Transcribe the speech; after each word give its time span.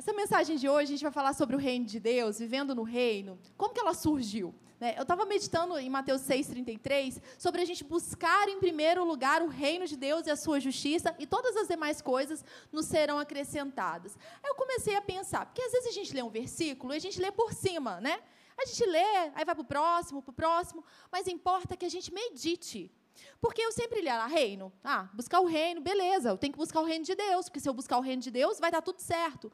Essa 0.00 0.14
mensagem 0.14 0.56
de 0.56 0.66
hoje 0.66 0.84
a 0.84 0.96
gente 0.96 1.02
vai 1.02 1.12
falar 1.12 1.34
sobre 1.34 1.54
o 1.54 1.58
reino 1.58 1.84
de 1.84 2.00
Deus, 2.00 2.38
vivendo 2.38 2.74
no 2.74 2.82
reino. 2.82 3.38
Como 3.54 3.74
que 3.74 3.80
ela 3.80 3.92
surgiu? 3.92 4.54
Né? 4.80 4.94
Eu 4.96 5.02
estava 5.02 5.26
meditando 5.26 5.76
em 5.76 5.90
Mateus 5.90 6.22
6,33 6.22 7.20
sobre 7.38 7.60
a 7.60 7.66
gente 7.66 7.84
buscar 7.84 8.48
em 8.48 8.58
primeiro 8.58 9.04
lugar 9.04 9.42
o 9.42 9.48
reino 9.48 9.86
de 9.86 9.98
Deus 9.98 10.26
e 10.26 10.30
a 10.30 10.36
sua 10.36 10.58
justiça, 10.58 11.14
e 11.18 11.26
todas 11.26 11.54
as 11.54 11.68
demais 11.68 12.00
coisas 12.00 12.42
nos 12.72 12.86
serão 12.86 13.18
acrescentadas. 13.18 14.16
Aí 14.42 14.48
eu 14.48 14.54
comecei 14.54 14.96
a 14.96 15.02
pensar, 15.02 15.44
porque 15.44 15.60
às 15.60 15.72
vezes 15.72 15.88
a 15.88 15.92
gente 15.92 16.14
lê 16.14 16.22
um 16.22 16.30
versículo 16.30 16.94
e 16.94 16.96
a 16.96 16.98
gente 16.98 17.20
lê 17.20 17.30
por 17.30 17.52
cima, 17.52 18.00
né? 18.00 18.22
A 18.56 18.64
gente 18.64 18.86
lê, 18.86 19.30
aí 19.34 19.44
vai 19.44 19.54
para 19.54 19.60
o 19.60 19.64
próximo, 19.66 20.22
para 20.22 20.30
o 20.30 20.34
próximo, 20.34 20.82
mas 21.12 21.28
importa 21.28 21.76
que 21.76 21.84
a 21.84 21.90
gente 21.90 22.10
medite. 22.10 22.90
Porque 23.38 23.60
eu 23.60 23.70
sempre 23.70 24.00
li 24.00 24.08
lá, 24.08 24.26
reino. 24.26 24.72
Ah, 24.82 25.10
buscar 25.12 25.40
o 25.40 25.44
reino, 25.44 25.82
beleza, 25.82 26.30
eu 26.30 26.38
tenho 26.38 26.54
que 26.54 26.58
buscar 26.58 26.80
o 26.80 26.84
reino 26.84 27.04
de 27.04 27.14
Deus, 27.14 27.50
porque 27.50 27.60
se 27.60 27.68
eu 27.68 27.74
buscar 27.74 27.98
o 27.98 28.00
reino 28.00 28.22
de 28.22 28.30
Deus, 28.30 28.58
vai 28.58 28.70
dar 28.70 28.80
tudo 28.80 28.98
certo. 28.98 29.52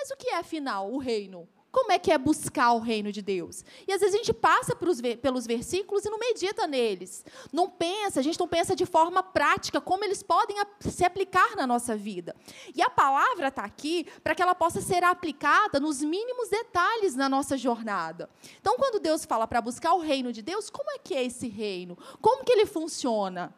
Mas 0.00 0.12
o 0.12 0.16
que 0.16 0.28
é, 0.28 0.36
afinal, 0.36 0.92
o 0.92 0.98
reino? 0.98 1.48
Como 1.72 1.90
é 1.90 1.98
que 1.98 2.12
é 2.12 2.16
buscar 2.16 2.72
o 2.72 2.78
reino 2.78 3.10
de 3.10 3.20
Deus? 3.20 3.64
E 3.86 3.92
às 3.92 4.00
vezes 4.00 4.14
a 4.14 4.18
gente 4.18 4.32
passa 4.32 4.76
pelos 4.76 5.46
versículos 5.46 6.04
e 6.04 6.08
não 6.08 6.18
medita 6.18 6.68
neles. 6.68 7.24
Não 7.52 7.68
pensa, 7.68 8.20
a 8.20 8.22
gente 8.22 8.38
não 8.38 8.46
pensa 8.46 8.76
de 8.76 8.86
forma 8.86 9.24
prática 9.24 9.80
como 9.80 10.04
eles 10.04 10.22
podem 10.22 10.56
se 10.78 11.04
aplicar 11.04 11.56
na 11.56 11.66
nossa 11.66 11.96
vida. 11.96 12.34
E 12.74 12.80
a 12.80 12.88
palavra 12.88 13.48
está 13.48 13.64
aqui 13.64 14.06
para 14.22 14.36
que 14.36 14.42
ela 14.42 14.54
possa 14.54 14.80
ser 14.80 15.02
aplicada 15.02 15.80
nos 15.80 16.00
mínimos 16.00 16.48
detalhes 16.48 17.16
na 17.16 17.28
nossa 17.28 17.58
jornada. 17.58 18.30
Então, 18.60 18.76
quando 18.76 19.00
Deus 19.00 19.24
fala 19.24 19.48
para 19.48 19.60
buscar 19.60 19.94
o 19.94 20.00
reino 20.00 20.32
de 20.32 20.42
Deus, 20.42 20.70
como 20.70 20.92
é 20.92 20.98
que 20.98 21.12
é 21.12 21.24
esse 21.24 21.48
reino? 21.48 21.98
Como 22.20 22.44
que 22.44 22.52
ele 22.52 22.66
funciona? 22.66 23.52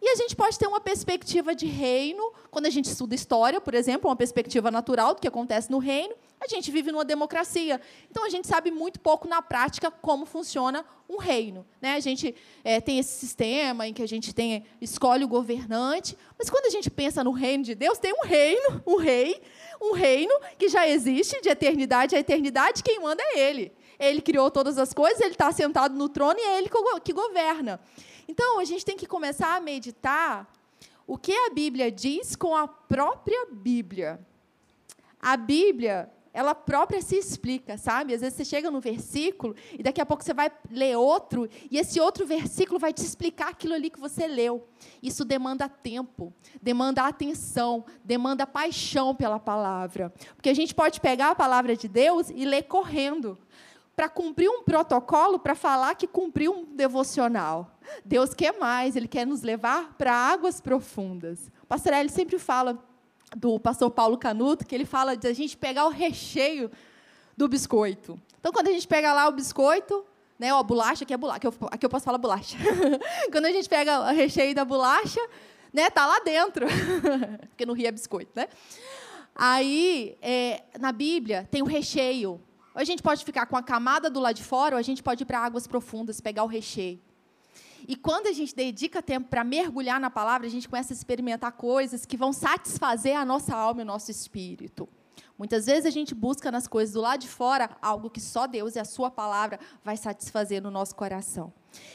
E 0.00 0.08
a 0.10 0.14
gente 0.14 0.36
pode 0.36 0.58
ter 0.58 0.66
uma 0.66 0.80
perspectiva 0.80 1.54
de 1.54 1.66
reino, 1.66 2.32
quando 2.50 2.66
a 2.66 2.70
gente 2.70 2.86
estuda 2.86 3.14
história, 3.14 3.60
por 3.60 3.74
exemplo, 3.74 4.08
uma 4.08 4.16
perspectiva 4.16 4.70
natural 4.70 5.14
do 5.14 5.20
que 5.20 5.26
acontece 5.26 5.70
no 5.70 5.78
reino. 5.78 6.14
A 6.40 6.46
gente 6.46 6.70
vive 6.70 6.92
numa 6.92 7.04
democracia. 7.04 7.80
Então, 8.08 8.24
a 8.24 8.28
gente 8.28 8.46
sabe 8.46 8.70
muito 8.70 9.00
pouco 9.00 9.26
na 9.26 9.42
prática 9.42 9.90
como 9.90 10.24
funciona 10.24 10.84
um 11.08 11.16
reino. 11.16 11.66
Né? 11.80 11.94
A 11.94 12.00
gente 12.00 12.32
é, 12.62 12.80
tem 12.80 13.00
esse 13.00 13.18
sistema 13.18 13.88
em 13.88 13.92
que 13.92 14.02
a 14.02 14.06
gente 14.06 14.32
tem, 14.32 14.64
escolhe 14.80 15.24
o 15.24 15.28
governante. 15.28 16.16
Mas, 16.38 16.48
quando 16.48 16.66
a 16.66 16.70
gente 16.70 16.88
pensa 16.90 17.24
no 17.24 17.32
reino 17.32 17.64
de 17.64 17.74
Deus, 17.74 17.98
tem 17.98 18.12
um 18.12 18.24
reino, 18.24 18.82
um 18.86 18.96
rei, 18.98 19.42
um 19.82 19.94
reino 19.94 20.32
que 20.56 20.68
já 20.68 20.86
existe 20.86 21.40
de 21.42 21.48
eternidade 21.48 22.14
a 22.14 22.20
eternidade. 22.20 22.84
Quem 22.84 23.00
manda 23.00 23.20
é 23.20 23.40
Ele. 23.40 23.72
Ele 23.98 24.20
criou 24.20 24.48
todas 24.48 24.78
as 24.78 24.94
coisas, 24.94 25.20
Ele 25.20 25.32
está 25.32 25.50
sentado 25.50 25.96
no 25.96 26.08
trono 26.08 26.38
e 26.38 26.42
é 26.42 26.58
Ele 26.58 26.70
que 27.02 27.12
governa. 27.12 27.80
Então, 28.28 28.60
a 28.60 28.64
gente 28.64 28.84
tem 28.84 28.96
que 28.96 29.06
começar 29.06 29.56
a 29.56 29.60
meditar 29.60 30.46
o 31.06 31.16
que 31.16 31.32
a 31.32 31.50
Bíblia 31.50 31.90
diz 31.90 32.36
com 32.36 32.54
a 32.54 32.68
própria 32.68 33.46
Bíblia. 33.50 34.20
A 35.18 35.34
Bíblia, 35.34 36.12
ela 36.34 36.54
própria 36.54 37.00
se 37.00 37.16
explica, 37.16 37.78
sabe? 37.78 38.12
Às 38.12 38.20
vezes 38.20 38.36
você 38.36 38.44
chega 38.44 38.70
no 38.70 38.80
versículo 38.80 39.56
e 39.72 39.82
daqui 39.82 40.02
a 40.02 40.06
pouco 40.06 40.22
você 40.22 40.34
vai 40.34 40.52
ler 40.70 40.96
outro 40.96 41.48
e 41.70 41.78
esse 41.78 41.98
outro 41.98 42.26
versículo 42.26 42.78
vai 42.78 42.92
te 42.92 43.02
explicar 43.02 43.48
aquilo 43.48 43.72
ali 43.72 43.88
que 43.88 43.98
você 43.98 44.26
leu. 44.26 44.68
Isso 45.02 45.24
demanda 45.24 45.66
tempo, 45.66 46.32
demanda 46.60 47.06
atenção, 47.06 47.86
demanda 48.04 48.46
paixão 48.46 49.14
pela 49.14 49.40
palavra. 49.40 50.12
Porque 50.36 50.50
a 50.50 50.54
gente 50.54 50.74
pode 50.74 51.00
pegar 51.00 51.30
a 51.30 51.34
palavra 51.34 51.74
de 51.74 51.88
Deus 51.88 52.28
e 52.28 52.44
ler 52.44 52.64
correndo 52.64 53.38
para 53.98 54.08
cumprir 54.08 54.48
um 54.48 54.62
protocolo 54.62 55.40
para 55.40 55.56
falar 55.56 55.96
que 55.96 56.06
cumpriu 56.06 56.52
um 56.52 56.64
devocional. 56.64 57.76
Deus 58.04 58.32
quer 58.32 58.56
mais, 58.56 58.94
Ele 58.94 59.08
quer 59.08 59.26
nos 59.26 59.42
levar 59.42 59.92
para 59.98 60.14
águas 60.14 60.60
profundas. 60.60 61.50
O 61.64 61.66
pastor 61.66 61.92
Eli 61.94 62.08
sempre 62.08 62.38
fala 62.38 62.78
do 63.36 63.58
pastor 63.58 63.90
Paulo 63.90 64.16
Canuto, 64.16 64.64
que 64.64 64.72
ele 64.72 64.84
fala 64.84 65.16
de 65.16 65.26
a 65.26 65.32
gente 65.32 65.56
pegar 65.56 65.84
o 65.84 65.88
recheio 65.88 66.70
do 67.36 67.48
biscoito. 67.48 68.16
Então, 68.38 68.52
quando 68.52 68.68
a 68.68 68.70
gente 68.72 68.86
pega 68.86 69.12
lá 69.12 69.26
o 69.26 69.32
biscoito, 69.32 70.06
né, 70.38 70.54
ó, 70.54 70.60
a 70.60 70.62
bolacha, 70.62 71.02
aqui 71.02 71.12
é 71.12 71.16
bolacha, 71.16 71.38
aqui 71.38 71.46
eu, 71.48 71.54
aqui 71.68 71.84
eu 71.84 71.90
posso 71.90 72.04
falar 72.04 72.18
bolacha. 72.18 72.56
quando 73.32 73.46
a 73.46 73.52
gente 73.52 73.68
pega 73.68 74.12
o 74.12 74.14
recheio 74.14 74.54
da 74.54 74.64
bolacha, 74.64 75.20
né, 75.72 75.90
tá 75.90 76.06
lá 76.06 76.20
dentro, 76.20 76.68
porque 77.50 77.66
no 77.66 77.72
Rio 77.72 77.88
é 77.88 77.90
biscoito, 77.90 78.30
né? 78.36 78.46
Aí, 79.34 80.16
é, 80.22 80.62
na 80.78 80.92
Bíblia, 80.92 81.48
tem 81.50 81.62
o 81.62 81.66
recheio. 81.66 82.40
Ou 82.74 82.80
a 82.80 82.84
gente 82.84 83.02
pode 83.02 83.24
ficar 83.24 83.46
com 83.46 83.56
a 83.56 83.62
camada 83.62 84.08
do 84.08 84.20
lado 84.20 84.36
de 84.36 84.44
fora, 84.44 84.76
ou 84.76 84.78
a 84.78 84.82
gente 84.82 85.02
pode 85.02 85.22
ir 85.22 85.26
para 85.26 85.38
águas 85.38 85.66
profundas, 85.66 86.20
pegar 86.20 86.44
o 86.44 86.46
recheio. 86.46 87.00
E 87.86 87.96
quando 87.96 88.26
a 88.26 88.32
gente 88.32 88.54
dedica 88.54 89.02
tempo 89.02 89.28
para 89.28 89.44
mergulhar 89.44 90.00
na 90.00 90.10
palavra, 90.10 90.46
a 90.46 90.50
gente 90.50 90.68
começa 90.68 90.92
a 90.92 90.96
experimentar 90.96 91.52
coisas 91.52 92.04
que 92.04 92.16
vão 92.16 92.32
satisfazer 92.32 93.16
a 93.16 93.24
nossa 93.24 93.54
alma 93.54 93.80
e 93.80 93.84
o 93.84 93.86
nosso 93.86 94.10
espírito. 94.10 94.88
Muitas 95.38 95.66
vezes 95.66 95.86
a 95.86 95.90
gente 95.90 96.14
busca 96.14 96.50
nas 96.50 96.66
coisas 96.66 96.94
do 96.94 97.00
lado 97.00 97.20
de 97.20 97.28
fora 97.28 97.70
algo 97.80 98.10
que 98.10 98.20
só 98.20 98.46
Deus 98.46 98.74
e 98.74 98.78
a 98.80 98.84
Sua 98.84 99.10
palavra 99.10 99.60
vai 99.84 99.96
satisfazer 99.96 100.60
no 100.60 100.70
nosso 100.70 100.96
coração. 100.96 101.52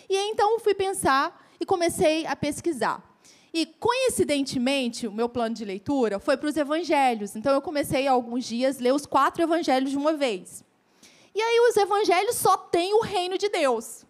E 0.09 0.16
então 0.31 0.59
fui 0.59 0.73
pensar 0.73 1.45
e 1.59 1.66
comecei 1.66 2.25
a 2.25 2.35
pesquisar. 2.35 3.12
E, 3.53 3.68
coincidentemente, 3.68 5.08
o 5.08 5.12
meu 5.12 5.30
plano 5.30 5.53
de 5.53 5.64
leitura 5.64 6.19
foi 6.19 6.36
para 6.36 6.50
os 6.50 6.58
evangelhos. 6.58 7.36
Então, 7.36 7.53
eu 7.53 7.62
comecei 7.62 8.08
há 8.08 8.12
alguns 8.12 8.46
dias 8.46 8.80
a 8.80 8.81
ler 8.81 8.94
os 8.94 9.06
quatro 9.06 9.44
evangelhos 9.44 9.91
de 9.91 9.97
uma 9.97 10.14
vez. 10.14 10.64
E 11.36 11.41
aí 11.41 11.59
os 11.69 11.78
evangelhos 11.78 12.36
só 12.36 12.58
têm 12.58 12.94
o 12.94 13.02
reino 13.02 13.38
de 13.38 13.50
Deus. 13.50 14.06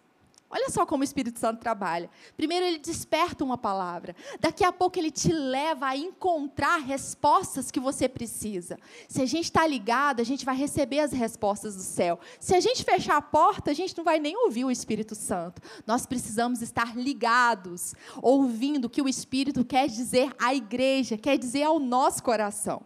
Olha 0.54 0.70
só 0.70 0.86
como 0.86 1.00
o 1.00 1.04
Espírito 1.04 1.40
Santo 1.40 1.58
trabalha. 1.58 2.08
Primeiro, 2.36 2.64
ele 2.64 2.78
desperta 2.78 3.42
uma 3.42 3.58
palavra. 3.58 4.14
Daqui 4.38 4.62
a 4.62 4.70
pouco, 4.70 4.96
ele 4.96 5.10
te 5.10 5.32
leva 5.32 5.86
a 5.86 5.96
encontrar 5.96 6.76
respostas 6.76 7.72
que 7.72 7.80
você 7.80 8.08
precisa. 8.08 8.78
Se 9.08 9.20
a 9.20 9.26
gente 9.26 9.46
está 9.46 9.66
ligado, 9.66 10.20
a 10.20 10.24
gente 10.24 10.44
vai 10.44 10.54
receber 10.54 11.00
as 11.00 11.10
respostas 11.10 11.74
do 11.74 11.82
céu. 11.82 12.20
Se 12.38 12.54
a 12.54 12.60
gente 12.60 12.84
fechar 12.84 13.16
a 13.16 13.20
porta, 13.20 13.72
a 13.72 13.74
gente 13.74 13.96
não 13.96 14.04
vai 14.04 14.20
nem 14.20 14.36
ouvir 14.44 14.64
o 14.64 14.70
Espírito 14.70 15.16
Santo. 15.16 15.60
Nós 15.84 16.06
precisamos 16.06 16.62
estar 16.62 16.96
ligados, 16.96 17.92
ouvindo 18.22 18.84
o 18.84 18.90
que 18.90 19.02
o 19.02 19.08
Espírito 19.08 19.64
quer 19.64 19.88
dizer 19.88 20.32
à 20.38 20.54
igreja, 20.54 21.18
quer 21.18 21.36
dizer 21.36 21.64
ao 21.64 21.80
nosso 21.80 22.22
coração. 22.22 22.80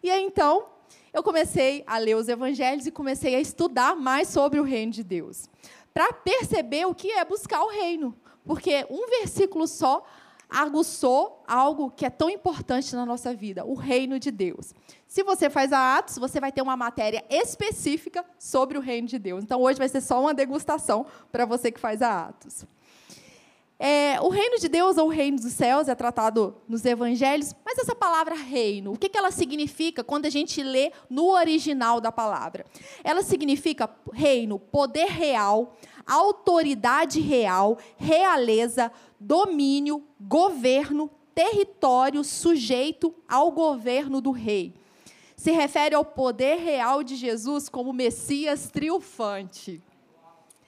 E 0.00 0.08
aí, 0.08 0.22
então, 0.22 0.64
eu 1.12 1.24
comecei 1.24 1.82
a 1.88 1.98
ler 1.98 2.14
os 2.14 2.28
evangelhos 2.28 2.86
e 2.86 2.90
comecei 2.92 3.34
a 3.34 3.40
estudar 3.40 3.96
mais 3.96 4.28
sobre 4.28 4.60
o 4.60 4.62
reino 4.62 4.92
de 4.92 5.02
Deus, 5.02 5.48
para 5.92 6.12
perceber 6.12 6.86
o 6.86 6.94
que 6.94 7.10
é 7.12 7.24
buscar 7.24 7.62
o 7.62 7.68
reino, 7.68 8.16
porque 8.44 8.86
um 8.90 9.06
versículo 9.08 9.66
só 9.66 10.04
aguçou 10.50 11.44
algo 11.46 11.90
que 11.90 12.04
é 12.04 12.10
tão 12.10 12.28
importante 12.28 12.94
na 12.96 13.06
nossa 13.06 13.32
vida, 13.32 13.64
o 13.64 13.74
reino 13.74 14.18
de 14.18 14.30
Deus. 14.30 14.74
Se 15.06 15.22
você 15.22 15.48
faz 15.48 15.72
a 15.72 15.96
Atos, 15.96 16.18
você 16.18 16.40
vai 16.40 16.50
ter 16.50 16.60
uma 16.60 16.76
matéria 16.76 17.24
específica 17.30 18.24
sobre 18.38 18.76
o 18.76 18.80
reino 18.80 19.06
de 19.06 19.18
Deus. 19.18 19.44
Então 19.44 19.60
hoje 19.60 19.78
vai 19.78 19.88
ser 19.88 20.00
só 20.00 20.20
uma 20.20 20.34
degustação 20.34 21.06
para 21.30 21.44
você 21.44 21.70
que 21.70 21.78
faz 21.78 22.02
a 22.02 22.26
Atos. 22.26 22.66
É, 23.82 24.20
o 24.20 24.28
reino 24.28 24.58
de 24.58 24.68
Deus 24.68 24.98
ou 24.98 25.06
o 25.06 25.10
reino 25.10 25.38
dos 25.38 25.54
céus 25.54 25.88
é 25.88 25.94
tratado 25.94 26.54
nos 26.68 26.84
evangelhos, 26.84 27.54
mas 27.64 27.78
essa 27.78 27.94
palavra 27.94 28.34
reino, 28.34 28.92
o 28.92 28.98
que, 28.98 29.08
que 29.08 29.16
ela 29.16 29.30
significa 29.30 30.04
quando 30.04 30.26
a 30.26 30.30
gente 30.30 30.62
lê 30.62 30.92
no 31.08 31.30
original 31.30 31.98
da 31.98 32.12
palavra? 32.12 32.66
Ela 33.02 33.22
significa 33.22 33.88
reino, 34.12 34.58
poder 34.58 35.06
real, 35.06 35.78
autoridade 36.06 37.20
real, 37.20 37.78
realeza, 37.96 38.92
domínio, 39.18 40.04
governo, 40.20 41.10
território 41.34 42.22
sujeito 42.22 43.14
ao 43.26 43.50
governo 43.50 44.20
do 44.20 44.30
rei. 44.30 44.74
Se 45.34 45.52
refere 45.52 45.94
ao 45.94 46.04
poder 46.04 46.56
real 46.56 47.02
de 47.02 47.16
Jesus 47.16 47.70
como 47.70 47.94
Messias 47.94 48.68
triunfante 48.70 49.82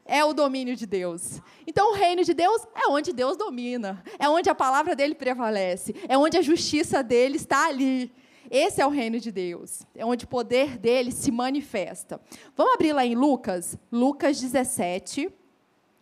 é 0.04 0.24
o 0.24 0.32
domínio 0.32 0.76
de 0.76 0.86
Deus. 0.86 1.40
Então, 1.66 1.92
o 1.92 1.94
reino 1.94 2.24
de 2.24 2.34
Deus 2.34 2.66
é 2.74 2.88
onde 2.88 3.12
Deus 3.12 3.36
domina, 3.36 4.02
é 4.18 4.28
onde 4.28 4.50
a 4.50 4.54
palavra 4.54 4.96
dele 4.96 5.14
prevalece, 5.14 5.94
é 6.08 6.18
onde 6.18 6.36
a 6.36 6.42
justiça 6.42 7.02
dele 7.02 7.36
está 7.36 7.66
ali. 7.66 8.12
Esse 8.50 8.80
é 8.80 8.86
o 8.86 8.90
reino 8.90 9.18
de 9.18 9.30
Deus, 9.30 9.82
é 9.94 10.04
onde 10.04 10.24
o 10.24 10.28
poder 10.28 10.76
dele 10.76 11.10
se 11.12 11.30
manifesta. 11.30 12.20
Vamos 12.56 12.74
abrir 12.74 12.92
lá 12.92 13.06
em 13.06 13.14
Lucas, 13.14 13.78
Lucas 13.90 14.40
17. 14.40 15.30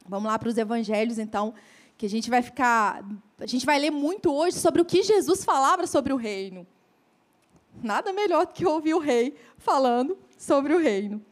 Vamos 0.08 0.30
lá 0.30 0.38
para 0.38 0.48
os 0.48 0.58
evangelhos, 0.58 1.19
então, 1.19 1.54
que 1.96 2.06
a 2.06 2.08
gente 2.08 2.28
vai 2.28 2.42
ficar. 2.42 3.04
A 3.38 3.46
gente 3.46 3.64
vai 3.64 3.78
ler 3.78 3.90
muito 3.90 4.32
hoje 4.32 4.56
sobre 4.56 4.82
o 4.82 4.84
que 4.84 5.02
Jesus 5.02 5.44
falava 5.44 5.86
sobre 5.86 6.12
o 6.12 6.16
reino. 6.16 6.66
Nada 7.82 8.12
melhor 8.12 8.46
do 8.46 8.52
que 8.52 8.66
ouvir 8.66 8.94
o 8.94 8.98
rei 8.98 9.36
falando 9.56 10.19
sobre 10.36 10.75
o 10.75 10.78
reino. 10.78 11.22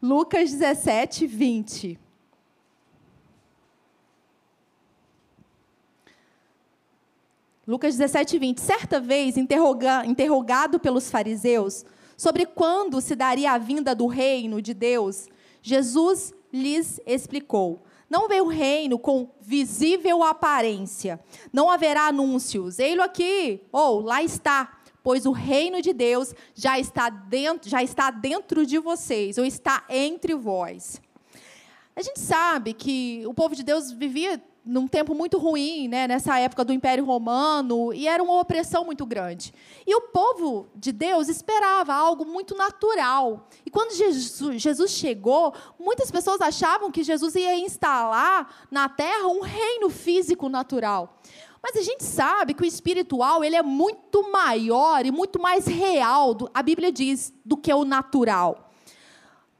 Lucas 0.00 0.52
17, 0.52 1.26
20. 1.26 1.98
Lucas 7.68 7.98
17, 7.98 8.38
20. 8.38 8.60
Certa 8.62 8.98
vez, 8.98 9.36
interroga, 9.36 10.02
interrogado 10.06 10.80
pelos 10.80 11.10
fariseus 11.10 11.84
sobre 12.16 12.46
quando 12.46 12.98
se 12.98 13.14
daria 13.14 13.52
a 13.52 13.58
vinda 13.58 13.94
do 13.94 14.06
reino 14.06 14.62
de 14.62 14.72
Deus, 14.72 15.28
Jesus 15.60 16.32
lhes 16.50 16.98
explicou: 17.04 17.82
Não 18.08 18.26
veio 18.26 18.46
o 18.46 18.48
reino 18.48 18.98
com 18.98 19.28
visível 19.38 20.22
aparência, 20.22 21.20
não 21.52 21.68
haverá 21.68 22.06
anúncios, 22.06 22.78
ei-lo 22.78 23.02
aqui, 23.02 23.60
ou 23.70 24.00
lá 24.00 24.22
está, 24.22 24.80
pois 25.02 25.26
o 25.26 25.32
reino 25.32 25.82
de 25.82 25.92
Deus 25.92 26.34
já 26.54 26.78
está 26.78 27.10
dentro, 27.10 27.68
já 27.68 27.82
está 27.82 28.10
dentro 28.10 28.64
de 28.64 28.78
vocês, 28.78 29.36
ou 29.36 29.44
está 29.44 29.84
entre 29.90 30.34
vós. 30.34 31.02
A 31.94 32.00
gente 32.00 32.20
sabe 32.20 32.72
que 32.72 33.24
o 33.26 33.34
povo 33.34 33.54
de 33.54 33.62
Deus 33.62 33.90
vivia 33.90 34.40
num 34.68 34.86
tempo 34.86 35.14
muito 35.14 35.38
ruim, 35.38 35.88
né, 35.88 36.06
nessa 36.06 36.38
época 36.38 36.62
do 36.62 36.74
Império 36.74 37.02
Romano, 37.02 37.90
e 37.94 38.06
era 38.06 38.22
uma 38.22 38.38
opressão 38.38 38.84
muito 38.84 39.06
grande. 39.06 39.54
E 39.86 39.94
o 39.96 40.02
povo 40.02 40.68
de 40.76 40.92
Deus 40.92 41.26
esperava 41.28 41.94
algo 41.94 42.26
muito 42.26 42.54
natural. 42.54 43.48
E 43.64 43.70
quando 43.70 43.94
Jesus, 43.94 44.60
Jesus 44.60 44.90
chegou, 44.90 45.54
muitas 45.78 46.10
pessoas 46.10 46.42
achavam 46.42 46.90
que 46.90 47.02
Jesus 47.02 47.34
ia 47.34 47.58
instalar 47.58 48.66
na 48.70 48.90
terra 48.90 49.26
um 49.28 49.40
reino 49.40 49.88
físico 49.88 50.50
natural. 50.50 51.18
Mas 51.62 51.74
a 51.74 51.82
gente 51.82 52.04
sabe 52.04 52.52
que 52.52 52.62
o 52.62 52.66
espiritual 52.66 53.42
ele 53.42 53.56
é 53.56 53.62
muito 53.62 54.30
maior 54.30 55.04
e 55.06 55.10
muito 55.10 55.40
mais 55.40 55.66
real, 55.66 56.36
a 56.52 56.62
Bíblia 56.62 56.92
diz, 56.92 57.32
do 57.42 57.56
que 57.56 57.72
o 57.72 57.86
natural. 57.86 58.70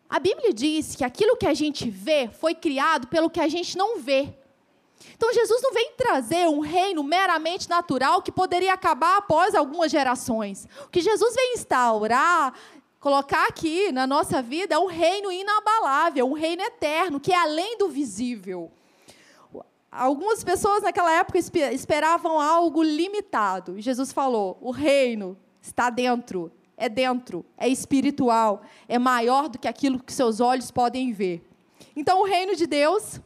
A 0.09 0.19
Bíblia 0.19 0.53
diz 0.53 0.95
que 0.95 1.05
aquilo 1.05 1.37
que 1.37 1.47
a 1.47 1.55
gente 1.55 1.89
vê 1.89 2.29
foi 2.29 2.55
criado 2.55 3.09
pelo 3.09 3.31
que 3.31 3.41
a 3.41 3.49
gente 3.49 3.77
não 3.77 3.99
vê. 3.99 4.38
Então 5.15 5.33
Jesus 5.33 5.61
não 5.63 5.73
vem 5.73 5.93
trazer 5.97 6.47
um 6.49 6.61
reino 6.61 7.03
meramente 7.03 7.69
natural 7.69 8.23
que 8.23 8.33
poderia 8.33 8.73
acabar 8.73 9.19
após 9.19 9.55
algumas 9.55 9.91
gerações. 9.91 10.67
O 10.85 10.89
que 10.89 11.01
Jesus 11.01 11.35
vem 11.35 11.55
instaurar, 11.55 12.55
colocar 13.01 13.47
aqui 13.47 13.91
na 13.93 14.07
nossa 14.07 14.43
vida 14.43 14.75
é 14.75 14.79
um 14.79 14.87
reino 14.87 15.31
inabalável, 15.31 16.29
um 16.29 16.35
reino 16.35 16.63
eterno, 16.63 17.21
que 17.21 17.33
é 17.33 17.37
além 17.37 17.79
do 17.79 17.89
visível. 17.89 18.71
Algumas 19.91 20.45
pessoas 20.45 20.83
naquela 20.83 21.13
época 21.13 21.39
esperavam 21.39 22.39
algo 22.41 22.83
limitado. 22.83 23.79
E 23.79 23.83
Jesus 23.83 24.13
falou: 24.13 24.59
o 24.61 24.71
reino 24.71 25.37
está 25.61 25.89
dentro, 25.91 26.53
é 26.77 26.89
dentro, 26.89 27.45
é 27.57 27.69
espiritual, 27.69 28.63
é 28.87 28.99
maior 28.99 29.49
do 29.49 29.59
que 29.59 29.67
aquilo 29.67 29.99
que 30.03 30.13
seus 30.13 30.41
olhos 30.41 30.71
podem 30.71 31.13
ver. 31.13 31.43
Então, 31.97 32.21
o 32.21 32.25
reino 32.25 32.55
de 32.55 32.67
Deus 32.67 33.21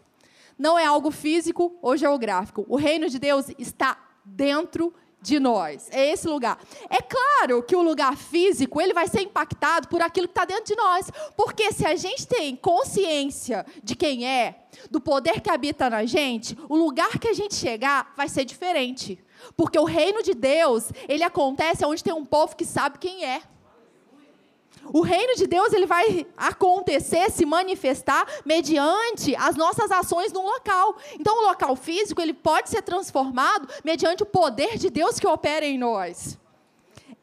não 0.62 0.79
é 0.79 0.87
algo 0.87 1.11
físico 1.11 1.76
ou 1.82 1.97
geográfico. 1.97 2.64
O 2.69 2.76
reino 2.76 3.09
de 3.09 3.19
Deus 3.19 3.47
está 3.59 3.99
dentro 4.25 4.94
de 5.20 5.41
nós. 5.41 5.88
É 5.91 6.12
esse 6.12 6.29
lugar. 6.29 6.56
É 6.88 7.03
claro 7.03 7.64
que 7.64 7.75
o 7.75 7.82
lugar 7.82 8.17
físico 8.17 8.81
ele 8.81 8.94
vai 8.94 9.09
ser 9.09 9.23
impactado 9.23 9.88
por 9.88 10.00
aquilo 10.00 10.29
que 10.29 10.31
está 10.31 10.44
dentro 10.44 10.67
de 10.67 10.76
nós, 10.76 11.11
porque 11.37 11.73
se 11.73 11.85
a 11.85 11.97
gente 11.97 12.29
tem 12.29 12.55
consciência 12.55 13.67
de 13.82 13.97
quem 13.97 14.25
é, 14.25 14.67
do 14.88 15.00
poder 15.00 15.41
que 15.41 15.50
habita 15.50 15.91
na 15.91 16.05
gente, 16.05 16.56
o 16.69 16.76
lugar 16.76 17.19
que 17.19 17.26
a 17.26 17.35
gente 17.35 17.56
chegar 17.56 18.12
vai 18.17 18.29
ser 18.29 18.44
diferente, 18.44 19.19
porque 19.56 19.76
o 19.76 19.85
reino 19.85 20.23
de 20.23 20.32
Deus 20.32 20.93
ele 21.08 21.25
acontece 21.25 21.85
onde 21.85 22.05
tem 22.05 22.12
um 22.12 22.25
povo 22.25 22.55
que 22.55 22.65
sabe 22.65 22.99
quem 22.99 23.25
é. 23.25 23.43
O 24.93 25.00
reino 25.00 25.34
de 25.37 25.46
Deus 25.46 25.73
ele 25.73 25.87
vai 25.87 26.26
acontecer, 26.37 27.31
se 27.31 27.44
manifestar 27.44 28.26
mediante 28.44 29.34
as 29.37 29.56
nossas 29.56 29.90
ações 29.90 30.32
no 30.32 30.43
local. 30.43 30.96
Então, 31.19 31.38
o 31.38 31.46
local 31.49 31.76
físico 31.76 32.20
ele 32.20 32.34
pode 32.34 32.70
ser 32.70 32.82
transformado 32.82 33.69
mediante 33.84 34.23
o 34.23 34.26
poder 34.26 34.79
de 34.79 34.90
Deus 34.90 35.19
que 35.19 35.26
opera 35.26 35.64
em 35.64 35.79
nós. 35.79 36.38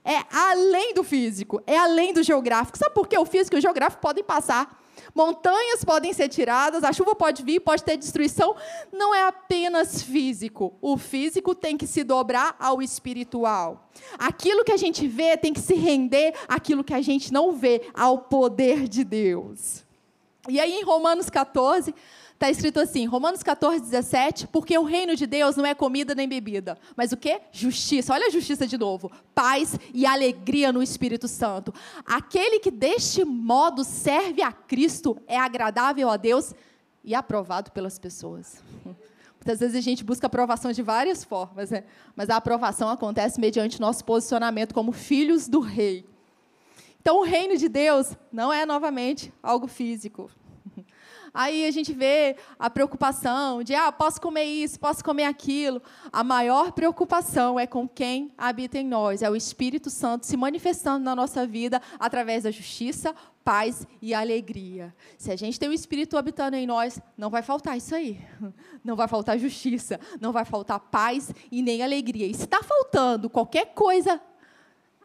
É 0.04 0.24
além 0.32 0.94
do 0.94 1.04
físico, 1.04 1.62
é 1.68 1.78
além 1.78 2.14
do 2.14 2.24
geográfico. 2.24 2.78
Sabe 2.78 2.94
por 2.96 3.08
que 3.08 3.18
o 3.18 3.26
físico 3.26 3.56
e 3.56 3.60
o 3.60 3.62
geográfico 3.62 4.02
podem 4.02 4.24
passar? 4.24 4.80
Montanhas 5.14 5.84
podem 5.84 6.14
ser 6.14 6.30
tiradas, 6.30 6.84
a 6.84 6.94
chuva 6.94 7.16
pode 7.16 7.44
vir, 7.44 7.60
pode 7.60 7.84
ter 7.84 7.98
destruição. 7.98 8.56
Não 8.92 9.14
é 9.14 9.24
apenas 9.24 10.02
físico. 10.02 10.74
O 10.82 10.98
físico 10.98 11.56
tem 11.56 11.78
que 11.78 11.88
se 11.88 12.04
dobrar 12.04 12.56
ao 12.60 12.82
espiritual. 12.82 13.90
Aquilo 14.18 14.64
que 14.64 14.72
a 14.72 14.78
gente 14.78 15.08
vê 15.08 15.38
tem 15.38 15.54
que 15.54 15.62
se 15.62 15.76
render 15.76 16.34
àquilo 16.48 16.84
que 16.84 16.94
a 16.94 17.02
gente 17.02 17.34
não 17.34 17.52
vê, 17.52 17.82
ao 17.94 18.20
poder 18.20 18.88
de 18.88 19.04
Deus. 19.04 19.84
E 20.48 20.60
aí 20.60 20.74
em 20.74 20.84
Romanos 20.84 21.30
14, 21.30 21.94
Está 22.40 22.50
escrito 22.50 22.80
assim, 22.80 23.06
Romanos 23.06 23.44
14, 23.44 23.82
17, 23.82 24.48
porque 24.48 24.78
o 24.78 24.86
reino 24.86 25.14
de 25.14 25.28
Deus 25.28 25.58
não 25.58 25.66
é 25.66 25.76
comida 25.76 26.16
nem 26.16 26.26
bebida, 26.26 26.78
mas 26.96 27.12
o 27.12 27.18
que? 27.18 27.38
Justiça. 27.52 28.14
Olha 28.14 28.28
a 28.28 28.30
justiça 28.30 28.66
de 28.66 28.78
novo. 28.78 29.12
Paz 29.36 29.78
e 29.94 30.06
alegria 30.06 30.72
no 30.72 30.82
Espírito 30.82 31.28
Santo. 31.28 31.74
Aquele 32.06 32.62
que 32.62 32.72
deste 32.72 33.26
modo 33.26 33.84
serve 33.84 34.42
a 34.42 34.54
Cristo 34.54 35.22
é 35.28 35.38
agradável 35.38 36.10
a 36.10 36.16
Deus 36.16 36.54
e 37.04 37.14
aprovado 37.14 37.72
pelas 37.72 38.00
pessoas. 38.00 38.64
Muitas 39.36 39.60
vezes 39.60 39.76
a 39.76 39.82
gente 39.82 40.02
busca 40.02 40.28
aprovação 40.28 40.72
de 40.72 40.82
várias 40.82 41.26
formas, 41.26 41.72
né? 41.72 41.84
mas 42.16 42.30
a 42.30 42.38
aprovação 42.38 42.88
acontece 42.88 43.38
mediante 43.38 43.82
nosso 43.82 44.06
posicionamento 44.06 44.74
como 44.74 44.94
filhos 44.94 45.50
do 45.50 45.60
rei. 45.60 46.06
Então, 47.02 47.20
o 47.20 47.24
reino 47.24 47.58
de 47.58 47.68
Deus 47.68 48.16
não 48.32 48.54
é 48.54 48.66
novamente 48.66 49.34
algo 49.44 49.68
físico. 49.68 50.32
Aí 51.34 51.66
a 51.66 51.72
gente 51.72 51.94
vê 51.94 52.36
a 52.58 52.70
preocupação 52.70 53.64
de, 53.64 53.76
ah, 53.76 53.92
posso 53.92 54.20
comer 54.22 54.44
isso, 54.44 54.80
posso 54.80 55.04
comer 55.04 55.26
aquilo. 55.26 55.82
A 56.12 56.24
maior 56.24 56.72
preocupação 56.72 57.60
é 57.60 57.68
com 57.68 57.88
quem 57.88 58.34
habita 58.38 58.78
em 58.78 58.88
nós, 58.88 59.22
é 59.22 59.30
o 59.30 59.36
Espírito 59.36 59.90
Santo 59.90 60.26
se 60.26 60.36
manifestando 60.36 61.04
na 61.04 61.16
nossa 61.16 61.46
vida 61.46 61.82
através 62.00 62.44
da 62.44 62.52
justiça, 62.52 63.16
paz 63.44 63.88
e 64.02 64.14
alegria. 64.14 64.94
Se 65.18 65.32
a 65.32 65.36
gente 65.36 65.60
tem 65.60 65.70
o 65.70 65.74
Espírito 65.74 66.18
habitando 66.18 66.56
em 66.56 66.68
nós, 66.68 67.00
não 67.18 67.30
vai 67.30 67.42
faltar 67.42 67.78
isso 67.78 67.96
aí. 67.96 68.20
Não 68.82 68.96
vai 68.96 69.10
faltar 69.10 69.38
justiça, 69.38 70.00
não 70.22 70.32
vai 70.32 70.46
faltar 70.46 70.80
paz 70.80 71.34
e 71.52 71.62
nem 71.62 71.84
alegria. 71.84 72.26
E 72.26 72.34
se 72.34 72.46
está 72.46 72.64
faltando 72.64 73.30
qualquer 73.30 73.74
coisa 73.74 74.22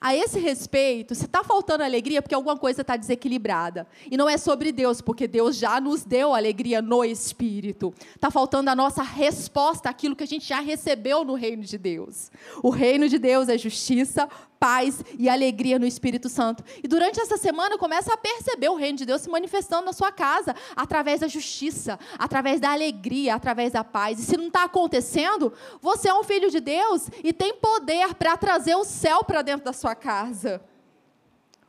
a 0.05 0.15
esse 0.15 0.39
respeito, 0.39 1.15
se 1.15 1.25
está 1.25 1.43
faltando 1.43 1.83
alegria, 1.83 2.19
é 2.19 2.21
porque 2.21 2.35
alguma 2.35 2.59
coisa 2.59 2.83
está 2.83 2.95
desequilibrada. 2.95 3.87
E 4.11 4.19
não 4.19 4.29
é 4.29 4.37
sobre 4.37 4.71
Deus, 4.71 5.01
porque 5.01 5.27
Deus 5.27 5.57
já 5.57 5.81
nos 5.81 6.05
deu 6.05 6.35
alegria 6.35 6.83
no 6.83 7.03
Espírito. 7.03 7.95
Está 8.15 8.31
faltando 8.31 8.69
a 8.69 8.77
nossa 8.77 9.03
resposta 9.03 9.89
àquilo 9.89 10.15
que 10.15 10.23
a 10.23 10.27
gente 10.27 10.47
já 10.47 10.61
recebeu 10.61 11.25
no 11.25 11.33
reino 11.33 11.63
de 11.63 11.79
Deus. 11.79 12.31
O 12.63 12.69
reino 12.69 13.09
de 13.09 13.19
Deus 13.19 13.49
é 13.49 13.57
justiça, 13.57 14.29
paz 14.65 15.05
e 15.19 15.29
alegria 15.29 15.79
no 15.79 15.85
Espírito 15.85 16.27
Santo. 16.27 16.65
E 16.83 16.89
durante 16.89 17.21
essa 17.21 17.37
semana 17.37 17.77
começa 17.77 18.15
a 18.15 18.17
perceber 18.17 18.71
o 18.71 18.77
reino 18.77 18.97
de 18.97 19.05
Deus 19.05 19.21
se 19.21 19.29
manifestando 19.29 19.85
na 19.85 19.93
sua 19.93 20.11
casa, 20.11 20.57
através 20.75 21.21
da 21.21 21.29
justiça, 21.29 21.99
através 22.19 22.61
da 22.61 22.73
alegria, 22.73 23.35
através 23.35 23.75
da 23.75 23.85
paz. 23.85 24.19
E 24.19 24.23
se 24.23 24.39
não 24.39 24.47
está 24.47 24.65
acontecendo, 24.65 25.53
você 25.83 26.09
é 26.09 26.15
um 26.15 26.25
filho 26.25 26.51
de 26.51 26.61
Deus 26.61 27.11
e 27.23 27.31
tem 27.31 27.53
poder 27.57 28.15
para 28.15 28.39
trazer 28.39 28.75
o 28.75 28.85
céu 28.85 29.23
para 29.23 29.43
dentro 29.43 29.67
da 29.67 29.75
sua 29.75 29.95
casa. 29.95 30.63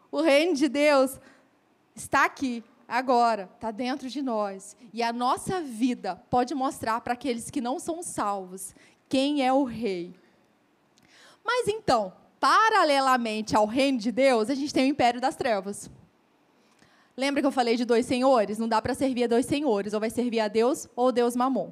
O 0.10 0.22
reino 0.22 0.54
de 0.54 0.70
Deus 0.70 1.20
está 1.94 2.24
aqui, 2.24 2.64
agora, 2.88 3.50
está 3.56 3.72
dentro 3.72 4.10
de 4.10 4.22
nós. 4.22 4.78
E 4.94 5.04
a 5.04 5.12
nossa 5.12 5.60
vida 5.60 6.24
pode 6.30 6.56
mostrar 6.56 7.02
para 7.02 7.12
aqueles 7.12 7.52
que 7.52 7.60
não 7.60 7.78
são 7.78 8.02
salvos 8.02 8.74
quem 9.10 9.46
é 9.46 9.52
o 9.52 9.66
rei. 9.66 10.16
Mas 11.44 11.68
então, 11.68 12.14
paralelamente 12.46 13.56
ao 13.56 13.66
reino 13.66 13.98
de 13.98 14.12
Deus, 14.12 14.52
a 14.52 14.54
gente 14.54 14.72
tem 14.72 14.86
o 14.86 14.88
império 14.88 15.20
das 15.20 15.36
trevas. 15.36 15.90
Lembra 17.18 17.42
que 17.42 17.48
eu 17.48 17.52
falei 17.52 17.76
de 17.76 17.84
dois 17.84 18.06
senhores? 18.06 18.60
Não 18.60 18.68
dá 18.68 18.80
para 18.80 18.94
servir 18.94 19.24
a 19.24 19.28
dois 19.28 19.48
senhores, 19.48 19.96
ou 19.96 20.00
vai 20.00 20.12
servir 20.12 20.40
a 20.42 20.48
Deus 20.48 20.88
ou 20.96 21.12
Deus 21.12 21.36
Mamon. 21.36 21.72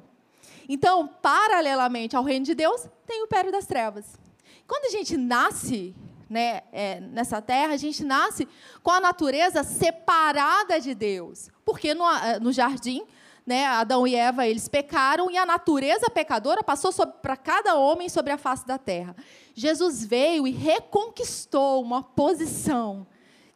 Então, 0.68 1.06
paralelamente 1.06 2.16
ao 2.16 2.24
reino 2.24 2.44
de 2.44 2.56
Deus, 2.56 2.88
tem 3.06 3.22
o 3.22 3.26
império 3.26 3.52
das 3.52 3.66
trevas. 3.66 4.18
Quando 4.66 4.86
a 4.86 4.90
gente 4.90 5.16
nasce 5.16 5.94
né, 6.28 6.62
é, 6.72 6.98
nessa 6.98 7.40
terra, 7.40 7.74
a 7.74 7.76
gente 7.76 8.02
nasce 8.02 8.48
com 8.82 8.90
a 8.90 8.98
natureza 8.98 9.62
separada 9.62 10.80
de 10.80 10.92
Deus. 10.92 11.50
Porque 11.64 11.94
no, 11.94 12.04
no 12.40 12.52
jardim, 12.52 13.04
né, 13.46 13.66
Adão 13.66 14.06
e 14.06 14.14
Eva, 14.14 14.46
eles 14.46 14.68
pecaram 14.68 15.30
e 15.30 15.36
a 15.36 15.44
natureza 15.44 16.08
pecadora 16.08 16.62
passou 16.62 16.90
para 17.06 17.36
cada 17.36 17.74
homem 17.76 18.08
sobre 18.08 18.32
a 18.32 18.38
face 18.38 18.66
da 18.66 18.78
terra. 18.78 19.14
Jesus 19.54 20.04
veio 20.04 20.46
e 20.46 20.50
reconquistou 20.50 21.82
uma 21.82 22.02
posição 22.02 23.06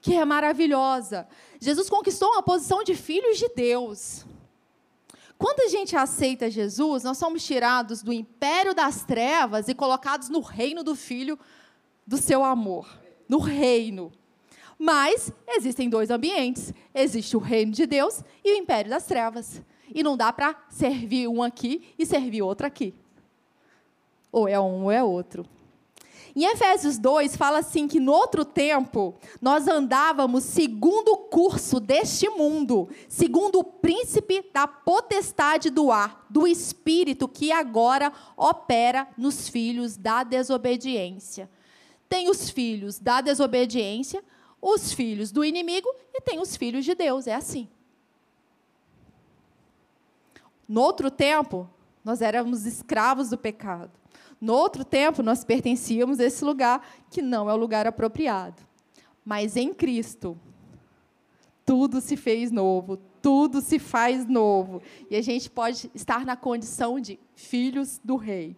que 0.00 0.14
é 0.14 0.24
maravilhosa. 0.24 1.26
Jesus 1.60 1.88
conquistou 1.88 2.30
uma 2.32 2.42
posição 2.42 2.84
de 2.84 2.94
filhos 2.94 3.38
de 3.38 3.48
Deus. 3.48 4.26
Quando 5.38 5.60
a 5.60 5.68
gente 5.68 5.96
aceita 5.96 6.50
Jesus, 6.50 7.04
nós 7.04 7.16
somos 7.16 7.44
tirados 7.44 8.02
do 8.02 8.12
império 8.12 8.74
das 8.74 9.04
trevas 9.04 9.68
e 9.68 9.74
colocados 9.74 10.28
no 10.28 10.40
reino 10.40 10.82
do 10.82 10.94
Filho 10.94 11.38
do 12.06 12.16
seu 12.16 12.44
amor, 12.44 12.88
no 13.28 13.38
reino. 13.38 14.12
Mas 14.78 15.32
existem 15.48 15.88
dois 15.88 16.10
ambientes: 16.10 16.72
existe 16.94 17.36
o 17.36 17.40
reino 17.40 17.72
de 17.72 17.86
Deus 17.86 18.22
e 18.44 18.52
o 18.52 18.56
império 18.56 18.90
das 18.90 19.06
trevas. 19.06 19.62
E 19.94 20.02
não 20.02 20.16
dá 20.16 20.32
para 20.32 20.54
servir 20.68 21.28
um 21.28 21.42
aqui 21.42 21.94
e 21.98 22.04
servir 22.04 22.42
outro 22.42 22.66
aqui. 22.66 22.94
Ou 24.30 24.46
é 24.46 24.58
um 24.60 24.84
ou 24.84 24.92
é 24.92 25.02
outro. 25.02 25.46
Em 26.36 26.44
Efésios 26.44 26.98
2 26.98 27.36
fala 27.36 27.58
assim 27.58 27.88
que 27.88 27.98
no 27.98 28.12
outro 28.12 28.44
tempo 28.44 29.16
nós 29.42 29.66
andávamos 29.66 30.44
segundo 30.44 31.08
o 31.08 31.16
curso 31.16 31.80
deste 31.80 32.28
mundo, 32.28 32.88
segundo 33.08 33.58
o 33.58 33.64
príncipe 33.64 34.48
da 34.52 34.66
potestade 34.68 35.68
do 35.68 35.90
ar, 35.90 36.26
do 36.30 36.46
espírito 36.46 37.26
que 37.26 37.50
agora 37.50 38.12
opera 38.36 39.08
nos 39.16 39.48
filhos 39.48 39.96
da 39.96 40.22
desobediência. 40.22 41.50
tem 42.08 42.30
os 42.30 42.48
filhos 42.48 42.98
da 43.00 43.20
desobediência, 43.20 44.22
os 44.62 44.92
filhos 44.92 45.32
do 45.32 45.44
inimigo 45.44 45.88
e 46.14 46.20
tem 46.20 46.40
os 46.40 46.56
filhos 46.56 46.84
de 46.84 46.94
Deus. 46.94 47.26
É 47.26 47.34
assim. 47.34 47.68
No 50.68 50.82
outro 50.82 51.10
tempo, 51.10 51.68
nós 52.04 52.20
éramos 52.20 52.66
escravos 52.66 53.30
do 53.30 53.38
pecado. 53.38 53.90
No 54.40 54.52
outro 54.52 54.84
tempo, 54.84 55.22
nós 55.22 55.44
pertencíamos 55.44 56.20
a 56.20 56.24
esse 56.24 56.44
lugar 56.44 56.86
que 57.10 57.22
não 57.22 57.48
é 57.48 57.54
o 57.54 57.56
lugar 57.56 57.86
apropriado. 57.86 58.62
Mas 59.24 59.56
em 59.56 59.72
Cristo, 59.72 60.38
tudo 61.64 62.00
se 62.00 62.16
fez 62.16 62.50
novo, 62.50 62.98
tudo 63.20 63.60
se 63.60 63.78
faz 63.78 64.26
novo. 64.26 64.80
E 65.10 65.16
a 65.16 65.22
gente 65.22 65.50
pode 65.50 65.90
estar 65.94 66.24
na 66.24 66.36
condição 66.36 67.00
de 67.00 67.18
filhos 67.34 68.00
do 68.04 68.16
Rei. 68.16 68.56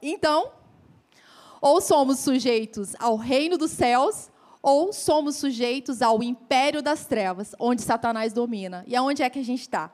Então, 0.00 0.50
ou 1.60 1.80
somos 1.80 2.18
sujeitos 2.20 2.94
ao 2.98 3.16
reino 3.16 3.58
dos 3.58 3.70
céus, 3.70 4.30
ou 4.62 4.92
somos 4.92 5.36
sujeitos 5.36 6.02
ao 6.02 6.22
império 6.22 6.82
das 6.82 7.06
trevas, 7.06 7.54
onde 7.58 7.82
Satanás 7.82 8.32
domina. 8.32 8.84
E 8.86 8.94
aonde 8.94 9.22
é 9.22 9.30
que 9.30 9.38
a 9.38 9.44
gente 9.44 9.62
está? 9.62 9.92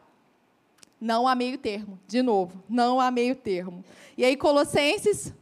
Não 1.03 1.27
há 1.27 1.35
meio 1.35 1.59
termo. 1.59 1.99
De 2.07 2.23
novo, 2.23 2.63
não 2.69 3.01
há 3.01 3.11
meio 3.11 3.35
termo. 3.35 3.85
E 4.17 4.25
aí, 4.25 4.37
Colossenses 4.37 5.35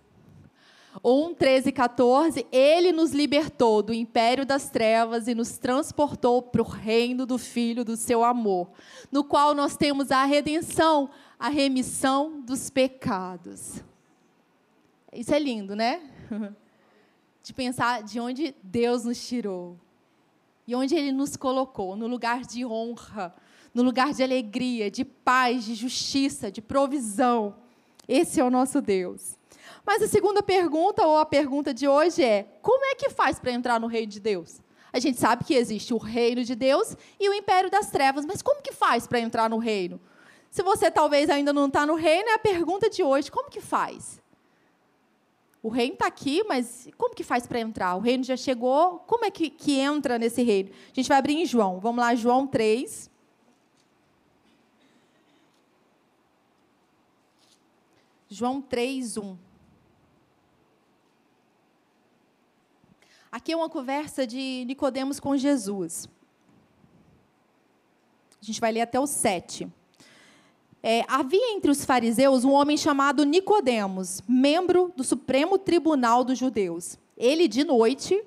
1, 1.05 1.35
13 1.35 1.69
e 1.69 1.73
14, 1.73 2.47
ele 2.51 2.93
nos 2.93 3.13
libertou 3.13 3.83
do 3.83 3.93
império 3.93 4.47
das 4.47 4.71
trevas 4.71 5.29
e 5.29 5.35
nos 5.35 5.59
transportou 5.59 6.41
para 6.41 6.63
o 6.63 6.65
reino 6.65 7.27
do 7.27 7.37
Filho 7.37 7.85
do 7.85 7.95
seu 7.95 8.25
amor, 8.25 8.71
no 9.13 9.23
qual 9.23 9.55
nós 9.55 9.77
temos 9.77 10.11
a 10.11 10.25
redenção, 10.25 11.11
a 11.39 11.51
remissão 11.51 12.41
dos 12.41 12.71
pecados. 12.71 13.85
Isso 15.13 15.35
é 15.35 15.39
lindo, 15.39 15.77
né? 15.77 16.01
De 17.43 17.53
pensar 17.53 18.03
de 18.03 18.19
onde 18.19 18.55
Deus 18.63 19.05
nos 19.05 19.29
tirou 19.29 19.77
e 20.67 20.75
onde 20.75 20.95
Ele 20.95 21.13
nos 21.13 21.37
colocou 21.37 21.97
no 21.97 22.07
lugar 22.07 22.43
de 22.43 22.65
honra, 22.65 23.35
no 23.73 23.83
lugar 23.83 24.13
de 24.13 24.23
alegria, 24.23 24.91
de 24.91 25.05
paz, 25.05 25.65
de 25.65 25.75
justiça, 25.75 26.51
de 26.51 26.61
provisão. 26.61 27.55
Esse 28.09 28.41
é 28.41 28.45
o 28.45 28.51
nosso 28.51 28.81
Deus. 28.81 29.39
Mas 29.87 30.03
a 30.03 30.09
segunda 30.09 30.43
pergunta, 30.43 31.07
ou 31.07 31.19
a 31.19 31.27
pergunta 31.27 31.73
de 31.73 31.87
hoje 31.89 32.23
é: 32.23 32.45
como 32.61 32.85
é 32.85 32.95
que 32.95 33.11
faz 33.11 33.39
para 33.39 33.53
entrar 33.53 33.81
no 33.81 33.87
reino 33.87 34.09
de 34.09 34.21
Deus? 34.21 34.61
A 34.93 34.99
gente 34.99 35.19
sabe 35.19 35.45
que 35.45 35.55
existe 35.55 35.95
o 35.95 35.99
reino 35.99 36.43
de 36.43 36.55
Deus 36.55 36.97
e 37.19 37.29
o 37.29 37.35
império 37.35 37.71
das 37.71 37.91
trevas, 37.91 38.27
mas 38.27 38.43
como 38.43 38.61
que 38.61 38.73
faz 38.73 39.07
para 39.07 39.21
entrar 39.21 39.49
no 39.49 39.59
reino? 39.59 40.01
Se 40.51 40.63
você 40.63 40.91
talvez 40.91 41.31
ainda 41.31 41.53
não 41.53 41.67
está 41.67 41.87
no 41.87 41.95
reino, 41.95 42.29
é 42.29 42.35
a 42.35 42.39
pergunta 42.39 42.91
de 42.91 43.03
hoje: 43.03 43.31
como 43.31 43.51
que 43.51 43.61
faz? 43.61 44.21
O 45.63 45.69
reino 45.69 45.93
está 45.93 46.07
aqui, 46.07 46.43
mas 46.45 46.89
como 46.97 47.15
que 47.15 47.23
faz 47.23 47.47
para 47.47 47.61
entrar? 47.61 47.95
O 47.95 48.01
reino 48.01 48.25
já 48.25 48.37
chegou, 48.37 49.01
como 49.01 49.27
é 49.27 49.31
que, 49.31 49.51
que 49.51 49.79
entra 49.79 50.19
nesse 50.19 50.43
reino? 50.43 50.71
A 50.71 50.95
gente 50.95 51.09
vai 51.09 51.19
abrir 51.19 51.35
em 51.35 51.45
João. 51.45 51.79
Vamos 51.79 52.01
lá, 52.01 52.15
João 52.15 52.47
3. 52.47 53.10
João 58.33 58.63
3, 58.63 59.17
1. 59.17 59.37
Aqui 63.33 63.51
é 63.51 63.57
uma 63.57 63.69
conversa 63.69 64.25
de 64.25 64.65
Nicodemos 64.67 65.19
com 65.19 65.37
Jesus. 65.37 66.09
A 68.41 68.45
gente 68.45 68.61
vai 68.61 68.71
ler 68.71 68.83
até 68.83 69.01
o 69.01 69.07
7. 69.07 69.69
É, 70.81 71.05
havia 71.09 71.53
entre 71.57 71.73
os 71.73 71.85
fariseus 71.85 72.45
um 72.45 72.53
homem 72.53 72.77
chamado 72.77 73.25
Nicodemos, 73.25 74.23
membro 74.29 74.93
do 74.97 75.03
Supremo 75.03 75.59
Tribunal 75.59 76.23
dos 76.23 76.39
Judeus. 76.39 76.97
Ele, 77.17 77.49
de 77.49 77.65
noite, 77.65 78.23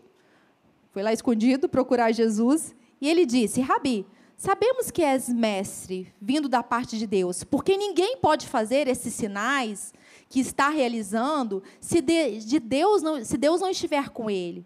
foi 0.92 1.02
lá 1.02 1.14
escondido 1.14 1.70
procurar 1.70 2.12
Jesus, 2.12 2.76
e 3.00 3.10
ele 3.10 3.26
disse: 3.26 3.62
Rabi, 3.62 4.06
Sabemos 4.38 4.92
que 4.92 5.04
és 5.04 5.30
mestre, 5.30 6.14
vindo 6.22 6.50
da 6.50 6.62
parte 6.62 6.98
de 6.98 7.08
Deus, 7.08 7.44
porque 7.44 7.78
ninguém 7.78 8.18
pode 8.18 8.48
fazer 8.48 8.88
esses 8.88 9.14
sinais 9.14 9.94
que 10.28 10.40
está 10.40 10.70
realizando 10.70 11.64
se, 11.80 12.02
de, 12.02 12.40
de 12.40 12.60
Deus, 12.60 13.02
não, 13.02 13.24
se 13.24 13.38
Deus 13.38 13.62
não 13.62 13.70
estiver 13.70 14.10
com 14.10 14.30
ele. 14.30 14.66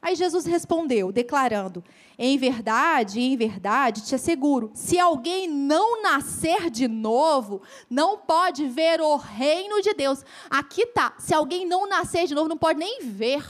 Aí 0.00 0.14
Jesus 0.14 0.46
respondeu, 0.46 1.10
declarando: 1.10 1.82
Em 2.16 2.38
verdade, 2.38 3.20
em 3.20 3.36
verdade, 3.36 4.04
te 4.04 4.14
asseguro, 4.14 4.70
se 4.72 4.98
alguém 4.98 5.48
não 5.48 6.00
nascer 6.02 6.70
de 6.70 6.86
novo, 6.86 7.62
não 7.90 8.16
pode 8.16 8.66
ver 8.66 9.00
o 9.00 9.16
reino 9.16 9.82
de 9.82 9.92
Deus. 9.94 10.24
Aqui 10.48 10.86
tá, 10.86 11.14
se 11.18 11.34
alguém 11.34 11.66
não 11.66 11.88
nascer 11.88 12.26
de 12.26 12.34
novo, 12.34 12.48
não 12.48 12.56
pode 12.56 12.78
nem 12.78 13.00
ver 13.02 13.44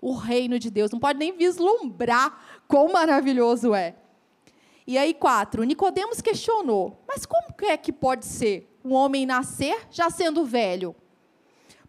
o 0.00 0.14
reino 0.14 0.58
de 0.58 0.70
Deus, 0.70 0.90
não 0.90 0.98
pode 0.98 1.18
nem 1.18 1.36
vislumbrar 1.36 2.62
quão 2.66 2.90
maravilhoso 2.90 3.74
é. 3.74 3.99
E 4.86 4.98
aí, 4.98 5.14
quatro, 5.14 5.62
Nicodemos 5.62 6.20
questionou: 6.20 7.02
mas 7.06 7.26
como 7.26 7.54
é 7.62 7.76
que 7.76 7.92
pode 7.92 8.26
ser 8.26 8.78
um 8.84 8.92
homem 8.92 9.26
nascer 9.26 9.86
já 9.90 10.10
sendo 10.10 10.44
velho? 10.44 10.94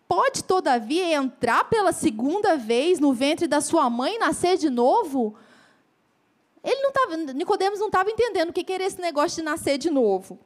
Pode, 0.07 0.43
todavia, 0.43 1.13
entrar 1.13 1.69
pela 1.69 1.93
segunda 1.93 2.57
vez 2.57 2.99
no 2.99 3.13
ventre 3.13 3.47
da 3.47 3.61
sua 3.61 3.89
mãe 3.89 4.15
e 4.15 4.19
nascer 4.19 4.57
de 4.57 4.69
novo? 4.69 5.35
Ele 6.63 6.81
não 6.81 6.91
tava, 6.91 7.17
Nicodemos 7.17 7.79
não 7.79 7.87
estava 7.87 8.11
entendendo 8.11 8.49
o 8.49 8.53
que 8.53 8.71
era 8.71 8.83
esse 8.83 8.99
negócio 8.99 9.37
de 9.37 9.43
nascer 9.43 9.77
de 9.77 9.89
novo. 9.89 10.37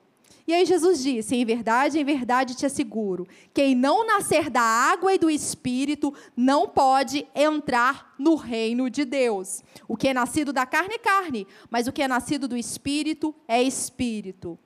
E 0.47 0.53
aí 0.53 0.65
Jesus 0.65 1.01
disse: 1.01 1.35
Em 1.35 1.43
verdade, 1.43 1.99
em 1.99 2.03
verdade 2.03 2.55
te 2.55 2.65
asseguro, 2.65 3.27
quem 3.53 3.73
não 3.73 4.05
nascer 4.05 4.49
da 4.49 4.61
água 4.61 5.13
e 5.13 5.17
do 5.17 5.29
espírito 5.29 6.13
não 6.35 6.67
pode 6.67 7.27
entrar 7.33 8.13
no 8.19 8.35
reino 8.35 8.89
de 8.89 9.05
Deus. 9.05 9.63
O 9.87 9.97
que 9.97 10.09
é 10.09 10.13
nascido 10.13 10.53
da 10.53 10.65
carne 10.65 10.95
é 10.95 10.99
carne, 10.99 11.47
mas 11.69 11.87
o 11.87 11.91
que 11.91 12.03
é 12.03 12.07
nascido 12.07 12.47
do 12.47 12.55
espírito 12.55 13.33
é 13.47 13.61
espírito. 13.61 14.57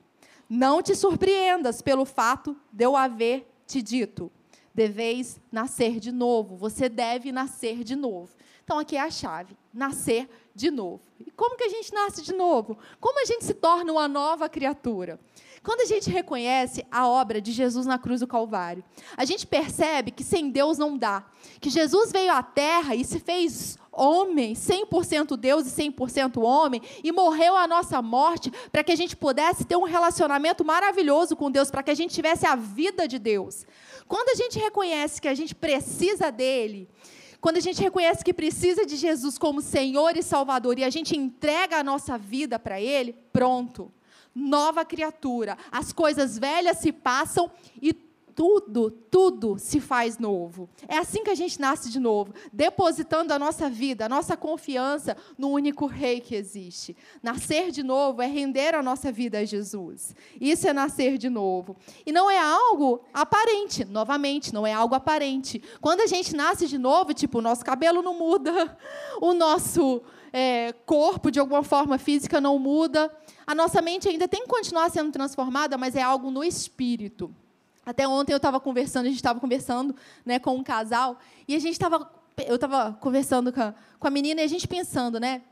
Não 0.48 0.82
te 0.82 0.94
surpreendas 0.94 1.80
pelo 1.80 2.04
fato 2.04 2.56
de 2.72 2.84
eu 2.84 2.96
haver 2.96 3.46
te 3.66 3.80
dito. 3.80 4.30
Deveis 4.74 5.40
nascer 5.50 5.98
de 5.98 6.12
novo. 6.12 6.56
Você 6.56 6.88
deve 6.88 7.32
nascer 7.32 7.82
de 7.82 7.96
novo. 7.96 8.34
Então 8.64 8.78
aqui 8.78 8.96
é 8.96 9.00
a 9.00 9.10
chave: 9.10 9.56
nascer 9.72 10.28
de 10.54 10.70
novo. 10.70 11.00
E 11.18 11.30
como 11.30 11.56
que 11.56 11.64
a 11.64 11.68
gente 11.68 11.92
nasce 11.94 12.22
de 12.22 12.34
novo? 12.34 12.76
Como 13.00 13.20
a 13.20 13.24
gente 13.24 13.44
se 13.44 13.54
torna 13.54 13.92
uma 13.92 14.06
nova 14.06 14.48
criatura? 14.48 15.18
Quando 15.62 15.82
a 15.82 15.84
gente 15.84 16.08
reconhece 16.08 16.86
a 16.90 17.06
obra 17.06 17.38
de 17.38 17.52
Jesus 17.52 17.84
na 17.84 17.98
cruz 17.98 18.20
do 18.20 18.26
Calvário, 18.26 18.82
a 19.14 19.26
gente 19.26 19.46
percebe 19.46 20.10
que 20.10 20.24
sem 20.24 20.48
Deus 20.50 20.78
não 20.78 20.96
dá. 20.96 21.22
Que 21.60 21.68
Jesus 21.68 22.10
veio 22.10 22.32
à 22.32 22.42
terra 22.42 22.94
e 22.94 23.04
se 23.04 23.20
fez 23.20 23.78
homem, 23.92 24.54
100% 24.54 25.36
Deus 25.36 25.66
e 25.66 25.82
100% 25.82 26.42
homem, 26.42 26.80
e 27.04 27.12
morreu 27.12 27.56
a 27.56 27.66
nossa 27.66 28.00
morte 28.00 28.50
para 28.72 28.82
que 28.82 28.92
a 28.92 28.96
gente 28.96 29.14
pudesse 29.14 29.66
ter 29.66 29.76
um 29.76 29.82
relacionamento 29.82 30.64
maravilhoso 30.64 31.36
com 31.36 31.50
Deus, 31.50 31.70
para 31.70 31.82
que 31.82 31.90
a 31.90 31.94
gente 31.94 32.14
tivesse 32.14 32.46
a 32.46 32.56
vida 32.56 33.06
de 33.06 33.18
Deus. 33.18 33.66
Quando 34.08 34.30
a 34.30 34.34
gente 34.34 34.58
reconhece 34.58 35.20
que 35.20 35.28
a 35.28 35.34
gente 35.34 35.54
precisa 35.54 36.32
dele, 36.32 36.88
quando 37.38 37.58
a 37.58 37.60
gente 37.60 37.82
reconhece 37.82 38.24
que 38.24 38.32
precisa 38.32 38.86
de 38.86 38.96
Jesus 38.96 39.36
como 39.36 39.60
Senhor 39.60 40.16
e 40.16 40.22
Salvador 40.22 40.78
e 40.78 40.84
a 40.84 40.90
gente 40.90 41.14
entrega 41.14 41.76
a 41.76 41.84
nossa 41.84 42.16
vida 42.16 42.58
para 42.58 42.80
Ele, 42.80 43.14
pronto 43.30 43.92
nova 44.34 44.84
criatura. 44.84 45.56
As 45.70 45.92
coisas 45.92 46.38
velhas 46.38 46.78
se 46.78 46.92
passam 46.92 47.50
e 47.80 47.92
tudo, 48.40 48.90
tudo 48.90 49.58
se 49.58 49.80
faz 49.80 50.16
novo. 50.16 50.66
É 50.88 50.96
assim 50.96 51.22
que 51.22 51.28
a 51.28 51.34
gente 51.34 51.60
nasce 51.60 51.90
de 51.90 52.00
novo, 52.00 52.32
depositando 52.50 53.34
a 53.34 53.38
nossa 53.38 53.68
vida, 53.68 54.06
a 54.06 54.08
nossa 54.08 54.34
confiança 54.34 55.14
no 55.36 55.50
único 55.50 55.84
Rei 55.84 56.22
que 56.22 56.34
existe. 56.34 56.96
Nascer 57.22 57.70
de 57.70 57.82
novo 57.82 58.22
é 58.22 58.26
render 58.26 58.74
a 58.74 58.82
nossa 58.82 59.12
vida 59.12 59.40
a 59.40 59.44
Jesus. 59.44 60.16
Isso 60.40 60.66
é 60.66 60.72
nascer 60.72 61.18
de 61.18 61.28
novo. 61.28 61.76
E 62.06 62.12
não 62.12 62.30
é 62.30 62.38
algo 62.38 63.04
aparente, 63.12 63.84
novamente, 63.84 64.54
não 64.54 64.66
é 64.66 64.72
algo 64.72 64.94
aparente. 64.94 65.62
Quando 65.78 66.00
a 66.00 66.06
gente 66.06 66.34
nasce 66.34 66.66
de 66.66 66.78
novo, 66.78 67.12
tipo, 67.12 67.40
o 67.40 67.42
nosso 67.42 67.62
cabelo 67.62 68.00
não 68.00 68.18
muda, 68.18 68.74
o 69.20 69.34
nosso 69.34 70.00
é, 70.32 70.72
corpo, 70.86 71.30
de 71.30 71.38
alguma 71.38 71.62
forma 71.62 71.98
física, 71.98 72.40
não 72.40 72.58
muda. 72.58 73.14
A 73.46 73.54
nossa 73.54 73.82
mente 73.82 74.08
ainda 74.08 74.26
tem 74.26 74.44
que 74.44 74.48
continuar 74.48 74.88
sendo 74.90 75.12
transformada, 75.12 75.76
mas 75.76 75.94
é 75.94 76.00
algo 76.00 76.30
no 76.30 76.42
espírito. 76.42 77.30
Até 77.90 78.06
ontem 78.06 78.32
eu 78.32 78.36
estava 78.36 78.60
conversando, 78.60 79.06
a 79.06 79.08
gente 79.08 79.16
estava 79.16 79.40
conversando 79.40 79.96
né, 80.24 80.38
com 80.38 80.54
um 80.54 80.62
casal, 80.62 81.18
e 81.48 81.56
a 81.56 81.58
gente 81.58 81.72
estava. 81.72 82.08
Eu 82.46 82.54
estava 82.54 82.96
conversando 83.00 83.52
com 83.52 83.60
a, 83.60 83.74
com 83.98 84.06
a 84.06 84.10
menina 84.10 84.40
e 84.40 84.44
a 84.44 84.46
gente 84.46 84.68
pensando, 84.68 85.18
né? 85.18 85.42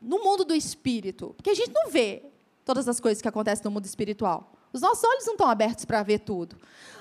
No 0.00 0.22
mundo 0.22 0.44
do 0.44 0.54
espírito. 0.54 1.32
Porque 1.34 1.48
a 1.48 1.54
gente 1.54 1.72
não 1.72 1.90
vê 1.90 2.22
todas 2.62 2.86
as 2.86 3.00
coisas 3.00 3.22
que 3.22 3.26
acontecem 3.26 3.64
no 3.64 3.70
mundo 3.70 3.86
espiritual. 3.86 4.52
Os 4.70 4.82
nossos 4.82 5.02
olhos 5.02 5.24
não 5.24 5.32
estão 5.32 5.48
abertos 5.48 5.86
para 5.86 6.02
ver 6.02 6.18
tudo. 6.20 6.56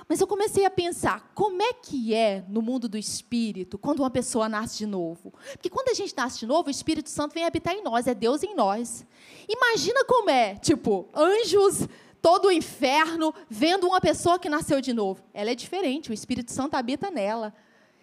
Mas 0.08 0.22
eu 0.22 0.25
comecei 0.25 0.65
a 0.65 0.70
pensar, 0.70 1.32
como 1.36 1.62
é 1.62 1.74
que 1.74 2.13
é 2.13 2.46
no 2.48 2.62
mundo 2.62 2.88
do 2.88 2.98
espírito 2.98 3.77
quando 3.77 4.00
uma 4.00 4.10
pessoa 4.10 4.48
nasce 4.48 4.77
de 4.77 4.86
novo? 4.86 5.34
Porque 5.51 5.70
quando 5.70 5.89
a 5.89 5.94
gente 5.94 6.15
nasce 6.15 6.39
de 6.39 6.48
novo, 6.48 6.70
o 6.70 6.72
Espírito 6.72 7.10
Santo 7.10 7.34
vem 7.34 7.44
habitar 7.44 7.74
em 7.74 7.84
nós, 7.84 8.08
é 8.08 8.15
Deus 8.15 8.41
em 8.41 8.56
nós. 8.56 9.06
Imagina 9.50 10.06
como 10.06 10.29
é, 10.29 10.56
tipo, 10.56 11.10
anjos, 11.13 11.89
todo 12.27 12.50
o 12.50 12.51
inferno, 12.51 13.34
vendo 13.50 13.88
uma 13.88 14.01
pessoa 14.01 14.38
que 14.38 14.50
nasceu 14.50 14.81
de 14.81 14.91
novo. 14.91 15.24
Ela 15.34 15.51
é 15.51 15.55
diferente, 15.55 16.12
o 16.12 16.13
Espírito 16.13 16.51
Santo 16.51 16.75
habita 16.75 17.10
nela. 17.10 17.53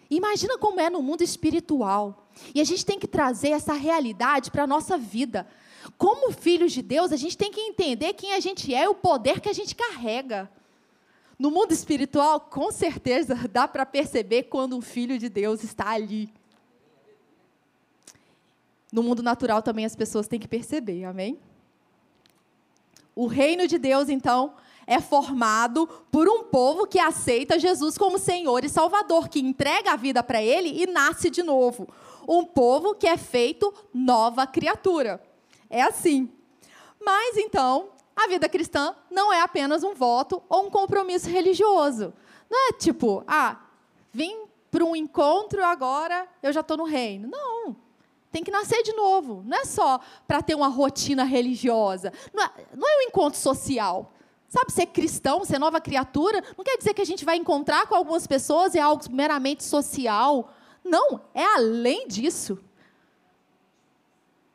Imagina 0.09 0.57
como 0.57 0.79
é 0.79 0.89
no 0.89 0.99
mundo 0.99 1.21
espiritual. 1.21 2.27
E 2.55 2.59
a 2.59 2.63
gente 2.63 2.83
tem 2.83 2.97
que 2.97 3.07
trazer 3.07 3.49
essa 3.49 3.73
realidade 3.73 4.49
para 4.49 4.63
a 4.63 4.67
nossa 4.67 4.97
vida. 4.97 5.47
Como 5.95 6.31
filhos 6.31 6.71
de 6.71 6.81
Deus, 6.81 7.11
a 7.11 7.15
gente 7.15 7.37
tem 7.37 7.51
que 7.51 7.61
entender 7.61 8.13
quem 8.13 8.33
a 8.33 8.39
gente 8.39 8.73
é 8.73 8.85
e 8.85 8.87
o 8.87 8.95
poder 8.95 9.39
que 9.39 9.47
a 9.47 9.53
gente 9.53 9.75
carrega. 9.75 10.49
No 11.37 11.51
mundo 11.51 11.71
espiritual, 11.71 12.39
com 12.39 12.71
certeza 12.71 13.35
dá 13.47 13.67
para 13.67 13.85
perceber 13.85 14.43
quando 14.45 14.75
um 14.75 14.81
filho 14.81 15.19
de 15.19 15.29
Deus 15.29 15.63
está 15.63 15.91
ali. 15.91 16.33
No 18.91 19.03
mundo 19.03 19.21
natural 19.21 19.61
também 19.61 19.85
as 19.85 19.95
pessoas 19.95 20.27
têm 20.27 20.39
que 20.39 20.47
perceber, 20.47 21.03
amém? 21.03 21.37
O 23.15 23.27
reino 23.27 23.67
de 23.67 23.77
Deus, 23.77 24.09
então, 24.09 24.53
é 24.85 24.99
formado 24.99 25.87
por 26.11 26.27
um 26.27 26.43
povo 26.43 26.85
que 26.85 26.99
aceita 26.99 27.57
Jesus 27.57 27.97
como 27.97 28.19
Senhor 28.19 28.63
e 28.63 28.69
Salvador, 28.69 29.29
que 29.29 29.39
entrega 29.39 29.93
a 29.93 29.95
vida 29.95 30.21
para 30.21 30.41
Ele 30.41 30.81
e 30.81 30.85
nasce 30.85 31.29
de 31.29 31.41
novo. 31.41 31.87
Um 32.27 32.43
povo 32.43 32.93
que 32.93 33.07
é 33.07 33.17
feito 33.17 33.73
nova 33.93 34.45
criatura. 34.45 35.21
É 35.69 35.81
assim. 35.81 36.29
Mas 37.03 37.37
então, 37.37 37.89
a 38.15 38.27
vida 38.27 38.47
cristã 38.47 38.95
não 39.09 39.31
é 39.33 39.41
apenas 39.41 39.83
um 39.83 39.93
voto 39.93 40.41
ou 40.47 40.67
um 40.67 40.69
compromisso 40.69 41.29
religioso. 41.29 42.13
Não 42.49 42.69
é 42.69 42.73
tipo, 42.73 43.23
ah, 43.27 43.61
vim 44.11 44.45
para 44.69 44.83
um 44.83 44.95
encontro 44.95 45.63
agora 45.63 46.27
eu 46.43 46.51
já 46.51 46.61
estou 46.61 46.77
no 46.77 46.83
reino. 46.83 47.27
Não. 47.27 47.84
Tem 48.35 48.43
que 48.43 48.51
nascer 48.51 48.83
de 48.83 48.91
novo. 48.91 49.45
Não 49.45 49.59
é 49.59 49.63
só 49.63 49.97
para 50.27 50.41
ter 50.41 50.55
uma 50.55 50.67
rotina 50.67 51.23
religiosa. 51.23 52.11
Não 52.33 52.43
é, 52.43 52.51
não 52.75 52.85
é 52.85 52.97
um 52.97 53.07
encontro 53.07 53.39
social. 53.39 54.11
Sabe, 54.49 54.73
ser 54.73 54.87
cristão, 54.87 55.45
ser 55.45 55.57
nova 55.57 55.79
criatura, 55.79 56.43
não 56.57 56.65
quer 56.65 56.77
dizer 56.77 56.93
que 56.93 57.01
a 57.01 57.05
gente 57.05 57.23
vai 57.23 57.37
encontrar 57.37 57.87
com 57.87 57.95
algumas 57.95 58.27
pessoas 58.27 58.75
e 58.75 58.77
é 58.77 58.81
algo 58.81 59.01
meramente 59.09 59.63
social. 59.63 60.51
Não, 60.83 61.21
é 61.33 61.45
além 61.45 62.09
disso 62.09 62.59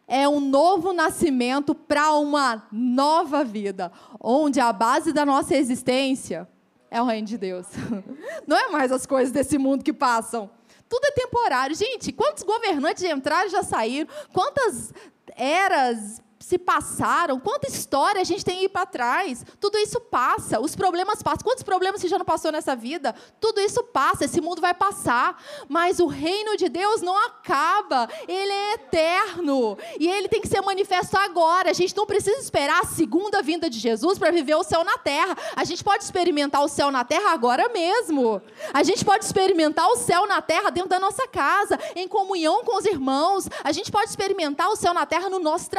é 0.07 0.29
um 0.29 0.41
novo 0.41 0.93
nascimento 0.93 1.73
para 1.73 2.13
uma 2.15 2.67
nova 2.73 3.45
vida, 3.45 3.93
onde 4.21 4.59
a 4.61 4.73
base 4.73 5.13
da 5.13 5.25
nossa 5.25 5.57
existência 5.57 6.47
é 6.91 7.01
o 7.01 7.07
reino 7.07 7.29
de 7.29 7.39
Deus. 7.39 7.67
Não 8.45 8.57
é 8.57 8.69
mais 8.71 8.91
as 8.91 9.07
coisas 9.07 9.33
desse 9.33 9.57
mundo 9.57 9.85
que 9.85 9.93
passam. 9.93 10.51
Tudo 10.91 11.05
é 11.07 11.13
temporário. 11.13 11.75
Gente, 11.77 12.13
quantos 12.13 12.43
governantes 12.43 13.05
entraram 13.05 13.47
e 13.47 13.51
já 13.51 13.63
saíram? 13.63 14.09
Quantas 14.33 14.93
eras 15.37 16.21
se 16.51 16.59
passaram, 16.59 17.39
quanta 17.39 17.69
história 17.69 18.21
a 18.21 18.25
gente 18.25 18.45
tem 18.45 18.59
aí 18.59 18.69
para 18.69 18.85
trás. 18.85 19.47
Tudo 19.61 19.79
isso 19.79 20.01
passa, 20.01 20.59
os 20.59 20.75
problemas 20.75 21.23
passam. 21.23 21.45
Quantos 21.45 21.63
problemas 21.63 22.01
você 22.01 22.09
já 22.09 22.19
não 22.19 22.25
passou 22.25 22.51
nessa 22.51 22.75
vida? 22.75 23.15
Tudo 23.41 23.61
isso 23.61 23.85
passa, 23.85 24.25
esse 24.25 24.41
mundo 24.41 24.61
vai 24.61 24.75
passar. 24.75 25.41
Mas 25.69 26.01
o 26.01 26.09
reino 26.09 26.57
de 26.57 26.69
Deus 26.69 27.03
não 27.03 27.17
acaba, 27.25 28.09
ele 28.27 28.53
é 28.53 28.73
eterno. 28.75 29.79
E 30.01 30.09
ele 30.09 30.27
tem 30.27 30.41
que 30.41 30.49
ser 30.49 30.61
manifesto 30.61 31.17
agora. 31.17 31.71
A 31.71 31.73
gente 31.73 31.97
não 31.97 32.05
precisa 32.05 32.37
esperar 32.39 32.81
a 32.83 32.87
segunda 32.87 33.41
vinda 33.43 33.71
de 33.71 33.79
Jesus 33.79 34.19
para 34.19 34.33
viver 34.33 34.57
o 34.57 34.65
céu 34.65 34.83
na 34.83 34.99
terra. 34.99 35.37
A 35.55 35.63
gente 35.63 35.85
pode 35.85 36.03
experimentar 36.03 36.65
o 36.65 36.69
céu 36.69 36.91
na 36.91 37.05
terra 37.05 37.31
agora 37.31 37.69
mesmo. 37.69 38.43
A 38.75 38.83
gente 38.83 39.05
pode 39.05 39.25
experimentar 39.25 39.87
o 39.87 39.97
céu 39.97 40.27
na 40.27 40.43
terra 40.43 40.71
dentro 40.71 40.91
da 40.91 40.99
nossa 40.99 41.29
casa, 41.29 41.79
em 41.95 42.09
comunhão 42.09 42.65
com 42.65 42.77
os 42.77 42.87
irmãos. 42.87 43.49
A 43.63 43.71
gente 43.71 43.93
pode 43.93 44.11
experimentar 44.11 44.69
o 44.69 44.75
céu 44.75 44.93
na 44.93 45.07
terra 45.07 45.31
no 45.31 45.39
nosso 45.39 45.71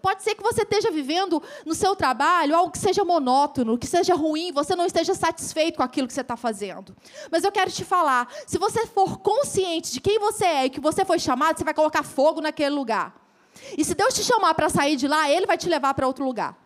Pode 0.00 0.22
ser 0.22 0.34
que 0.34 0.42
você 0.42 0.62
esteja 0.62 0.90
vivendo 0.90 1.42
no 1.66 1.74
seu 1.74 1.94
trabalho 1.94 2.56
algo 2.56 2.70
que 2.70 2.78
seja 2.78 3.04
monótono, 3.04 3.78
que 3.78 3.86
seja 3.86 4.14
ruim, 4.14 4.52
você 4.52 4.74
não 4.74 4.86
esteja 4.86 5.14
satisfeito 5.14 5.76
com 5.76 5.82
aquilo 5.82 6.06
que 6.06 6.14
você 6.14 6.20
está 6.20 6.36
fazendo. 6.36 6.94
Mas 7.30 7.44
eu 7.44 7.52
quero 7.52 7.70
te 7.70 7.84
falar: 7.84 8.28
se 8.46 8.58
você 8.58 8.86
for 8.86 9.18
consciente 9.18 9.92
de 9.92 10.00
quem 10.00 10.18
você 10.18 10.44
é 10.44 10.64
e 10.66 10.70
que 10.70 10.80
você 10.80 11.04
foi 11.04 11.18
chamado, 11.18 11.58
você 11.58 11.64
vai 11.64 11.74
colocar 11.74 12.02
fogo 12.02 12.40
naquele 12.40 12.74
lugar. 12.74 13.14
E 13.76 13.84
se 13.84 13.94
Deus 13.94 14.14
te 14.14 14.22
chamar 14.22 14.54
para 14.54 14.68
sair 14.68 14.96
de 14.96 15.06
lá, 15.06 15.30
Ele 15.30 15.46
vai 15.46 15.58
te 15.58 15.68
levar 15.68 15.94
para 15.94 16.06
outro 16.06 16.24
lugar. 16.24 16.61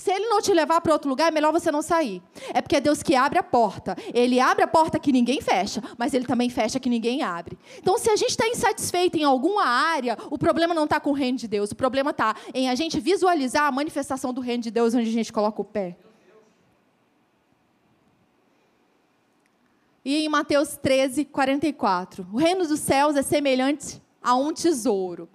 Se 0.00 0.10
ele 0.10 0.30
não 0.30 0.40
te 0.40 0.50
levar 0.54 0.80
para 0.80 0.94
outro 0.94 1.10
lugar, 1.10 1.28
é 1.28 1.30
melhor 1.30 1.52
você 1.52 1.70
não 1.70 1.82
sair. 1.82 2.22
É 2.54 2.62
porque 2.62 2.76
é 2.76 2.80
Deus 2.80 3.02
que 3.02 3.14
abre 3.14 3.38
a 3.38 3.42
porta. 3.42 3.94
Ele 4.14 4.40
abre 4.40 4.64
a 4.64 4.66
porta 4.66 4.98
que 4.98 5.12
ninguém 5.12 5.42
fecha, 5.42 5.82
mas 5.98 6.14
ele 6.14 6.24
também 6.24 6.48
fecha 6.48 6.80
que 6.80 6.88
ninguém 6.88 7.22
abre. 7.22 7.58
Então, 7.76 7.98
se 7.98 8.08
a 8.08 8.16
gente 8.16 8.30
está 8.30 8.48
insatisfeito 8.48 9.18
em 9.18 9.24
alguma 9.24 9.62
área, 9.62 10.16
o 10.30 10.38
problema 10.38 10.72
não 10.72 10.84
está 10.84 10.98
com 10.98 11.10
o 11.10 11.12
reino 11.12 11.36
de 11.36 11.46
Deus. 11.46 11.70
O 11.70 11.74
problema 11.74 12.12
está 12.12 12.34
em 12.54 12.70
a 12.70 12.74
gente 12.74 12.98
visualizar 12.98 13.66
a 13.66 13.70
manifestação 13.70 14.32
do 14.32 14.40
reino 14.40 14.62
de 14.62 14.70
Deus 14.70 14.94
onde 14.94 15.10
a 15.10 15.12
gente 15.12 15.30
coloca 15.30 15.60
o 15.60 15.64
pé. 15.66 15.98
E 20.02 20.16
em 20.16 20.30
Mateus 20.30 20.78
13, 20.78 21.26
44, 21.26 22.26
o 22.32 22.38
reino 22.38 22.66
dos 22.66 22.80
céus 22.80 23.16
é 23.16 23.22
semelhante 23.22 24.00
a 24.22 24.34
um 24.34 24.50
tesouro 24.50 25.28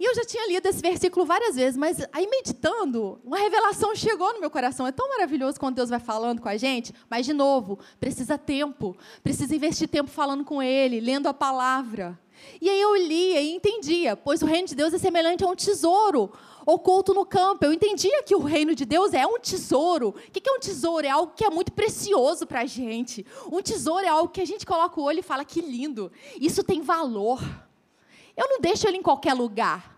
e 0.00 0.04
eu 0.06 0.14
já 0.14 0.24
tinha 0.24 0.48
lido 0.48 0.66
esse 0.66 0.80
versículo 0.80 1.26
várias 1.26 1.56
vezes, 1.56 1.76
mas 1.76 1.98
aí 2.10 2.26
meditando, 2.26 3.20
uma 3.22 3.36
revelação 3.36 3.94
chegou 3.94 4.32
no 4.32 4.40
meu 4.40 4.50
coração. 4.50 4.86
É 4.86 4.92
tão 4.92 5.06
maravilhoso 5.10 5.60
quando 5.60 5.74
Deus 5.74 5.90
vai 5.90 6.00
falando 6.00 6.40
com 6.40 6.48
a 6.48 6.56
gente, 6.56 6.94
mas 7.10 7.26
de 7.26 7.34
novo, 7.34 7.78
precisa 8.00 8.38
tempo, 8.38 8.96
precisa 9.22 9.54
investir 9.54 9.88
tempo 9.88 10.10
falando 10.10 10.42
com 10.42 10.62
Ele, 10.62 11.00
lendo 11.00 11.26
a 11.26 11.34
palavra. 11.34 12.18
E 12.62 12.70
aí 12.70 12.80
eu 12.80 12.96
lia 12.96 13.42
e 13.42 13.50
entendia, 13.50 14.16
pois 14.16 14.40
o 14.40 14.46
reino 14.46 14.66
de 14.66 14.74
Deus 14.74 14.94
é 14.94 14.98
semelhante 14.98 15.44
a 15.44 15.46
um 15.46 15.54
tesouro 15.54 16.32
oculto 16.64 17.12
no 17.12 17.26
campo. 17.26 17.66
Eu 17.66 17.72
entendia 17.74 18.22
que 18.22 18.34
o 18.34 18.40
reino 18.40 18.74
de 18.74 18.86
Deus 18.86 19.12
é 19.12 19.26
um 19.26 19.38
tesouro. 19.38 20.08
O 20.08 20.12
que 20.30 20.48
é 20.48 20.52
um 20.52 20.60
tesouro? 20.60 21.06
É 21.06 21.10
algo 21.10 21.34
que 21.36 21.44
é 21.44 21.50
muito 21.50 21.72
precioso 21.72 22.46
para 22.46 22.62
a 22.62 22.66
gente. 22.66 23.26
Um 23.52 23.60
tesouro 23.60 24.06
é 24.06 24.08
algo 24.08 24.32
que 24.32 24.40
a 24.40 24.46
gente 24.46 24.64
coloca 24.64 24.98
o 24.98 25.04
olho 25.04 25.18
e 25.18 25.22
fala 25.22 25.44
que 25.44 25.60
lindo. 25.60 26.10
Isso 26.40 26.64
tem 26.64 26.80
valor. 26.80 27.38
Eu 28.40 28.48
não 28.48 28.58
deixo 28.58 28.88
ele 28.88 28.96
em 28.96 29.02
qualquer 29.02 29.34
lugar. 29.34 29.94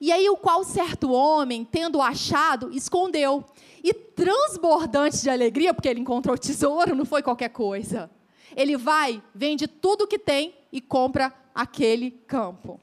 E 0.00 0.10
aí, 0.10 0.30
o 0.30 0.36
qual 0.36 0.64
certo 0.64 1.12
homem, 1.12 1.62
tendo 1.62 2.00
achado, 2.00 2.72
escondeu. 2.72 3.44
E 3.84 3.92
transbordante 3.92 5.20
de 5.20 5.28
alegria, 5.28 5.74
porque 5.74 5.88
ele 5.88 6.00
encontrou 6.00 6.38
tesouro, 6.38 6.96
não 6.96 7.04
foi 7.04 7.22
qualquer 7.22 7.50
coisa. 7.50 8.10
Ele 8.56 8.78
vai, 8.78 9.22
vende 9.34 9.66
tudo 9.66 10.06
que 10.06 10.18
tem 10.18 10.54
e 10.72 10.80
compra 10.80 11.34
aquele 11.54 12.12
campo. 12.26 12.80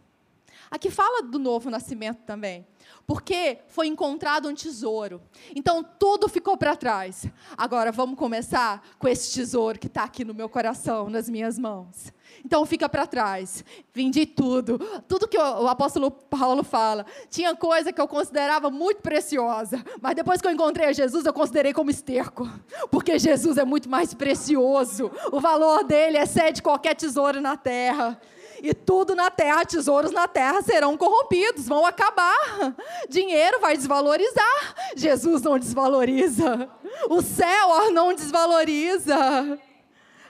Aqui 0.70 0.92
fala 0.92 1.24
do 1.24 1.40
novo 1.40 1.72
nascimento 1.72 2.20
também 2.20 2.64
porque 3.10 3.58
foi 3.70 3.88
encontrado 3.88 4.48
um 4.48 4.54
tesouro. 4.54 5.20
Então 5.56 5.84
tudo 5.84 6.30
ficou 6.30 6.56
para 6.56 6.76
trás. 6.76 7.26
Agora 7.58 7.92
vamos 7.92 8.16
começar 8.16 8.84
com 9.00 9.08
esse 9.08 9.34
tesouro 9.34 9.80
que 9.80 9.88
está 9.88 10.04
aqui 10.04 10.24
no 10.24 10.32
meu 10.32 10.48
coração, 10.48 11.10
nas 11.10 11.28
minhas 11.28 11.58
mãos. 11.58 12.14
Então 12.46 12.64
fica 12.68 12.88
para 12.88 13.08
trás. 13.08 13.66
Vendi 13.92 14.28
tudo. 14.28 14.78
Tudo 15.08 15.28
que 15.28 15.40
o, 15.40 15.68
apóstolo 15.68 16.12
Paulo 16.12 16.64
fala. 16.64 17.04
Tinha 17.32 17.56
coisa 17.56 17.92
que 17.92 18.00
eu 18.00 18.08
considerava 18.08 18.70
muito 18.70 19.02
preciosa. 19.02 19.84
Mas 20.00 20.14
depois 20.14 20.40
que 20.40 20.48
eu 20.48 20.52
encontrei 20.52 20.90
a 20.90 20.94
Jesus, 20.94 21.26
eu 21.26 21.34
considerei 21.34 21.74
como 21.74 21.90
esterco. 21.90 22.48
Porque 22.92 23.18
Jesus 23.18 23.58
é 23.58 23.66
muito 23.66 23.90
mais 23.90 24.14
precioso. 24.14 25.10
O 25.32 25.40
valor 25.40 25.84
dele 25.84 26.20
excede 26.20 26.62
qualquer 26.62 26.94
tesouro 26.94 27.42
na 27.42 27.58
terra 27.58 28.22
e 28.62 28.74
tudo 28.74 29.16
na 29.16 29.32
terra, 29.32 29.66
tesouros 29.66 30.12
na 30.12 30.28
terra 30.28 30.62
serão 30.62 30.98
corrompidos, 30.98 31.68
vão 31.68 31.86
acabar. 31.86 32.36
Dinheiro 33.10 33.60
vai 33.60 33.76
desvalorizar. 33.76 34.76
Jesus 34.96 35.42
não 35.42 35.58
desvaloriza. 35.58 36.70
O 37.10 37.22
céu 37.22 37.92
não 37.92 38.14
desvaloriza. 38.14 39.60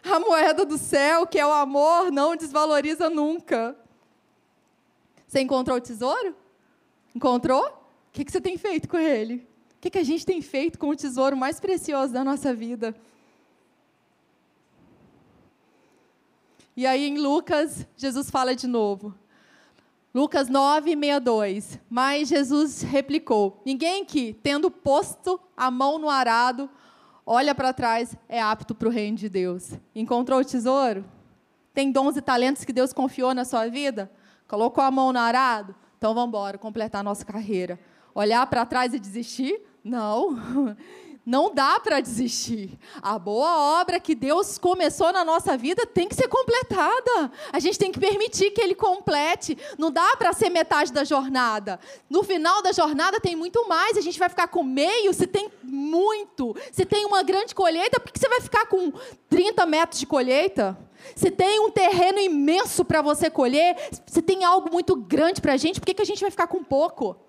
A 0.04 0.20
moeda 0.20 0.66
do 0.66 0.78
céu, 0.78 1.28
que 1.28 1.38
é 1.38 1.46
o 1.46 1.52
amor, 1.52 2.12
não 2.12 2.36
desvaloriza 2.36 3.10
nunca. 3.10 3.76
Você 5.28 5.42
encontrou 5.42 5.78
o 5.78 5.82
tesouro? 5.82 6.36
Encontrou? 7.14 7.66
O 7.66 8.12
que 8.12 8.32
você 8.32 8.42
tem 8.42 8.58
feito 8.58 8.88
com 8.88 8.98
ele? 8.98 9.48
O 9.76 9.90
que 9.90 9.98
a 9.98 10.04
gente 10.04 10.26
tem 10.26 10.42
feito 10.42 10.78
com 10.80 10.90
o 10.90 10.96
tesouro 10.96 11.38
mais 11.38 11.60
precioso 11.60 12.14
da 12.14 12.24
nossa 12.24 12.54
vida? 12.54 12.96
E 16.80 16.88
aí 16.88 17.10
em 17.10 17.18
Lucas, 17.18 17.86
Jesus 17.98 18.30
fala 18.30 18.56
de 18.56 18.66
novo. 18.66 19.14
Lucas 20.16 20.48
9, 20.48 20.92
62. 20.92 21.78
Mas 21.90 22.30
Jesus 22.30 22.84
replicou: 22.84 23.62
Ninguém 23.66 24.06
que, 24.06 24.32
tendo 24.42 24.72
posto 24.72 25.38
a 25.58 25.70
mão 25.70 26.00
no 26.00 26.10
arado, 26.10 26.70
olha 27.26 27.54
para 27.54 27.74
trás, 27.74 28.16
é 28.30 28.42
apto 28.42 28.74
para 28.74 28.88
o 28.88 28.92
reino 28.92 29.18
de 29.18 29.28
Deus. 29.28 29.74
Encontrou 29.94 30.40
o 30.40 30.46
tesouro? 30.46 31.04
Tem 31.74 31.92
dons 31.92 32.16
e 32.16 32.22
talentos 32.22 32.64
que 32.64 32.72
Deus 32.72 32.94
confiou 32.94 33.34
na 33.34 33.44
sua 33.44 33.68
vida? 33.68 34.10
Colocou 34.48 34.82
a 34.82 34.90
mão 34.90 35.12
no 35.12 35.20
arado? 35.20 35.76
Então 35.98 36.14
vamos 36.14 36.30
embora, 36.30 36.58
completar 36.58 37.02
a 37.02 37.04
nossa 37.04 37.26
carreira. 37.26 37.78
Olhar 38.16 38.48
para 38.48 38.66
trás 38.66 38.94
e 38.94 39.00
desistir? 39.00 39.64
Não. 39.84 40.38
Não 41.30 41.54
dá 41.54 41.80
para 41.80 42.00
desistir. 42.00 42.72
A 43.04 43.20
boa 43.20 43.80
obra 43.80 44.00
que 44.00 44.16
Deus 44.16 44.58
começou 44.58 45.14
na 45.14 45.24
nossa 45.24 45.56
vida 45.56 45.86
tem 45.86 46.08
que 46.08 46.16
ser 46.16 46.28
completada. 46.28 47.32
A 47.54 47.60
gente 47.60 47.78
tem 47.78 47.92
que 47.92 48.00
permitir 48.00 48.50
que 48.50 48.60
Ele 48.60 48.74
complete. 48.74 49.56
Não 49.78 49.92
dá 49.92 50.16
para 50.18 50.34
ser 50.34 50.50
metade 50.50 50.92
da 50.92 51.04
jornada. 51.04 51.80
No 52.10 52.24
final 52.24 52.64
da 52.64 52.72
jornada 52.72 53.20
tem 53.20 53.36
muito 53.36 53.70
mais. 53.70 53.96
A 53.96 54.02
gente 54.02 54.18
vai 54.18 54.28
ficar 54.28 54.48
com 54.48 54.64
meio 54.64 55.14
se 55.14 55.28
tem 55.28 55.52
muito. 55.62 56.56
Se 56.72 56.84
tem 56.84 57.06
uma 57.06 57.22
grande 57.22 57.54
colheita, 57.54 58.00
por 58.00 58.12
que 58.12 58.18
você 58.18 58.28
vai 58.28 58.42
ficar 58.42 58.66
com 58.66 58.92
30 59.30 59.68
metros 59.68 60.00
de 60.00 60.08
colheita? 60.08 60.76
Se 61.16 61.30
tem 61.30 61.60
um 61.60 61.70
terreno 61.70 62.18
imenso 62.18 62.84
para 62.84 63.04
você 63.04 63.30
colher, 63.30 63.78
se 64.08 64.24
tem 64.24 64.44
algo 64.44 64.72
muito 64.72 64.96
grande 64.96 65.42
para 65.42 65.54
a 65.54 65.58
gente, 65.58 65.80
por 65.80 65.86
que, 65.86 65.94
que 65.94 66.02
a 66.02 66.06
gente 66.06 66.22
vai 66.22 66.32
ficar 66.32 66.48
com 66.48 66.64
pouco? 66.64 67.29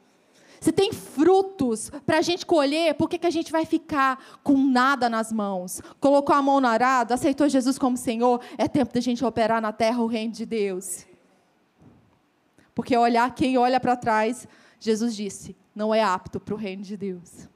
Se 0.60 0.70
tem 0.70 0.92
frutos 0.92 1.90
para 2.04 2.18
a 2.18 2.22
gente 2.22 2.44
colher, 2.44 2.94
por 2.94 3.08
que, 3.08 3.18
que 3.18 3.26
a 3.26 3.30
gente 3.30 3.50
vai 3.50 3.64
ficar 3.64 4.22
com 4.42 4.58
nada 4.58 5.08
nas 5.08 5.32
mãos? 5.32 5.80
Colocou 5.98 6.34
a 6.34 6.42
mão 6.42 6.60
no 6.60 6.68
arado, 6.68 7.14
aceitou 7.14 7.48
Jesus 7.48 7.78
como 7.78 7.96
Senhor, 7.96 8.42
é 8.58 8.68
tempo 8.68 8.92
da 8.92 9.00
gente 9.00 9.24
operar 9.24 9.62
na 9.62 9.72
terra 9.72 10.02
o 10.02 10.06
reino 10.06 10.34
de 10.34 10.44
Deus. 10.44 11.06
Porque 12.74 12.94
olhar 12.94 13.34
quem 13.34 13.56
olha 13.56 13.80
para 13.80 13.96
trás, 13.96 14.46
Jesus 14.78 15.16
disse, 15.16 15.56
não 15.74 15.94
é 15.94 16.02
apto 16.02 16.38
para 16.38 16.54
o 16.54 16.58
reino 16.58 16.82
de 16.82 16.96
Deus. 16.96 17.48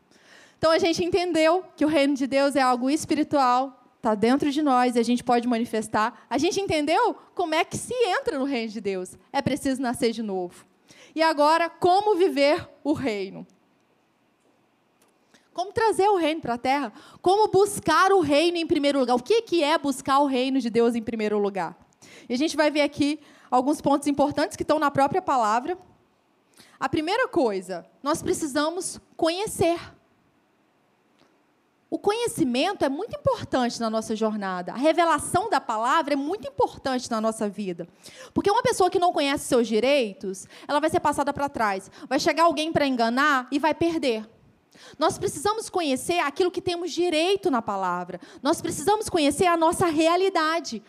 Então 0.57 0.73
a 0.73 0.79
gente 0.79 1.05
entendeu 1.05 1.63
que 1.77 1.85
o 1.85 1.89
reino 1.89 2.15
de 2.15 2.27
Deus 2.27 2.57
é 2.57 2.63
algo 2.63 2.89
espiritual, 2.89 3.85
está 3.97 4.15
dentro 4.15 4.51
de 4.51 4.63
nós 4.63 4.97
e 4.97 4.99
a 4.99 5.03
gente 5.03 5.23
pode 5.23 5.47
manifestar. 5.47 6.27
A 6.31 6.39
gente 6.39 6.59
entendeu 6.59 7.15
como 7.35 7.55
é 7.55 7.65
que 7.67 7.77
se 7.77 7.93
entra 7.93 8.39
no 8.39 8.47
reino 8.47 8.73
de 8.73 8.81
Deus. 8.81 9.19
É 9.31 9.43
preciso 9.43 9.83
nascer 9.83 10.13
de 10.13 10.23
novo. 10.23 10.65
E 11.15 11.23
agora, 11.23 11.71
como 11.71 12.17
viver 12.17 12.69
o 12.83 12.93
reino? 12.93 13.47
Como 15.53 15.73
trazer 15.73 16.09
o 16.09 16.17
reino 16.17 16.41
para 16.41 16.55
a 16.55 16.59
terra? 16.59 16.93
Como 17.23 17.47
buscar 17.49 18.11
o 18.13 18.21
reino 18.21 18.57
em 18.57 18.67
primeiro 18.67 18.99
lugar? 18.99 19.15
O 19.15 19.23
que, 19.23 19.43
que 19.43 19.63
é 19.63 19.79
buscar 19.79 20.19
o 20.19 20.27
reino 20.27 20.61
de 20.61 20.69
Deus 20.69 20.97
em 20.97 21.03
primeiro 21.03 21.39
lugar? 21.39 21.79
E 22.29 22.35
a 22.35 22.37
gente 22.37 22.57
vai 22.57 22.71
ver 22.71 22.81
aqui 22.81 23.21
alguns 23.49 23.81
pontos 23.81 24.09
importantes 24.09 24.57
que 24.57 24.65
estão 24.65 24.81
na 24.81 24.91
própria 24.91 25.23
palavra. 25.23 25.79
A 26.81 26.89
primeira 26.89 27.29
coisa, 27.29 27.87
nós 28.03 28.21
precisamos 28.21 29.01
conhecer. 29.17 29.79
O 31.95 31.99
conhecimento 31.99 32.85
é 32.85 32.89
muito 32.89 33.17
importante 33.17 33.79
na 33.79 33.89
nossa 33.89 34.17
jornada. 34.17 34.73
A 34.73 34.77
revelação 34.77 35.49
da 35.49 35.61
palavra 35.61 36.15
é 36.15 36.17
muito 36.17 36.49
importante 36.49 37.09
na 37.09 37.21
nossa 37.21 37.49
vida. 37.49 37.87
Porque 38.35 38.51
uma 38.51 38.65
pessoa 38.65 38.91
que 38.91 38.99
não 38.99 39.13
conhece 39.13 39.45
seus 39.45 39.69
direitos, 39.69 40.45
ela 40.67 40.81
vai 40.81 40.91
ser 40.91 40.99
passada 40.99 41.33
para 41.33 41.49
trás. 41.49 41.89
Vai 42.09 42.19
chegar 42.19 42.47
alguém 42.47 42.73
para 42.73 42.85
enganar 42.85 43.47
e 43.49 43.61
vai 43.61 43.73
perder. 43.73 44.29
Nós 44.99 45.19
precisamos 45.19 45.71
conhecer 45.71 46.19
aquilo 46.19 46.51
que 46.51 46.61
temos 46.61 46.91
direito 46.91 47.49
na 47.49 47.63
palavra. 47.63 48.21
Nós 48.43 48.61
precisamos 48.61 49.09
conhecer 49.09 49.47
a 49.47 49.57
nossa 49.57 49.87
realidade. 49.87 50.83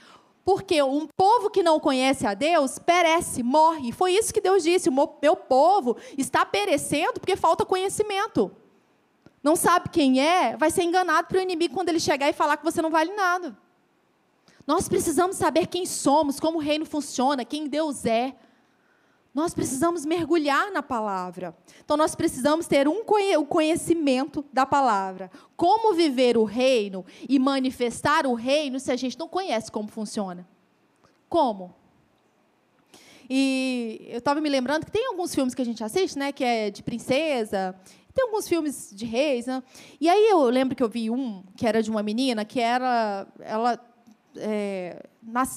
Porque 0.44 0.82
um 0.82 1.08
povo 1.16 1.52
que 1.52 1.62
não 1.62 1.80
conhece 1.80 2.26
a 2.26 2.34
Deus 2.34 2.80
perece, 2.80 3.44
morre. 3.44 3.92
Foi 3.92 4.12
isso 4.12 4.34
que 4.34 4.42
Deus 4.42 4.64
disse: 4.64 4.90
o 4.90 5.18
meu 5.22 5.36
povo 5.36 5.98
está 6.18 6.44
perecendo 6.44 7.20
porque 7.20 7.36
falta 7.36 7.64
conhecimento 7.64 8.52
não 9.46 9.56
sabe 9.56 9.90
quem 9.90 10.20
é, 10.20 10.58
vai 10.58 10.72
ser 10.72 10.82
enganado 10.82 11.28
pelo 11.28 11.40
inimigo 11.40 11.76
quando 11.76 11.90
ele 11.90 12.00
chegar 12.00 12.28
e 12.28 12.34
falar 12.34 12.58
que 12.58 12.64
você 12.64 12.82
não 12.82 12.90
vale 12.90 13.14
nada. 13.14 13.56
Nós 14.66 14.90
precisamos 14.90 15.36
saber 15.36 15.68
quem 15.68 15.86
somos, 15.86 16.40
como 16.40 16.58
o 16.58 16.62
reino 16.62 16.84
funciona, 16.84 17.46
quem 17.46 17.68
Deus 17.68 18.08
é. 18.08 18.36
Nós 19.36 19.54
precisamos 19.54 20.04
mergulhar 20.04 20.72
na 20.72 20.82
palavra. 20.82 21.56
Então, 21.84 21.96
nós 21.96 22.16
precisamos 22.16 22.66
ter 22.66 22.88
um 22.88 23.04
o 23.38 23.46
conhecimento 23.46 24.44
da 24.52 24.66
palavra. 24.66 25.30
Como 25.56 25.94
viver 25.94 26.38
o 26.38 26.44
reino 26.44 27.06
e 27.30 27.38
manifestar 27.38 28.26
o 28.26 28.34
reino 28.34 28.80
se 28.80 28.92
a 28.92 28.96
gente 28.96 29.20
não 29.20 29.28
conhece 29.28 29.72
como 29.72 29.90
funciona? 29.90 30.48
Como? 31.30 31.72
E 33.30 34.08
eu 34.08 34.18
estava 34.18 34.42
me 34.42 34.50
lembrando 34.50 34.86
que 34.86 34.92
tem 34.92 35.06
alguns 35.06 35.36
filmes 35.36 35.54
que 35.54 35.62
a 35.62 35.66
gente 35.66 35.84
assiste, 35.84 36.18
né, 36.18 36.32
que 36.32 36.44
é 36.44 36.72
de 36.72 36.82
princesa, 36.82 37.76
tem 38.16 38.24
alguns 38.24 38.48
filmes 38.48 38.92
de 38.94 39.06
reis, 39.06 39.46
né? 39.46 39.62
E 40.00 40.08
aí 40.08 40.30
eu 40.30 40.46
lembro 40.46 40.74
que 40.74 40.82
eu 40.82 40.88
vi 40.88 41.12
um 41.12 41.44
que 41.58 41.68
era 41.68 41.84
de 41.84 41.92
uma 41.92 42.02
menina 42.02 42.46
que 42.46 42.62
era, 42.62 43.28
ela 43.42 43.78
é, 44.38 45.04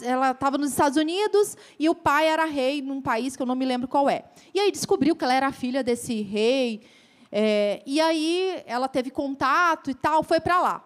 ela 0.02 0.32
estava 0.32 0.58
nos 0.58 0.70
Estados 0.70 0.98
Unidos 0.98 1.56
e 1.78 1.88
o 1.88 1.94
pai 1.94 2.26
era 2.26 2.44
rei 2.44 2.82
num 2.82 3.00
país 3.00 3.36
que 3.36 3.42
eu 3.42 3.46
não 3.46 3.54
me 3.54 3.64
lembro 3.64 3.86
qual 3.86 4.10
é. 4.10 4.24
E 4.52 4.58
aí 4.58 4.72
descobriu 4.72 5.14
que 5.14 5.22
ela 5.22 5.34
era 5.34 5.52
filha 5.52 5.84
desse 5.84 6.20
rei. 6.20 6.82
É, 7.30 7.80
e 7.86 8.00
aí 8.00 8.60
ela 8.66 8.88
teve 8.88 9.10
contato 9.10 9.88
e 9.88 9.94
tal, 9.94 10.24
foi 10.24 10.40
para 10.40 10.60
lá. 10.60 10.84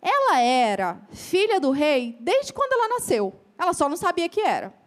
Ela 0.00 0.40
era 0.40 1.02
filha 1.12 1.60
do 1.60 1.72
rei 1.72 2.16
desde 2.20 2.54
quando 2.54 2.72
ela 2.72 2.88
nasceu. 2.88 3.34
Ela 3.58 3.74
só 3.74 3.86
não 3.86 3.98
sabia 3.98 4.30
que 4.30 4.40
era 4.40 4.79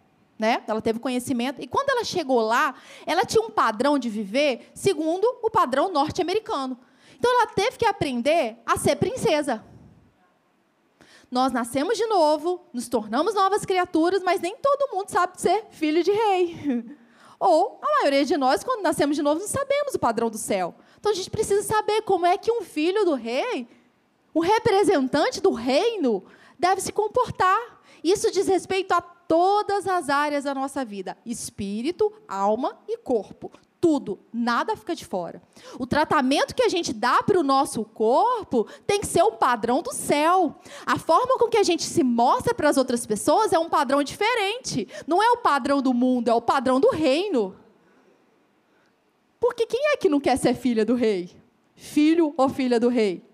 né? 0.44 0.62
Ela 0.68 0.82
teve 0.82 1.00
conhecimento. 1.00 1.62
E 1.62 1.68
quando 1.68 1.90
ela 1.90 2.04
chegou 2.04 2.42
lá, 2.42 2.76
ela 3.06 3.24
tinha 3.24 3.42
um 3.42 3.50
padrão 3.50 3.98
de 3.98 4.10
viver 4.10 4.70
segundo 4.76 5.24
o 5.42 5.50
padrão 5.50 5.90
norte-americano. 5.90 6.78
Então 7.18 7.34
ela 7.34 7.48
teve 7.48 7.78
que 7.78 7.86
aprender 7.86 8.58
a 8.66 8.78
ser 8.78 8.98
princesa. 8.98 9.64
Nós 11.32 11.54
nascemos 11.54 11.98
de 11.98 12.06
novo, 12.08 12.62
nos 12.74 12.90
tornamos 12.90 13.34
novas 13.34 13.64
criaturas, 13.64 14.22
mas 14.22 14.42
nem 14.42 14.58
todo 14.58 14.94
mundo 14.94 15.08
sabe 15.08 15.40
ser 15.40 15.64
filho 15.72 16.04
de 16.04 16.12
rei. 16.12 16.86
Ou 17.40 17.80
a 17.82 18.02
maioria 18.02 18.26
de 18.26 18.36
nós, 18.36 18.66
quando 18.66 18.84
nascemos 18.84 19.16
de 19.16 19.24
novo, 19.24 19.40
não 19.40 19.48
sabemos 19.48 19.96
o 19.96 20.00
padrão 20.00 20.30
do 20.30 20.38
céu. 20.38 20.76
Então 21.00 21.14
a 21.14 21.16
gente 21.16 21.32
precisa 21.32 21.64
saber 21.64 22.02
como 22.02 22.26
é 22.26 22.38
que 22.38 22.52
um 22.52 22.62
filho 22.62 23.06
do 23.06 23.14
rei, 23.14 23.66
um 24.36 24.42
representante 24.42 25.40
do 25.40 25.54
reino, 25.54 26.26
deve 26.60 26.82
se 26.82 26.92
comportar. 26.92 27.82
Isso 28.04 28.30
diz 28.30 28.46
respeito 28.46 28.92
a 28.92 29.14
todas 29.34 29.88
as 29.88 30.10
áreas 30.10 30.44
da 30.44 30.54
nossa 30.54 30.86
vida: 30.86 31.18
espírito, 31.26 32.14
alma 32.28 32.78
e 32.88 33.00
corpo. 33.00 33.52
Tudo, 33.82 34.20
nada 34.32 34.78
fica 34.78 34.96
de 34.96 35.04
fora. 35.04 35.42
O 35.80 35.88
tratamento 35.88 36.54
que 36.54 36.62
a 36.62 36.70
gente 36.70 36.94
dá 36.94 37.24
para 37.24 37.40
o 37.40 37.44
nosso 37.44 37.84
corpo 37.84 38.68
tem 38.86 39.02
que 39.02 39.08
ser 39.08 39.24
o 39.24 39.32
padrão 39.32 39.82
do 39.82 39.92
céu. 39.92 40.56
A 40.86 41.00
forma 41.00 41.40
com 41.40 41.50
que 41.50 41.58
a 41.58 41.64
gente 41.64 41.82
se 41.82 42.04
mostra 42.04 42.54
para 42.54 42.70
as 42.70 42.78
outras 42.78 43.08
pessoas 43.08 43.52
é 43.52 43.58
um 43.58 43.70
padrão 43.70 44.04
diferente. 44.04 44.88
Não 45.08 45.22
é 45.22 45.32
o 45.32 45.38
padrão 45.38 45.82
do 45.82 45.96
mundo, 45.96 46.30
é 46.30 46.34
o 46.34 46.40
padrão 46.40 46.80
do 46.80 46.92
reino. 46.92 47.56
Porque 49.40 49.66
quem 49.66 49.94
é 49.94 49.98
que 49.98 50.10
não 50.10 50.22
quer 50.22 50.38
ser 50.38 50.54
filha 50.54 50.86
do 50.86 50.94
rei? 50.94 51.32
Filho 51.76 52.36
ou 52.38 52.50
filha 52.50 52.80
do 52.80 52.88
rei? 52.88 53.26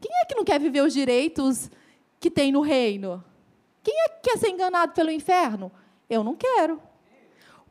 Quem 0.00 0.10
é 0.22 0.24
que 0.24 0.34
não 0.34 0.44
quer 0.44 0.58
viver 0.58 0.80
os 0.80 0.94
direitos 0.94 1.70
que 2.18 2.30
tem 2.30 2.50
no 2.50 2.62
reino? 2.62 3.22
Quem 3.88 3.98
é 4.04 4.08
que 4.10 4.28
quer 4.28 4.36
ser 4.36 4.50
enganado 4.50 4.92
pelo 4.92 5.10
inferno? 5.10 5.72
Eu 6.10 6.22
não 6.22 6.36
quero. 6.36 6.78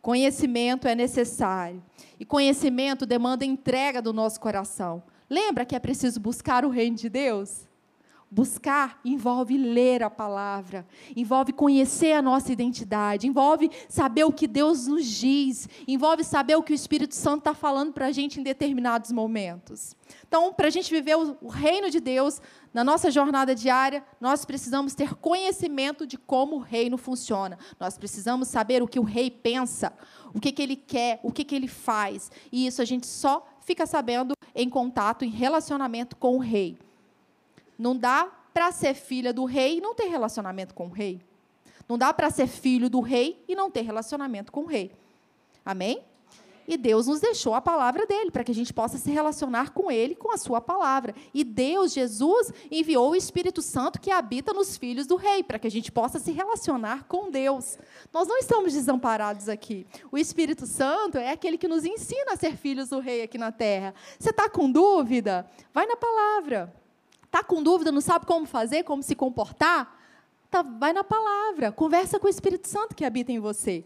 Conhecimento 0.01 0.87
é 0.87 0.95
necessário. 0.95 1.83
E 2.19 2.25
conhecimento 2.25 3.05
demanda 3.05 3.45
entrega 3.45 4.01
do 4.01 4.11
nosso 4.11 4.39
coração. 4.39 5.03
Lembra 5.29 5.63
que 5.63 5.75
é 5.75 5.79
preciso 5.79 6.19
buscar 6.19 6.65
o 6.65 6.69
reino 6.69 6.95
de 6.95 7.07
Deus? 7.07 7.66
Buscar 8.29 8.99
envolve 9.05 9.57
ler 9.57 10.03
a 10.03 10.09
palavra, 10.09 10.85
envolve 11.15 11.53
conhecer 11.53 12.11
a 12.11 12.21
nossa 12.21 12.51
identidade, 12.51 13.25
envolve 13.25 13.71
saber 13.87 14.25
o 14.25 14.33
que 14.33 14.45
Deus 14.45 14.85
nos 14.85 15.05
diz, 15.05 15.69
envolve 15.87 16.25
saber 16.25 16.57
o 16.57 16.61
que 16.61 16.73
o 16.73 16.75
Espírito 16.75 17.15
Santo 17.15 17.39
está 17.39 17.53
falando 17.53 17.93
para 17.93 18.07
a 18.07 18.11
gente 18.11 18.37
em 18.37 18.43
determinados 18.43 19.13
momentos. 19.13 19.95
Então, 20.27 20.53
para 20.53 20.67
a 20.67 20.69
gente 20.69 20.93
viver 20.93 21.15
o 21.15 21.47
reino 21.47 21.89
de 21.89 22.01
Deus 22.01 22.41
na 22.73 22.83
nossa 22.83 23.09
jornada 23.09 23.55
diária, 23.55 24.03
nós 24.19 24.43
precisamos 24.43 24.93
ter 24.93 25.15
conhecimento 25.15 26.05
de 26.05 26.17
como 26.17 26.57
o 26.57 26.59
reino 26.59 26.97
funciona. 26.97 27.57
Nós 27.79 27.97
precisamos 27.97 28.49
saber 28.49 28.83
o 28.83 28.87
que 28.87 28.99
o 28.99 29.03
rei 29.03 29.31
pensa, 29.31 29.93
o 30.33 30.39
que, 30.41 30.51
que 30.51 30.61
ele 30.61 30.75
quer, 30.75 31.21
o 31.23 31.31
que, 31.31 31.45
que 31.45 31.55
ele 31.55 31.69
faz. 31.69 32.29
E 32.51 32.67
isso 32.67 32.81
a 32.81 32.85
gente 32.85 33.07
só 33.07 33.47
fica 33.61 33.85
sabendo 33.85 34.33
em 34.53 34.69
contato, 34.69 35.23
em 35.23 35.29
relacionamento 35.29 36.17
com 36.17 36.35
o 36.35 36.39
rei. 36.39 36.77
Não 37.77 37.95
dá 37.95 38.25
para 38.53 38.71
ser 38.71 38.93
filha 38.93 39.31
do 39.31 39.45
rei 39.45 39.77
e 39.77 39.81
não 39.81 39.93
ter 39.93 40.07
relacionamento 40.07 40.73
com 40.73 40.87
o 40.87 40.91
rei. 40.91 41.21
Não 41.87 41.97
dá 41.97 42.13
para 42.13 42.29
ser 42.29 42.47
filho 42.47 42.89
do 42.89 42.99
rei 42.99 43.43
e 43.47 43.55
não 43.55 43.71
ter 43.71 43.81
relacionamento 43.81 44.51
com 44.51 44.61
o 44.61 44.65
rei. 44.65 44.91
Amém? 45.63 46.03
E 46.67 46.75
Deus 46.75 47.07
nos 47.07 47.21
deixou 47.21 47.53
a 47.53 47.61
palavra 47.61 48.05
dele, 48.05 48.29
para 48.29 48.43
que 48.43 48.51
a 48.51 48.55
gente 48.55 48.73
possa 48.73 48.97
se 48.97 49.09
relacionar 49.09 49.71
com 49.71 49.89
ele, 49.89 50.15
com 50.15 50.33
a 50.33 50.37
sua 50.37 50.59
palavra. 50.59 51.15
E 51.33 51.43
Deus, 51.45 51.93
Jesus, 51.93 52.51
enviou 52.69 53.11
o 53.11 53.15
Espírito 53.15 53.61
Santo 53.61 54.01
que 54.01 54.11
habita 54.11 54.51
nos 54.51 54.75
filhos 54.75 55.07
do 55.07 55.15
rei, 55.15 55.43
para 55.43 55.57
que 55.57 55.67
a 55.67 55.71
gente 55.71 55.89
possa 55.89 56.19
se 56.19 56.31
relacionar 56.31 57.05
com 57.05 57.31
Deus. 57.31 57.77
Nós 58.11 58.27
não 58.27 58.37
estamos 58.37 58.73
desamparados 58.73 59.47
aqui. 59.47 59.87
O 60.11 60.17
Espírito 60.17 60.65
Santo 60.65 61.17
é 61.17 61.31
aquele 61.31 61.57
que 61.57 61.69
nos 61.69 61.85
ensina 61.85 62.33
a 62.33 62.35
ser 62.35 62.57
filhos 62.57 62.89
do 62.89 62.99
rei 62.99 63.21
aqui 63.21 63.37
na 63.37 63.51
terra. 63.51 63.93
Você 64.19 64.31
está 64.31 64.49
com 64.49 64.69
dúvida? 64.69 65.49
Vai 65.73 65.85
na 65.85 65.95
palavra. 65.95 66.73
Está 67.27 67.43
com 67.43 67.61
dúvida, 67.61 67.91
não 67.91 68.01
sabe 68.01 68.25
como 68.25 68.45
fazer, 68.45 68.83
como 68.83 69.03
se 69.03 69.15
comportar? 69.15 69.95
Tá, 70.49 70.61
vai 70.61 70.93
na 70.93 71.03
palavra, 71.03 71.71
conversa 71.71 72.19
com 72.19 72.27
o 72.27 72.29
Espírito 72.29 72.67
Santo 72.67 72.95
que 72.95 73.05
habita 73.05 73.31
em 73.31 73.39
você. 73.39 73.85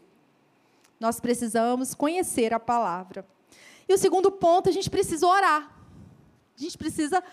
Nós 0.99 1.19
precisamos 1.19 1.93
conhecer 1.93 2.53
a 2.53 2.59
palavra. 2.59 3.25
E 3.89 3.93
o 3.93 3.97
segundo 3.97 4.31
ponto, 4.31 4.69
a 4.69 4.71
gente 4.71 4.89
precisa 4.89 5.25
orar. 5.25 5.71
A 6.55 6.61
gente 6.61 6.77
precisa 6.77 7.23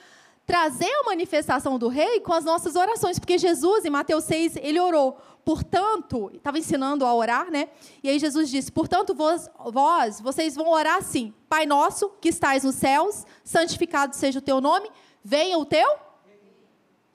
trazer 0.46 0.90
a 0.90 1.04
manifestação 1.04 1.78
do 1.78 1.88
rei 1.88 2.20
com 2.20 2.32
as 2.32 2.42
nossas 2.42 2.74
orações, 2.74 3.18
porque 3.18 3.36
Jesus, 3.36 3.84
em 3.84 3.90
Mateus 3.90 4.24
6, 4.24 4.56
ele 4.56 4.80
orou. 4.80 5.18
Portanto, 5.44 6.30
estava 6.34 6.58
ensinando 6.58 7.04
a 7.04 7.14
orar, 7.14 7.50
né? 7.50 7.68
E 8.02 8.08
aí 8.08 8.18
Jesus 8.18 8.48
disse: 8.48 8.72
Portanto, 8.72 9.14
vós, 9.14 9.48
vós, 9.70 10.20
vocês 10.20 10.54
vão 10.54 10.70
orar 10.70 10.96
assim: 10.96 11.34
Pai 11.48 11.66
nosso 11.66 12.08
que 12.20 12.30
estais 12.30 12.64
nos 12.64 12.76
céus, 12.76 13.26
santificado 13.44 14.16
seja 14.16 14.38
o 14.38 14.42
teu 14.42 14.60
nome, 14.60 14.90
venha 15.22 15.58
o 15.58 15.64
teu 15.64 16.08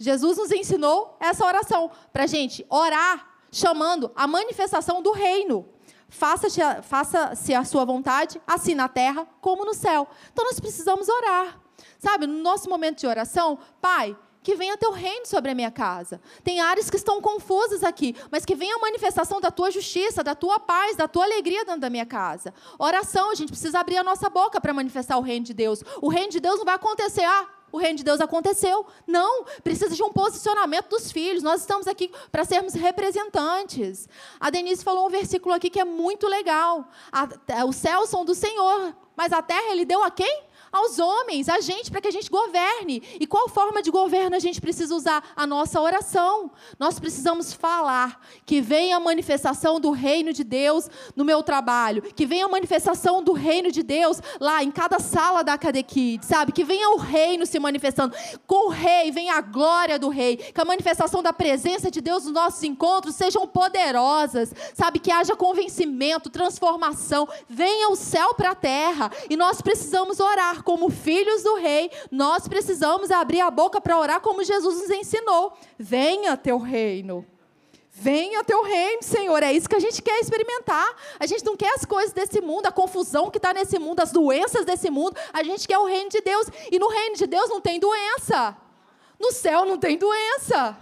Jesus 0.04 0.38
nos 0.38 0.52
ensinou 0.52 1.16
essa 1.18 1.46
oração 1.46 1.90
para 2.12 2.28
gente 2.28 2.66
orar, 2.70 3.26
chamando 3.50 4.12
a 4.16 4.28
manifestação 4.28 5.02
do 5.02 5.12
reino. 5.12 5.66
Faça-se 6.10 6.62
a, 6.62 6.82
faça 6.82 7.32
a 7.58 7.64
sua 7.64 7.86
vontade, 7.86 8.42
assim 8.46 8.76
na 8.76 8.90
terra 8.90 9.26
como 9.40 9.64
no 9.64 9.74
céu. 9.74 10.08
Então 10.32 10.44
nós 10.46 10.60
precisamos 10.60 11.08
orar. 11.08 11.60
Sabe, 11.98 12.28
no 12.28 12.42
nosso 12.42 12.70
momento 12.70 13.00
de 13.00 13.08
oração, 13.08 13.58
Pai, 13.82 14.16
que 14.44 14.56
venha 14.56 14.78
teu 14.78 14.92
reino 14.92 15.26
sobre 15.26 15.52
a 15.52 15.56
minha 15.56 15.72
casa. 15.72 16.20
Tem 16.44 16.60
áreas 16.60 16.90
que 16.90 16.98
estão 16.98 17.22
confusas 17.22 17.82
aqui, 17.82 18.14
mas 18.30 18.44
que 18.44 18.56
venha 18.56 18.76
a 18.76 18.80
manifestação 18.80 19.40
da 19.40 19.50
tua 19.50 19.72
justiça, 19.72 20.22
da 20.22 20.36
tua 20.36 20.60
paz, 20.60 20.98
da 20.98 21.08
tua 21.08 21.24
alegria 21.24 21.64
dentro 21.64 21.80
da 21.80 21.90
minha 21.90 22.06
casa. 22.06 22.54
Oração, 22.78 23.32
a 23.32 23.36
gente 23.36 23.50
precisa 23.50 23.80
abrir 23.80 23.98
a 23.98 24.04
nossa 24.04 24.30
boca 24.30 24.60
para 24.60 24.74
manifestar 24.74 25.18
o 25.18 25.22
reino 25.22 25.46
de 25.46 25.54
Deus. 25.54 25.82
O 26.02 26.10
reino 26.10 26.30
de 26.30 26.42
Deus 26.42 26.58
não 26.58 26.66
vai 26.66 26.76
acontecer, 26.76 27.24
ah, 27.24 27.48
o 27.74 27.78
reino 27.80 27.98
de 27.98 28.04
Deus 28.04 28.22
aconteceu. 28.22 28.86
Não, 29.06 29.46
precisa 29.64 29.94
de 29.96 30.04
um 30.04 30.14
posicionamento 30.14 30.90
dos 30.90 31.12
filhos. 31.12 31.42
Nós 31.42 31.62
estamos 31.62 31.88
aqui 31.88 32.12
para 32.32 32.46
sermos 32.46 32.76
representantes. 32.76 34.08
A 34.40 34.52
Denise 34.52 34.84
falou 34.84 35.08
um 35.08 35.10
versículo 35.10 35.56
aqui 35.56 35.72
que 35.72 35.80
é 35.80 35.84
muito 35.84 36.28
legal. 36.28 36.88
Os 37.68 37.76
céus 37.76 38.10
são 38.10 38.24
do 38.24 38.36
Senhor, 38.36 38.96
mas 39.18 39.34
a 39.34 39.42
terra 39.42 39.72
ele 39.72 39.86
deu 39.86 40.04
a 40.04 40.12
quem? 40.12 40.44
Aos 40.74 40.98
homens, 40.98 41.48
a 41.48 41.62
gente, 41.62 41.92
para 41.92 42.02
que 42.02 42.08
a 42.08 42.12
gente 42.12 42.32
governe. 42.32 43.04
E 43.20 43.28
qual 43.28 43.48
forma 43.48 43.84
de 43.84 43.92
governo 43.92 44.36
a 44.36 44.40
gente 44.40 44.60
precisa 44.60 44.96
usar? 44.96 45.24
A 45.36 45.46
nossa 45.46 45.80
oração. 45.80 46.50
Nós 46.80 47.00
precisamos 47.00 47.54
falar 47.54 48.20
que 48.44 48.60
venha 48.60 48.98
a 48.98 49.00
manifestação 49.00 49.80
do 49.80 49.92
reino 49.92 50.34
de 50.34 50.44
Deus 50.44 50.90
no 51.16 51.24
meu 51.24 51.44
trabalho, 51.44 52.02
que 52.02 52.26
venha 52.26 52.46
a 52.46 52.50
manifestação 52.50 53.22
do 53.22 53.34
reino 53.34 53.72
de 53.72 53.84
Deus 53.84 54.20
lá 54.40 54.64
em 54.64 54.72
cada 54.72 54.98
sala 54.98 55.44
da 55.44 55.58
Cadekid, 55.60 56.26
sabe? 56.26 56.52
Que 56.52 56.64
venha 56.64 56.90
o 56.90 56.98
reino 56.98 57.46
se 57.46 57.60
manifestando. 57.60 58.16
Com 58.48 58.70
o 58.70 58.72
rei 58.72 59.12
vem 59.12 59.30
a 59.30 59.42
glória 59.42 60.00
do 60.00 60.10
rei, 60.10 60.38
que 60.38 60.60
a 60.60 60.66
manifestação 60.66 61.22
da 61.22 61.32
presença 61.32 61.92
de 61.92 62.02
Deus 62.02 62.24
nos 62.24 62.34
nossos 62.34 62.64
encontros 62.64 63.16
sejam 63.16 63.48
poderosas, 63.48 64.52
sabe? 64.74 64.98
Que 64.98 65.12
haja 65.12 65.36
convencimento, 65.36 66.32
transformação, 66.32 67.28
venha 67.48 67.90
o 67.90 67.96
céu 67.96 68.34
para 68.34 68.52
a 68.52 68.56
terra 68.56 69.12
e 69.30 69.38
nós 69.38 69.62
precisamos 69.62 70.20
orar 70.20 70.63
como 70.64 70.90
filhos 70.90 71.44
do 71.44 71.56
rei, 71.56 71.92
nós 72.10 72.48
precisamos 72.48 73.12
abrir 73.12 73.42
a 73.42 73.52
boca 73.52 73.80
para 73.80 74.00
orar 74.00 74.22
como 74.22 74.44
Jesus 74.44 74.82
nos 74.82 74.90
ensinou. 74.90 75.54
Venha 75.78 76.36
teu 76.38 76.58
reino. 76.58 77.26
Venha 77.96 78.44
teu 78.44 78.64
reino, 78.64 79.04
Senhor. 79.04 79.44
É 79.44 79.54
isso 79.54 79.70
que 79.70 79.76
a 79.76 79.80
gente 79.80 80.02
quer 80.02 80.20
experimentar. 80.20 80.96
A 81.20 81.28
gente 81.28 81.46
não 81.46 81.56
quer 81.56 81.74
as 81.76 81.86
coisas 81.86 82.12
desse 82.12 82.42
mundo, 82.42 82.66
a 82.66 82.72
confusão 82.72 83.30
que 83.30 83.38
está 83.38 83.54
nesse 83.54 83.78
mundo, 83.78 84.00
as 84.00 84.12
doenças 84.12 84.66
desse 84.66 84.90
mundo. 84.90 85.16
A 85.32 85.44
gente 85.44 85.68
quer 85.68 85.78
o 85.78 85.86
reino 85.86 86.10
de 86.10 86.20
Deus. 86.22 86.48
E 86.72 86.80
no 86.80 86.88
reino 86.88 87.16
de 87.16 87.28
Deus 87.28 87.50
não 87.50 87.62
tem 87.62 87.80
doença. 87.80 88.58
No 89.20 89.32
céu 89.32 89.64
não 89.64 89.78
tem 89.78 89.96
doença. 89.96 90.76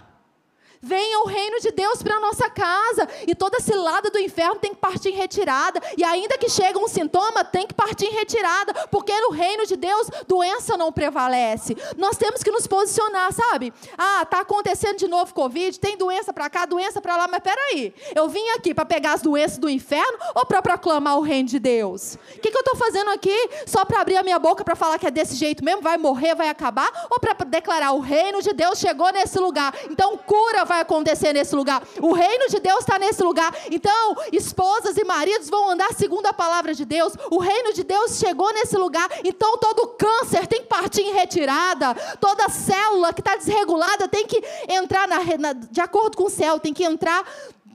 Venha 0.84 1.20
o 1.20 1.26
reino 1.28 1.60
de 1.60 1.70
Deus 1.70 2.02
para 2.02 2.16
a 2.16 2.20
nossa 2.20 2.50
casa. 2.50 3.08
E 3.24 3.36
toda 3.36 3.60
cilada 3.60 4.10
do 4.10 4.18
inferno 4.18 4.56
tem 4.56 4.74
que 4.74 4.80
partir 4.80 5.10
em 5.10 5.16
retirada. 5.16 5.80
E 5.96 6.02
ainda 6.02 6.36
que 6.36 6.48
chegue 6.48 6.76
um 6.76 6.88
sintoma, 6.88 7.44
tem 7.44 7.68
que 7.68 7.74
partir 7.74 8.06
em 8.06 8.12
retirada. 8.12 8.74
Porque 8.90 9.12
no 9.20 9.30
reino 9.30 9.64
de 9.64 9.76
Deus, 9.76 10.08
doença 10.26 10.76
não 10.76 10.90
prevalece. 10.90 11.76
Nós 11.96 12.16
temos 12.16 12.42
que 12.42 12.50
nos 12.50 12.66
posicionar, 12.66 13.32
sabe? 13.32 13.72
Ah, 13.96 14.22
está 14.22 14.40
acontecendo 14.40 14.96
de 14.96 15.06
novo 15.06 15.32
Covid, 15.32 15.78
tem 15.78 15.96
doença 15.96 16.32
para 16.32 16.50
cá, 16.50 16.66
doença 16.66 17.00
para 17.00 17.16
lá. 17.16 17.28
Mas 17.28 17.42
peraí, 17.42 17.94
eu 18.12 18.28
vim 18.28 18.48
aqui 18.56 18.74
para 18.74 18.84
pegar 18.84 19.12
as 19.12 19.22
doenças 19.22 19.58
do 19.58 19.70
inferno 19.70 20.18
ou 20.34 20.44
para 20.44 20.60
proclamar 20.60 21.16
o 21.16 21.20
reino 21.20 21.48
de 21.48 21.60
Deus? 21.60 22.18
O 22.36 22.40
que, 22.40 22.50
que 22.50 22.56
eu 22.56 22.60
estou 22.60 22.74
fazendo 22.74 23.10
aqui? 23.10 23.36
Só 23.66 23.84
para 23.84 24.00
abrir 24.00 24.16
a 24.16 24.22
minha 24.24 24.38
boca 24.40 24.64
para 24.64 24.74
falar 24.74 24.98
que 24.98 25.06
é 25.06 25.12
desse 25.12 25.36
jeito 25.36 25.64
mesmo? 25.64 25.80
Vai 25.80 25.96
morrer, 25.96 26.34
vai 26.34 26.48
acabar? 26.48 26.90
Ou 27.08 27.20
para 27.20 27.34
declarar 27.44 27.92
o 27.92 28.00
reino 28.00 28.42
de 28.42 28.52
Deus 28.52 28.80
chegou 28.80 29.12
nesse 29.12 29.38
lugar? 29.38 29.72
Então 29.88 30.18
cura 30.18 30.64
vai 30.64 30.71
acontecer 30.80 31.32
nesse 31.32 31.54
lugar. 31.54 31.82
O 32.00 32.12
reino 32.12 32.48
de 32.48 32.58
Deus 32.58 32.80
está 32.80 32.98
nesse 32.98 33.22
lugar. 33.22 33.54
Então, 33.70 34.16
esposas 34.32 34.96
e 34.96 35.04
maridos 35.04 35.48
vão 35.48 35.70
andar 35.70 35.92
segundo 35.94 36.26
a 36.26 36.32
palavra 36.32 36.74
de 36.74 36.84
Deus. 36.84 37.14
O 37.30 37.38
reino 37.38 37.72
de 37.72 37.84
Deus 37.84 38.18
chegou 38.18 38.52
nesse 38.52 38.76
lugar. 38.76 39.08
Então, 39.24 39.58
todo 39.58 39.88
câncer 39.98 40.46
tem 40.46 40.62
que 40.62 40.68
partir 40.68 41.02
em 41.02 41.12
retirada. 41.12 41.94
Toda 42.20 42.48
célula 42.48 43.12
que 43.12 43.20
está 43.20 43.36
desregulada 43.36 44.08
tem 44.08 44.26
que 44.26 44.42
entrar 44.68 45.06
na, 45.08 45.18
na, 45.38 45.52
de 45.52 45.80
acordo 45.80 46.16
com 46.16 46.24
o 46.24 46.30
céu, 46.30 46.58
tem 46.58 46.72
que 46.74 46.84
entrar 46.84 47.24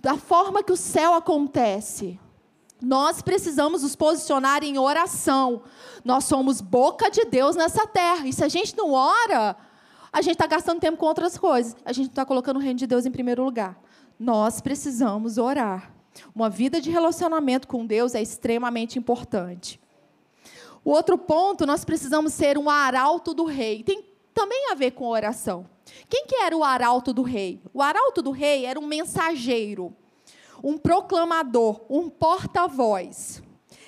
da 0.01 0.17
forma 0.17 0.63
que 0.63 0.71
o 0.71 0.77
céu 0.77 1.13
acontece. 1.13 2.19
Nós 2.81 3.21
precisamos 3.21 3.81
nos 3.81 3.95
posicionar 3.95 4.63
em 4.63 4.77
oração. 4.77 5.63
Nós 6.05 6.25
somos 6.25 6.61
boca 6.61 7.09
de 7.09 7.25
Deus 7.25 7.55
nessa 7.55 7.87
terra. 7.87 8.27
E 8.27 8.33
se 8.33 8.43
a 8.43 8.47
gente 8.47 8.77
não 8.77 8.93
ora, 8.93 9.55
a 10.11 10.21
gente 10.21 10.33
está 10.33 10.47
gastando 10.47 10.79
tempo 10.79 10.97
com 10.97 11.05
outras 11.05 11.37
coisas. 11.37 11.75
A 11.85 11.91
gente 11.91 12.05
não 12.05 12.11
está 12.11 12.25
colocando 12.25 12.57
o 12.57 12.59
reino 12.59 12.79
de 12.79 12.87
Deus 12.87 13.05
em 13.05 13.11
primeiro 13.11 13.43
lugar. 13.43 13.79
Nós 14.19 14.61
precisamos 14.61 15.37
orar. 15.37 15.93
Uma 16.33 16.49
vida 16.49 16.81
de 16.81 16.89
relacionamento 16.89 17.67
com 17.67 17.85
Deus 17.85 18.15
é 18.15 18.21
extremamente 18.21 18.97
importante. 18.97 19.79
O 20.83 20.91
outro 20.91 21.17
ponto, 21.17 21.65
nós 21.65 21.83
precisamos 21.83 22.33
ser 22.33 22.57
um 22.57 22.69
arauto 22.69 23.33
do 23.33 23.45
rei. 23.45 23.83
Tem 23.83 24.03
também 24.33 24.71
a 24.71 24.75
ver 24.75 24.91
com 24.91 25.05
oração. 25.07 25.65
Quem 26.09 26.25
que 26.25 26.35
era 26.35 26.55
o 26.55 26.63
arauto 26.63 27.13
do 27.13 27.21
rei? 27.21 27.61
O 27.73 27.81
arauto 27.81 28.21
do 28.21 28.31
rei 28.31 28.65
era 28.65 28.79
um 28.79 28.85
mensageiro, 28.85 29.95
um 30.63 30.77
proclamador, 30.77 31.81
um 31.89 32.09
porta-voz. 32.09 33.41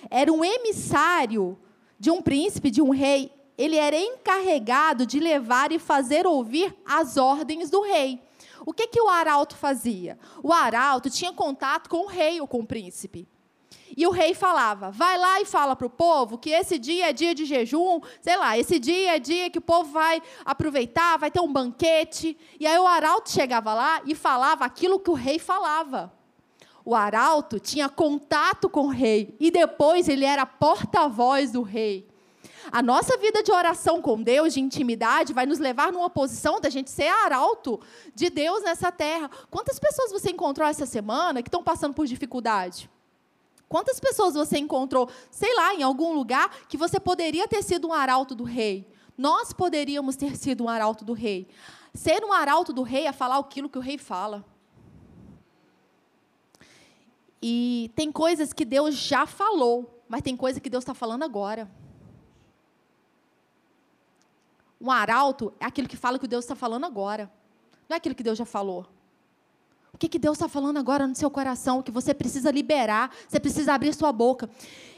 Era 0.10 0.32
um 0.32 0.44
emissário 0.44 1.58
de 2.00 2.10
um 2.10 2.22
príncipe, 2.22 2.72
de 2.72 2.82
um 2.82 2.90
rei 2.90 3.32
ele 3.60 3.76
era 3.76 3.98
encarregado 3.98 5.06
de 5.06 5.20
levar 5.20 5.74
e 5.74 5.78
fazer 5.78 6.26
ouvir 6.26 6.74
as 6.86 7.18
ordens 7.18 7.70
do 7.70 7.82
rei. 7.82 8.24
O 8.66 8.72
que, 8.72 8.88
que 8.88 9.02
o 9.02 9.10
arauto 9.10 9.58
fazia? 9.58 10.18
O 10.42 10.54
arauto 10.54 11.10
tinha 11.10 11.34
contato 11.34 11.90
com 11.90 12.06
o 12.06 12.08
rei 12.08 12.40
ou 12.40 12.48
com 12.48 12.62
o 12.62 12.66
príncipe. 12.66 13.28
E 13.98 14.08
o 14.08 14.12
rei 14.12 14.34
falava: 14.34 14.92
vai 14.92 15.18
lá 15.18 15.42
e 15.42 15.46
fala 15.46 15.76
para 15.76 15.88
o 15.88 15.90
povo 15.90 16.38
que 16.38 16.52
esse 16.52 16.80
dia 16.80 17.10
é 17.10 17.14
dia 17.14 17.36
de 17.36 17.44
jejum, 17.44 18.00
sei 18.22 18.38
lá, 18.38 18.58
esse 18.58 18.80
dia 18.80 19.18
é 19.18 19.20
dia 19.20 19.50
que 19.50 19.60
o 19.60 19.62
povo 19.62 19.92
vai 19.92 20.22
aproveitar, 20.46 21.18
vai 21.18 21.30
ter 21.30 21.42
um 21.42 21.52
banquete. 21.52 22.38
E 22.58 22.66
aí 22.66 22.80
o 22.80 22.88
arauto 22.88 23.30
chegava 23.30 23.74
lá 23.74 24.02
e 24.06 24.16
falava 24.16 24.64
aquilo 24.64 25.02
que 25.02 25.12
o 25.12 25.16
rei 25.16 25.38
falava. 25.38 26.14
O 26.86 26.96
arauto 26.96 27.60
tinha 27.60 27.90
contato 27.90 28.70
com 28.70 28.86
o 28.86 28.90
rei 28.90 29.36
e 29.38 29.52
depois 29.52 30.08
ele 30.08 30.24
era 30.24 30.46
porta-voz 30.46 31.52
do 31.52 31.62
rei. 31.62 32.09
A 32.72 32.82
nossa 32.84 33.18
vida 33.18 33.42
de 33.42 33.52
oração 33.52 34.02
com 34.02 34.22
Deus, 34.22 34.54
de 34.54 34.60
intimidade, 34.60 35.34
vai 35.34 35.46
nos 35.46 35.60
levar 35.60 35.92
numa 35.92 36.10
posição 36.10 36.62
da 36.62 36.70
gente 36.70 36.92
ser 36.92 37.08
arauto 37.08 37.80
de 38.14 38.30
Deus 38.30 38.64
nessa 38.64 38.92
terra. 38.92 39.30
Quantas 39.50 39.80
pessoas 39.80 40.12
você 40.12 40.30
encontrou 40.30 40.68
essa 40.68 40.86
semana 40.86 41.42
que 41.42 41.48
estão 41.48 41.64
passando 41.64 41.94
por 41.94 42.06
dificuldade? 42.06 42.90
Quantas 43.68 44.00
pessoas 44.00 44.34
você 44.34 44.58
encontrou, 44.58 45.10
sei 45.30 45.56
lá, 45.56 45.74
em 45.74 45.84
algum 45.84 46.14
lugar 46.14 46.50
que 46.68 46.78
você 46.78 47.00
poderia 47.00 47.48
ter 47.48 47.64
sido 47.64 47.88
um 47.88 47.94
arauto 47.94 48.36
do 48.36 48.44
rei? 48.44 48.88
Nós 49.18 49.52
poderíamos 49.52 50.16
ter 50.16 50.36
sido 50.36 50.64
um 50.64 50.70
arauto 50.70 51.04
do 51.04 51.14
rei. 51.14 51.48
Ser 51.94 52.24
um 52.24 52.32
arauto 52.32 52.72
do 52.72 52.84
rei 52.84 53.06
é 53.06 53.12
falar 53.12 53.38
aquilo 53.38 53.70
que 53.70 53.78
o 53.78 53.82
rei 53.82 53.98
fala. 53.98 54.46
E 57.42 57.92
tem 57.96 58.12
coisas 58.12 58.54
que 58.54 58.66
Deus 58.66 58.96
já 58.96 59.26
falou, 59.26 60.04
mas 60.08 60.22
tem 60.22 60.36
coisa 60.36 60.60
que 60.60 60.70
Deus 60.70 60.84
está 60.84 60.94
falando 60.94 61.24
agora. 61.24 61.70
Um 64.80 64.90
arauto 64.90 65.54
é 65.60 65.66
aquilo 65.66 65.88
que 65.88 65.98
fala 65.98 66.18
que 66.18 66.28
Deus 66.28 66.46
está 66.46 66.56
falando 66.56 66.86
agora. 66.86 67.32
Não 67.88 67.96
é 67.96 67.98
aquilo 67.98 68.16
que 68.16 68.24
Deus 68.24 68.38
já 68.38 68.46
falou. 68.46 68.86
O 69.92 69.98
que, 69.98 70.08
que 70.08 70.20
Deus 70.20 70.38
está 70.38 70.48
falando 70.48 70.78
agora 70.78 71.08
no 71.08 71.16
seu 71.16 71.30
coração? 71.30 71.82
Que 71.82 71.92
você 71.92 72.14
precisa 72.14 72.52
liberar, 72.52 73.12
você 73.28 73.40
precisa 73.40 73.74
abrir 73.74 73.94
sua 73.94 74.12
boca. 74.12 74.50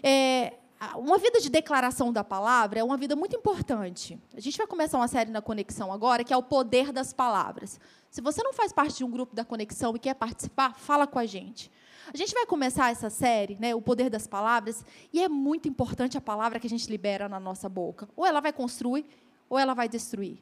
É, 0.03 0.53
uma 0.95 1.17
vida 1.17 1.39
de 1.39 1.49
declaração 1.49 2.11
da 2.11 2.23
palavra 2.23 2.79
é 2.79 2.83
uma 2.83 2.97
vida 2.97 3.15
muito 3.15 3.35
importante. 3.35 4.19
A 4.35 4.39
gente 4.39 4.57
vai 4.57 4.67
começar 4.67 4.97
uma 4.97 5.07
série 5.07 5.31
na 5.31 5.41
Conexão 5.41 5.91
agora, 5.93 6.23
que 6.23 6.33
é 6.33 6.37
o 6.37 6.43
poder 6.43 6.91
das 6.91 7.13
palavras. 7.13 7.79
Se 8.09 8.19
você 8.19 8.43
não 8.43 8.51
faz 8.51 8.73
parte 8.73 8.97
de 8.97 9.03
um 9.03 9.09
grupo 9.09 9.35
da 9.35 9.45
Conexão 9.45 9.95
e 9.95 9.99
quer 9.99 10.13
participar, 10.15 10.75
fala 10.75 11.07
com 11.07 11.17
a 11.17 11.25
gente. 11.25 11.71
A 12.13 12.17
gente 12.17 12.33
vai 12.33 12.45
começar 12.45 12.91
essa 12.91 13.09
série, 13.09 13.55
né, 13.59 13.73
o 13.73 13.81
poder 13.81 14.09
das 14.09 14.27
palavras, 14.27 14.83
e 15.13 15.23
é 15.23 15.29
muito 15.29 15.67
importante 15.67 16.17
a 16.17 16.21
palavra 16.21 16.59
que 16.59 16.67
a 16.67 16.69
gente 16.69 16.89
libera 16.89 17.29
na 17.29 17.39
nossa 17.39 17.69
boca. 17.69 18.09
Ou 18.17 18.25
ela 18.25 18.41
vai 18.41 18.51
construir, 18.51 19.05
ou 19.51 19.59
ela 19.59 19.73
vai 19.73 19.89
destruir. 19.89 20.41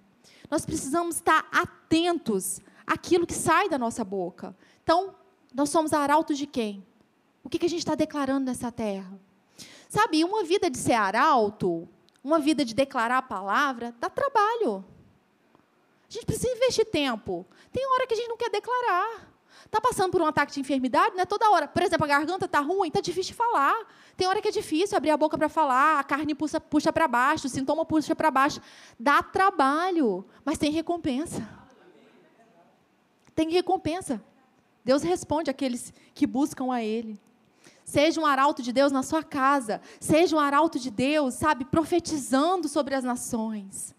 Nós 0.52 0.64
precisamos 0.68 1.16
estar 1.16 1.48
atentos 1.52 2.62
àquilo 2.86 3.26
que 3.26 3.34
sai 3.34 3.68
da 3.68 3.76
nossa 3.76 4.04
boca. 4.06 4.56
Então, 4.84 5.16
nós 5.52 5.72
somos 5.72 5.94
arautos 5.94 6.38
de 6.38 6.46
quem? 6.46 6.86
O 7.44 7.50
que, 7.50 7.58
que 7.58 7.66
a 7.66 7.70
gente 7.70 7.80
está 7.80 7.96
declarando 7.96 8.46
nessa 8.46 8.72
terra? 8.72 9.20
Sabe, 9.90 10.24
uma 10.24 10.44
vida 10.44 10.70
de 10.70 10.78
ser 10.78 10.94
arauto, 10.94 11.90
uma 12.24 12.38
vida 12.38 12.64
de 12.64 12.76
declarar 12.76 13.18
a 13.18 13.22
palavra, 13.24 13.96
dá 14.00 14.12
trabalho. 14.12 14.86
A 16.08 16.14
gente 16.14 16.28
precisa 16.28 16.56
investir 16.56 16.86
tempo. 16.86 17.48
Tem 17.72 17.84
hora 17.92 18.06
que 18.06 18.14
a 18.14 18.18
gente 18.18 18.30
não 18.30 18.38
quer 18.38 18.52
declarar. 18.52 19.28
Está 19.66 19.82
passando 19.82 20.12
por 20.12 20.22
um 20.22 20.26
ataque 20.28 20.54
de 20.54 20.60
enfermidade, 20.60 21.16
não 21.16 21.24
é 21.24 21.26
toda 21.26 21.50
hora. 21.50 21.68
Por 21.68 21.82
exemplo, 21.82 22.06
a 22.06 22.08
garganta 22.08 22.46
está 22.46 22.60
ruim, 22.60 22.90
está 22.90 23.02
difícil 23.02 23.32
de 23.32 23.38
falar. 23.38 23.76
Tem 24.20 24.28
hora 24.28 24.42
que 24.42 24.50
é 24.50 24.52
difícil 24.52 24.98
abrir 24.98 25.12
a 25.12 25.16
boca 25.16 25.38
para 25.38 25.48
falar, 25.48 25.98
a 25.98 26.04
carne 26.04 26.36
puxa, 26.36 26.60
puxa 26.60 26.92
para 26.92 27.08
baixo, 27.08 27.48
o 27.48 27.50
sintoma 27.50 27.86
puxa 27.86 28.14
para 28.14 28.30
baixo. 28.30 28.60
Dá 29.00 29.24
trabalho, 29.24 30.26
mas 30.44 30.58
tem 30.58 30.70
recompensa. 30.74 31.48
tem 33.34 33.50
recompensa. 33.50 34.22
Deus 34.84 35.04
responde 35.04 35.50
àqueles 35.50 35.94
que 36.14 36.28
buscam 36.28 36.70
a 36.74 36.84
Ele. 36.84 37.18
Seja 37.86 38.20
um 38.20 38.26
arauto 38.26 38.62
de 38.62 38.74
Deus 38.74 38.92
na 38.92 39.04
sua 39.04 39.24
casa. 39.24 39.80
Seja 40.02 40.36
um 40.36 40.40
arauto 40.40 40.78
de 40.78 40.92
Deus, 40.92 41.36
sabe, 41.36 41.64
profetizando 41.64 42.68
sobre 42.68 42.96
as 42.96 43.06
nações. 43.06 43.96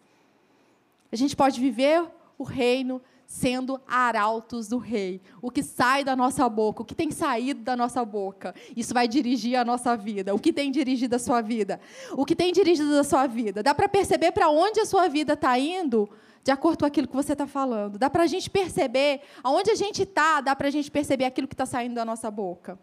A 1.11 1.17
gente 1.17 1.35
pode 1.35 1.59
viver 1.59 2.07
o 2.37 2.45
reino 2.45 3.01
sendo 3.31 3.81
arautos 3.87 4.67
do 4.67 4.77
rei. 4.77 5.21
O 5.41 5.53
que 5.53 5.63
sai 5.63 6.03
da 6.03 6.17
nossa 6.17 6.49
boca, 6.49 6.83
o 6.83 6.85
que 6.85 6.97
tem 6.97 7.13
saído 7.13 7.63
da 7.63 7.77
nossa 7.77 8.05
boca, 8.05 8.53
isso 8.77 8.93
vai 8.93 9.07
dirigir 9.07 9.57
a 9.57 9.65
nossa 9.65 9.97
vida. 9.97 10.35
O 10.35 10.39
que 10.39 10.53
tem 10.53 10.69
dirigido 10.69 11.15
a 11.15 11.19
sua 11.21 11.41
vida? 11.41 11.81
O 12.11 12.27
que 12.27 12.35
tem 12.35 12.53
dirigido 12.53 12.99
a 12.99 13.05
sua 13.05 13.29
vida? 13.29 13.63
Dá 13.63 13.73
para 13.73 13.89
perceber 13.89 14.33
para 14.33 14.49
onde 14.49 14.81
a 14.81 14.85
sua 14.85 15.07
vida 15.07 15.35
está 15.35 15.57
indo? 15.57 16.11
De 16.43 16.51
acordo 16.51 16.81
com 16.81 16.87
aquilo 16.87 17.07
que 17.07 17.15
você 17.15 17.35
está 17.35 17.47
falando. 17.47 18.01
Dá 18.01 18.11
para 18.11 18.25
a 18.25 18.27
gente 18.27 18.51
perceber 18.51 19.21
aonde 19.45 19.71
a 19.71 19.77
gente 19.77 20.03
está, 20.03 20.41
dá 20.41 20.57
para 20.57 20.67
a 20.67 20.73
gente 20.73 20.91
perceber 20.91 21.27
aquilo 21.27 21.47
que 21.47 21.55
está 21.55 21.67
saindo 21.67 21.95
da 21.95 22.05
nossa 22.05 22.33
boca. 22.33 22.77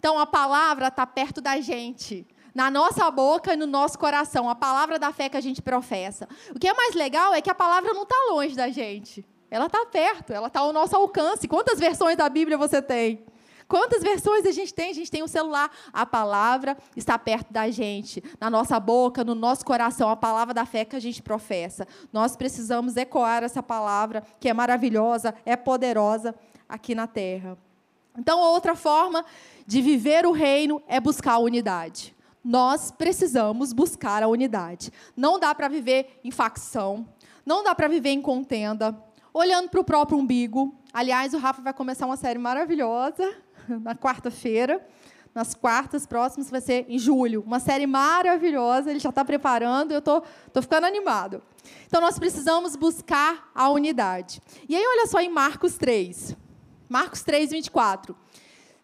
Então 0.00 0.18
a 0.18 0.26
palavra 0.26 0.88
está 0.88 1.06
perto 1.06 1.40
da 1.40 1.60
gente, 1.60 2.26
na 2.54 2.70
nossa 2.70 3.10
boca 3.10 3.54
e 3.54 3.56
no 3.56 3.66
nosso 3.66 3.98
coração, 3.98 4.48
a 4.48 4.54
palavra 4.54 4.98
da 4.98 5.12
fé 5.12 5.28
que 5.28 5.36
a 5.36 5.40
gente 5.40 5.62
professa. 5.62 6.28
O 6.54 6.58
que 6.58 6.68
é 6.68 6.74
mais 6.74 6.94
legal 6.94 7.32
é 7.34 7.40
que 7.40 7.50
a 7.50 7.54
palavra 7.54 7.92
não 7.92 8.02
está 8.02 8.16
longe 8.30 8.54
da 8.54 8.68
gente. 8.68 9.24
Ela 9.50 9.66
está 9.66 9.84
perto, 9.86 10.32
ela 10.32 10.46
está 10.46 10.60
ao 10.60 10.72
nosso 10.72 10.96
alcance. 10.96 11.46
Quantas 11.46 11.78
versões 11.78 12.16
da 12.16 12.28
Bíblia 12.28 12.56
você 12.56 12.80
tem? 12.80 13.24
Quantas 13.68 14.02
versões 14.02 14.44
a 14.44 14.50
gente 14.50 14.74
tem? 14.74 14.90
A 14.90 14.94
gente 14.94 15.10
tem 15.10 15.22
o 15.22 15.24
um 15.24 15.28
celular. 15.28 15.70
A 15.92 16.04
palavra 16.04 16.76
está 16.94 17.18
perto 17.18 17.52
da 17.52 17.70
gente, 17.70 18.22
na 18.38 18.50
nossa 18.50 18.78
boca, 18.78 19.24
no 19.24 19.34
nosso 19.34 19.64
coração, 19.64 20.10
a 20.10 20.16
palavra 20.16 20.52
da 20.52 20.66
fé 20.66 20.84
que 20.84 20.96
a 20.96 21.00
gente 21.00 21.22
professa. 21.22 21.86
Nós 22.12 22.36
precisamos 22.36 22.96
ecoar 22.96 23.42
essa 23.42 23.62
palavra, 23.62 24.22
que 24.38 24.48
é 24.48 24.52
maravilhosa, 24.52 25.34
é 25.46 25.56
poderosa 25.56 26.34
aqui 26.68 26.94
na 26.94 27.06
terra. 27.06 27.56
Então, 28.18 28.40
outra 28.40 28.74
forma 28.74 29.24
de 29.66 29.80
viver 29.80 30.26
o 30.26 30.32
reino 30.32 30.82
é 30.86 31.00
buscar 31.00 31.34
a 31.34 31.38
unidade. 31.38 32.14
Nós 32.44 32.90
precisamos 32.90 33.72
buscar 33.72 34.22
a 34.22 34.28
unidade. 34.28 34.92
Não 35.16 35.38
dá 35.38 35.54
para 35.54 35.68
viver 35.68 36.20
em 36.24 36.30
facção, 36.30 37.06
não 37.46 37.62
dá 37.62 37.74
para 37.74 37.88
viver 37.88 38.10
em 38.10 38.20
contenda, 38.20 38.96
olhando 39.32 39.68
para 39.68 39.80
o 39.80 39.84
próprio 39.84 40.18
umbigo. 40.18 40.74
Aliás, 40.92 41.34
o 41.34 41.38
Rafa 41.38 41.62
vai 41.62 41.72
começar 41.72 42.06
uma 42.06 42.16
série 42.16 42.38
maravilhosa 42.38 43.32
na 43.68 43.94
quarta-feira. 43.94 44.84
Nas 45.34 45.54
quartas 45.54 46.06
próximas 46.06 46.50
vai 46.50 46.60
ser 46.60 46.84
em 46.88 46.98
julho. 46.98 47.42
Uma 47.46 47.58
série 47.58 47.86
maravilhosa, 47.86 48.90
ele 48.90 48.98
já 48.98 49.08
está 49.08 49.24
preparando, 49.24 49.92
eu 49.92 49.98
estou 49.98 50.22
ficando 50.60 50.84
animado. 50.84 51.42
Então, 51.86 52.00
nós 52.02 52.18
precisamos 52.18 52.76
buscar 52.76 53.50
a 53.54 53.70
unidade. 53.70 54.42
E 54.68 54.76
aí, 54.76 54.84
olha 54.84 55.06
só 55.06 55.20
em 55.20 55.30
Marcos 55.30 55.78
3. 55.78 56.36
Marcos 56.86 57.22
3, 57.22 57.50
24. 57.50 58.14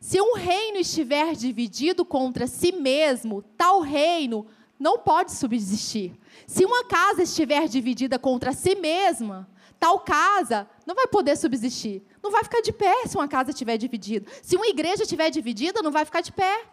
Se 0.00 0.20
um 0.20 0.34
reino 0.34 0.78
estiver 0.78 1.34
dividido 1.34 2.04
contra 2.04 2.46
si 2.46 2.72
mesmo, 2.72 3.42
tal 3.56 3.80
reino 3.80 4.46
não 4.78 4.98
pode 4.98 5.32
subsistir. 5.32 6.16
Se 6.46 6.64
uma 6.64 6.84
casa 6.84 7.22
estiver 7.22 7.66
dividida 7.66 8.18
contra 8.18 8.52
si 8.52 8.76
mesma, 8.76 9.48
tal 9.78 10.00
casa 10.00 10.68
não 10.86 10.94
vai 10.94 11.08
poder 11.08 11.36
subsistir. 11.36 12.02
Não 12.22 12.30
vai 12.30 12.44
ficar 12.44 12.60
de 12.60 12.72
pé 12.72 13.06
se 13.06 13.16
uma 13.16 13.26
casa 13.26 13.50
estiver 13.50 13.76
dividida. 13.76 14.30
Se 14.40 14.54
uma 14.54 14.68
igreja 14.68 15.02
estiver 15.02 15.30
dividida, 15.30 15.82
não 15.82 15.90
vai 15.90 16.04
ficar 16.04 16.20
de 16.20 16.30
pé. 16.30 16.64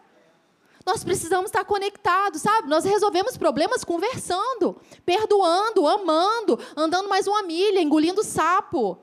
Nós 0.84 1.02
precisamos 1.02 1.46
estar 1.46 1.64
conectados, 1.64 2.42
sabe? 2.42 2.68
Nós 2.68 2.84
resolvemos 2.84 3.36
problemas 3.36 3.82
conversando, 3.82 4.80
perdoando, 5.04 5.88
amando, 5.88 6.60
andando 6.76 7.08
mais 7.08 7.26
uma 7.26 7.42
milha, 7.42 7.82
engolindo 7.82 8.22
sapo. 8.22 8.96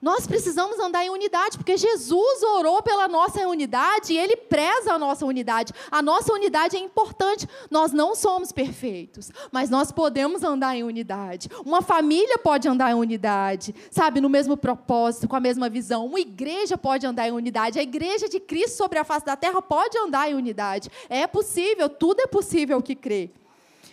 Nós 0.00 0.26
precisamos 0.26 0.78
andar 0.78 1.04
em 1.04 1.10
unidade, 1.10 1.56
porque 1.56 1.76
Jesus 1.76 2.42
orou 2.42 2.82
pela 2.82 3.08
nossa 3.08 3.46
unidade 3.46 4.12
e 4.12 4.18
Ele 4.18 4.36
preza 4.36 4.92
a 4.92 4.98
nossa 4.98 5.24
unidade. 5.24 5.72
A 5.90 6.02
nossa 6.02 6.32
unidade 6.32 6.76
é 6.76 6.80
importante. 6.80 7.48
Nós 7.70 7.92
não 7.92 8.14
somos 8.14 8.52
perfeitos, 8.52 9.30
mas 9.50 9.70
nós 9.70 9.90
podemos 9.90 10.42
andar 10.42 10.76
em 10.76 10.82
unidade. 10.82 11.48
Uma 11.64 11.82
família 11.82 12.38
pode 12.38 12.68
andar 12.68 12.90
em 12.90 12.94
unidade, 12.94 13.74
sabe, 13.90 14.20
no 14.20 14.28
mesmo 14.28 14.56
propósito, 14.56 15.28
com 15.28 15.36
a 15.36 15.40
mesma 15.40 15.68
visão. 15.68 16.06
Uma 16.06 16.20
igreja 16.20 16.76
pode 16.76 17.06
andar 17.06 17.28
em 17.28 17.32
unidade. 17.32 17.78
A 17.78 17.82
igreja 17.82 18.28
de 18.28 18.38
Cristo 18.38 18.76
sobre 18.76 18.98
a 18.98 19.04
face 19.04 19.24
da 19.24 19.36
terra 19.36 19.60
pode 19.62 19.96
andar 19.98 20.30
em 20.30 20.34
unidade. 20.34 20.90
É 21.08 21.26
possível, 21.26 21.88
tudo 21.88 22.20
é 22.20 22.26
possível 22.26 22.82
que 22.82 22.94
crê. 22.94 23.30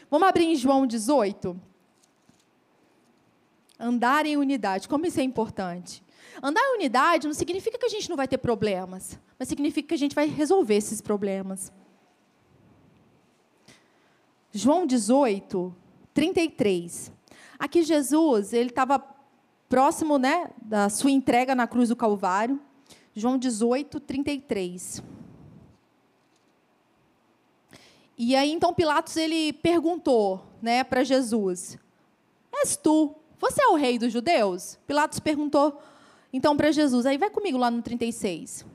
Vamos 0.09 0.27
abrir 0.27 0.45
em 0.45 0.55
João 0.55 0.85
18? 0.85 1.72
Andar 3.83 4.25
em 4.25 4.37
unidade, 4.37 4.87
como 4.87 5.05
isso 5.05 5.19
é 5.19 5.23
importante. 5.23 6.01
Andar 6.41 6.61
em 6.61 6.75
unidade 6.75 7.27
não 7.27 7.33
significa 7.33 7.77
que 7.77 7.85
a 7.85 7.89
gente 7.89 8.09
não 8.09 8.15
vai 8.15 8.29
ter 8.29 8.37
problemas, 8.37 9.19
mas 9.37 9.49
significa 9.49 9.89
que 9.89 9.93
a 9.93 9.97
gente 9.97 10.15
vai 10.15 10.25
resolver 10.25 10.75
esses 10.75 11.01
problemas. 11.01 11.69
João 14.53 14.87
18, 14.87 15.75
33. 16.13 17.11
Aqui 17.59 17.83
Jesus, 17.83 18.53
ele 18.53 18.69
estava 18.69 19.03
próximo 19.67 20.17
né, 20.17 20.49
da 20.61 20.87
sua 20.87 21.11
entrega 21.11 21.53
na 21.53 21.67
cruz 21.67 21.89
do 21.89 21.95
Calvário. 21.95 22.61
João 23.13 23.37
18, 23.37 23.99
33. 23.99 25.03
E 28.17 28.33
aí 28.33 28.51
então 28.51 28.73
Pilatos 28.73 29.17
ele 29.17 29.51
perguntou, 29.51 30.41
né, 30.61 30.85
para 30.85 31.03
Jesus: 31.03 31.77
És 32.53 32.77
tu 32.77 33.15
você 33.43 33.61
é 33.61 33.67
o 33.67 33.75
rei 33.75 33.99
dos 33.99 34.13
judeus? 34.13 34.79
Pilatos 34.87 35.19
perguntou 35.19 35.77
então 36.31 36.55
para 36.55 36.71
Jesus. 36.71 37.05
Aí 37.05 37.17
vai 37.17 37.29
comigo 37.29 37.57
lá 37.57 37.69
no 37.69 37.81
36. 37.81 38.65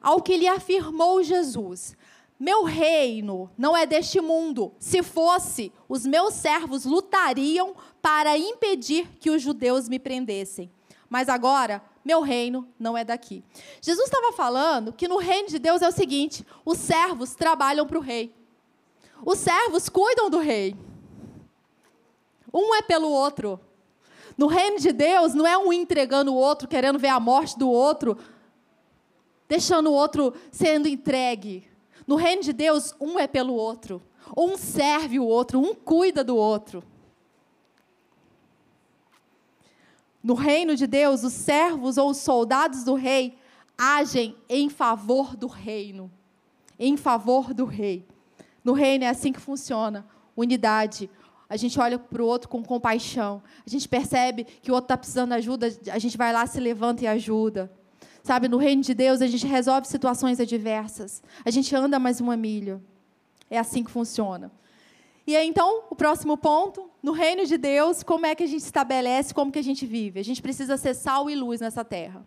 Ao 0.00 0.22
que 0.22 0.36
lhe 0.36 0.46
afirmou 0.46 1.20
Jesus: 1.20 1.96
Meu 2.38 2.62
reino 2.62 3.50
não 3.58 3.76
é 3.76 3.84
deste 3.84 4.20
mundo. 4.20 4.72
Se 4.78 5.02
fosse, 5.02 5.72
os 5.88 6.06
meus 6.06 6.34
servos 6.34 6.84
lutariam 6.84 7.74
para 8.00 8.38
impedir 8.38 9.08
que 9.18 9.30
os 9.30 9.42
judeus 9.42 9.88
me 9.88 9.98
prendessem. 9.98 10.70
Mas 11.10 11.28
agora, 11.28 11.82
meu 12.04 12.20
reino 12.20 12.68
não 12.78 12.96
é 12.96 13.04
daqui. 13.04 13.42
Jesus 13.80 14.06
estava 14.08 14.32
falando 14.32 14.92
que 14.92 15.08
no 15.08 15.18
reino 15.18 15.48
de 15.48 15.58
Deus 15.58 15.82
é 15.82 15.88
o 15.88 15.92
seguinte: 15.92 16.46
os 16.64 16.78
servos 16.78 17.34
trabalham 17.34 17.84
para 17.84 17.98
o 17.98 18.02
rei. 18.02 18.32
Os 19.26 19.38
servos 19.38 19.88
cuidam 19.88 20.30
do 20.30 20.38
rei. 20.38 20.76
Um 22.54 22.76
é 22.76 22.82
pelo 22.82 23.10
outro. 23.10 23.60
No 24.38 24.46
reino 24.46 24.78
de 24.78 24.92
Deus, 24.92 25.34
não 25.34 25.44
é 25.44 25.58
um 25.58 25.72
entregando 25.72 26.32
o 26.32 26.36
outro, 26.36 26.68
querendo 26.68 26.96
ver 26.96 27.08
a 27.08 27.18
morte 27.18 27.58
do 27.58 27.68
outro, 27.68 28.16
deixando 29.48 29.90
o 29.90 29.92
outro 29.92 30.32
sendo 30.52 30.86
entregue. 30.86 31.68
No 32.06 32.14
reino 32.14 32.42
de 32.42 32.52
Deus, 32.52 32.94
um 33.00 33.18
é 33.18 33.26
pelo 33.26 33.52
outro. 33.52 34.00
Um 34.36 34.56
serve 34.56 35.18
o 35.18 35.24
outro, 35.24 35.58
um 35.58 35.74
cuida 35.74 36.22
do 36.22 36.36
outro. 36.36 36.84
No 40.22 40.34
reino 40.34 40.76
de 40.76 40.86
Deus, 40.86 41.24
os 41.24 41.32
servos 41.32 41.98
ou 41.98 42.10
os 42.10 42.18
soldados 42.18 42.84
do 42.84 42.94
rei 42.94 43.36
agem 43.76 44.36
em 44.48 44.68
favor 44.68 45.36
do 45.36 45.48
reino. 45.48 46.08
Em 46.78 46.96
favor 46.96 47.52
do 47.52 47.64
rei. 47.64 48.06
No 48.62 48.72
reino 48.72 49.04
é 49.04 49.08
assim 49.08 49.32
que 49.32 49.40
funciona: 49.40 50.06
unidade, 50.36 51.10
a 51.48 51.56
gente 51.56 51.80
olha 51.80 51.98
para 51.98 52.22
o 52.22 52.26
outro 52.26 52.48
com 52.48 52.62
compaixão. 52.62 53.42
A 53.66 53.70
gente 53.70 53.88
percebe 53.88 54.44
que 54.44 54.70
o 54.70 54.74
outro 54.74 54.86
está 54.86 54.96
precisando 54.96 55.30
de 55.30 55.36
ajuda, 55.36 55.68
a 55.90 55.98
gente 55.98 56.16
vai 56.16 56.32
lá, 56.32 56.46
se 56.46 56.60
levanta 56.60 57.04
e 57.04 57.06
ajuda. 57.06 57.70
Sabe, 58.22 58.48
no 58.48 58.58
reino 58.58 58.82
de 58.82 58.92
Deus, 58.92 59.22
a 59.22 59.26
gente 59.26 59.46
resolve 59.46 59.86
situações 59.88 60.38
adversas. 60.38 61.22
A 61.44 61.50
gente 61.50 61.74
anda 61.74 61.98
mais 61.98 62.20
uma 62.20 62.36
milha. 62.36 62.82
É 63.48 63.58
assim 63.58 63.82
que 63.82 63.90
funciona. 63.90 64.52
E 65.26 65.34
aí, 65.36 65.48
então, 65.48 65.84
o 65.88 65.94
próximo 65.94 66.36
ponto, 66.36 66.90
no 67.02 67.12
reino 67.12 67.46
de 67.46 67.56
Deus, 67.56 68.02
como 68.02 68.26
é 68.26 68.34
que 68.34 68.42
a 68.42 68.46
gente 68.46 68.62
estabelece, 68.62 69.32
como 69.32 69.52
que 69.52 69.58
a 69.58 69.62
gente 69.62 69.86
vive? 69.86 70.20
A 70.20 70.24
gente 70.24 70.42
precisa 70.42 70.76
ser 70.76 70.94
sal 70.94 71.30
e 71.30 71.34
luz 71.34 71.60
nessa 71.60 71.84
terra. 71.84 72.26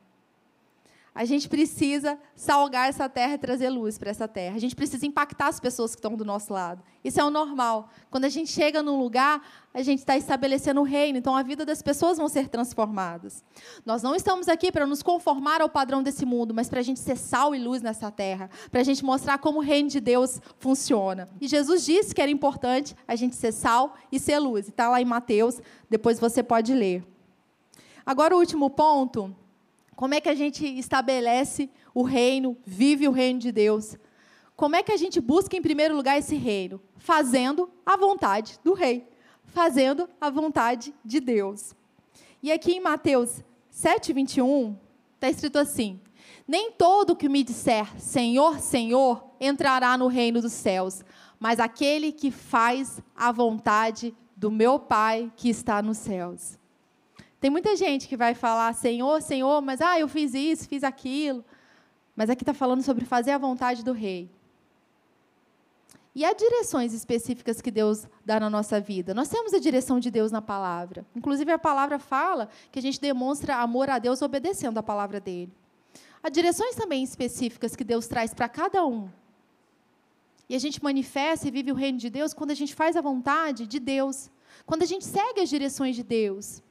A 1.14 1.26
gente 1.26 1.50
precisa 1.50 2.18
salgar 2.34 2.88
essa 2.88 3.10
terra 3.10 3.34
e 3.34 3.38
trazer 3.38 3.70
luz 3.70 3.98
para 3.98 4.10
essa 4.10 4.30
terra. 4.30 4.56
A 4.56 4.60
gente 4.60 4.74
precisa 4.74 5.06
impactar 5.06 5.48
as 5.48 5.60
pessoas 5.60 5.94
que 5.94 6.00
estão 6.00 6.16
do 6.16 6.24
nosso 6.24 6.54
lado. 6.54 6.82
Isso 7.04 7.20
é 7.20 7.24
o 7.24 7.30
normal. 7.30 7.90
Quando 8.10 8.24
a 8.24 8.30
gente 8.30 8.50
chega 8.50 8.82
num 8.82 8.98
lugar, 8.98 9.46
a 9.74 9.82
gente 9.82 10.00
está 10.00 10.16
estabelecendo 10.16 10.80
o 10.80 10.86
reino, 10.86 11.18
então 11.18 11.36
a 11.36 11.44
vida 11.44 11.66
das 11.66 11.82
pessoas 11.82 12.18
vão 12.18 12.30
ser 12.30 12.48
transformadas. 12.48 13.44
Nós 13.86 14.02
não 14.02 14.16
estamos 14.16 14.48
aqui 14.48 14.72
para 14.72 14.88
nos 14.88 15.04
conformar 15.04 15.62
ao 15.62 15.68
padrão 15.68 16.02
desse 16.02 16.26
mundo, 16.26 16.54
mas 16.54 16.70
para 16.70 16.80
a 16.80 16.84
gente 16.84 17.02
ser 17.02 17.18
sal 17.18 17.54
e 17.54 17.60
luz 17.60 17.82
nessa 17.82 18.10
terra, 18.10 18.50
para 18.72 18.80
a 18.80 18.84
gente 18.84 19.04
mostrar 19.04 19.38
como 19.38 19.60
o 19.60 19.62
reino 19.62 19.90
de 19.90 20.00
Deus 20.00 20.40
funciona. 20.60 21.28
E 21.42 21.48
Jesus 21.48 21.84
disse 21.84 22.16
que 22.16 22.22
era 22.22 22.32
importante 22.32 22.96
a 23.06 23.18
gente 23.18 23.36
ser 23.36 23.52
sal 23.52 23.96
e 24.10 24.18
ser 24.18 24.40
luz. 24.40 24.70
Está 24.70 24.88
lá 24.88 25.02
em 25.02 25.06
Mateus, 25.06 25.60
depois 25.90 26.22
você 26.22 26.42
pode 26.42 26.74
ler. 26.74 27.04
Agora, 28.06 28.34
o 28.34 28.40
último 28.40 28.70
ponto 28.70 29.36
como 29.96 30.14
é 30.14 30.22
que 30.22 30.30
a 30.30 30.36
gente 30.36 30.66
estabelece 30.66 31.70
o 31.94 32.04
reino, 32.04 32.58
vive 32.66 33.08
o 33.08 33.12
reino 33.12 33.40
de 33.40 33.52
Deus? 33.52 33.98
Como 34.56 34.76
é 34.76 34.84
que 34.84 34.92
a 34.92 34.98
gente 34.98 35.20
busca 35.20 35.56
em 35.56 35.62
primeiro 35.62 35.96
lugar 35.96 36.18
esse 36.18 36.36
reino? 36.36 36.82
Fazendo 36.98 37.70
a 37.86 37.98
vontade 37.98 38.60
do 38.64 38.74
rei, 38.74 39.08
fazendo 39.44 40.10
a 40.20 40.30
vontade 40.30 40.94
de 41.04 41.20
Deus. 41.20 41.76
E 42.44 42.52
aqui 42.52 42.74
em 42.74 42.80
Mateus 42.80 43.44
7:21 43.72 44.76
está 45.16 45.30
escrito 45.30 45.58
assim: 45.58 46.00
Nem 46.48 46.72
todo 46.72 47.16
que 47.16 47.30
me 47.30 47.44
disser 47.44 48.00
Senhor, 48.00 48.60
Senhor 48.60 49.24
entrará 49.40 49.98
no 49.98 50.08
reino 50.08 50.42
dos 50.42 50.54
céus, 50.54 51.04
mas 51.40 51.60
aquele 51.60 52.12
que 52.12 52.32
faz 52.32 53.02
a 53.16 53.32
vontade 53.32 54.16
do 54.36 54.52
meu 54.52 54.80
Pai 54.80 55.32
que 55.36 55.50
está 55.50 55.82
nos 55.82 55.98
céus. 55.98 56.61
Tem 57.42 57.50
muita 57.50 57.76
gente 57.76 58.08
que 58.08 58.16
vai 58.16 58.36
falar 58.36 58.72
Senhor, 58.74 59.20
Senhor, 59.20 59.64
mas 59.64 59.82
ah, 59.82 60.00
eu 60.00 60.08
fiz 60.08 60.36
isso, 60.36 60.70
fiz 60.70 60.84
aquilo. 60.84 61.44
Mas 62.16 62.30
aqui 62.30 62.44
está 62.44 62.54
falando 62.54 62.84
sobre 62.84 63.04
fazer 63.04 63.32
a 63.32 63.38
vontade 63.40 63.84
do 63.84 63.94
Rei. 63.94 64.30
E 66.14 66.24
há 66.24 66.34
direções 66.34 66.94
específicas 66.94 67.60
que 67.60 67.72
Deus 67.72 68.06
dá 68.24 68.40
na 68.40 68.48
nossa 68.48 68.80
vida. 68.80 69.16
Nós 69.16 69.28
temos 69.28 69.56
a 69.56 69.60
direção 69.60 70.00
de 70.00 70.12
Deus 70.12 70.32
na 70.32 70.42
palavra. 70.42 71.04
Inclusive, 71.16 71.52
a 71.52 71.58
palavra 71.58 71.98
fala 71.98 72.48
que 72.72 72.78
a 72.78 72.82
gente 72.82 73.02
demonstra 73.02 73.56
amor 73.56 73.90
a 73.90 73.98
Deus 73.98 74.22
obedecendo 74.22 74.78
a 74.78 74.84
palavra 74.84 75.20
dele. 75.20 75.52
Há 76.22 76.30
direções 76.30 76.76
também 76.76 77.04
específicas 77.04 77.76
que 77.76 77.84
Deus 77.84 78.08
traz 78.08 78.36
para 78.36 78.48
cada 78.48 78.86
um. 78.86 79.10
E 80.48 80.56
a 80.56 80.60
gente 80.60 80.84
manifesta 80.84 81.48
e 81.48 81.52
vive 81.52 81.72
o 81.72 81.76
reino 81.76 81.98
de 81.98 82.10
Deus 82.10 82.36
quando 82.36 82.52
a 82.52 82.56
gente 82.56 82.76
faz 82.76 82.96
a 82.96 83.02
vontade 83.02 83.66
de 83.66 83.80
Deus. 83.80 84.30
Quando 84.64 84.84
a 84.84 84.86
gente 84.86 85.06
segue 85.06 85.42
as 85.42 85.50
direções 85.50 85.96
de 85.96 86.04
Deus. 86.04 86.62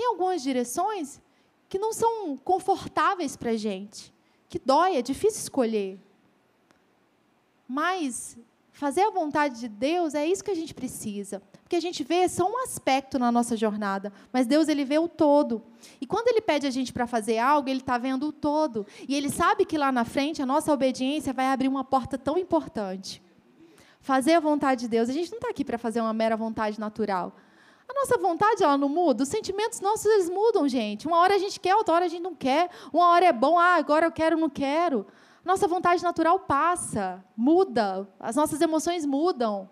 Tem 0.00 0.06
algumas 0.06 0.40
direções 0.40 1.20
que 1.68 1.78
não 1.78 1.92
são 1.92 2.34
confortáveis 2.38 3.36
para 3.36 3.50
a 3.50 3.56
gente, 3.56 4.10
que 4.48 4.58
dói, 4.58 4.96
é 4.96 5.02
difícil 5.02 5.42
escolher. 5.42 6.00
Mas 7.68 8.38
Fazer 8.80 9.02
a 9.02 9.10
vontade 9.10 9.60
de 9.60 9.68
Deus 9.68 10.14
é 10.14 10.26
isso 10.26 10.42
que 10.42 10.50
a 10.50 10.54
gente 10.54 10.72
precisa. 10.72 11.42
Porque 11.62 11.76
a 11.76 11.80
gente 11.80 12.02
vê 12.02 12.26
só 12.30 12.50
um 12.50 12.62
aspecto 12.64 13.18
na 13.18 13.30
nossa 13.30 13.54
jornada, 13.54 14.10
mas 14.32 14.46
Deus 14.46 14.68
ele 14.68 14.86
vê 14.86 14.98
o 14.98 15.06
todo. 15.06 15.62
E 16.00 16.06
quando 16.06 16.28
ele 16.28 16.40
pede 16.40 16.66
a 16.66 16.70
gente 16.70 16.90
para 16.90 17.06
fazer 17.06 17.36
algo, 17.36 17.68
ele 17.68 17.80
está 17.80 17.98
vendo 17.98 18.28
o 18.28 18.32
todo. 18.32 18.86
E 19.06 19.14
ele 19.14 19.28
sabe 19.28 19.66
que 19.66 19.76
lá 19.76 19.92
na 19.92 20.06
frente 20.06 20.40
a 20.40 20.46
nossa 20.46 20.72
obediência 20.72 21.30
vai 21.30 21.48
abrir 21.48 21.68
uma 21.68 21.84
porta 21.84 22.16
tão 22.16 22.38
importante. 22.38 23.22
Fazer 24.00 24.32
a 24.32 24.40
vontade 24.40 24.80
de 24.80 24.88
Deus. 24.88 25.10
A 25.10 25.12
gente 25.12 25.30
não 25.30 25.36
está 25.36 25.50
aqui 25.50 25.62
para 25.62 25.76
fazer 25.76 26.00
uma 26.00 26.14
mera 26.14 26.34
vontade 26.34 26.80
natural. 26.80 27.36
Nossa 28.00 28.16
vontade 28.16 28.62
ela 28.62 28.78
não 28.78 28.88
muda, 28.88 29.24
os 29.24 29.28
sentimentos 29.28 29.78
nossos 29.82 30.06
eles 30.06 30.30
mudam, 30.30 30.66
gente. 30.66 31.06
Uma 31.06 31.18
hora 31.18 31.34
a 31.34 31.38
gente 31.38 31.60
quer, 31.60 31.76
outra 31.76 31.96
hora 31.96 32.06
a 32.06 32.08
gente 32.08 32.22
não 32.22 32.34
quer. 32.34 32.70
Uma 32.90 33.08
hora 33.08 33.26
é 33.26 33.32
bom, 33.32 33.58
ah, 33.58 33.74
agora 33.74 34.06
eu 34.06 34.10
quero, 34.10 34.38
não 34.38 34.48
quero. 34.48 35.06
Nossa 35.44 35.68
vontade 35.68 36.02
natural 36.02 36.40
passa, 36.40 37.22
muda, 37.36 38.08
as 38.18 38.36
nossas 38.36 38.58
emoções 38.62 39.04
mudam. 39.04 39.68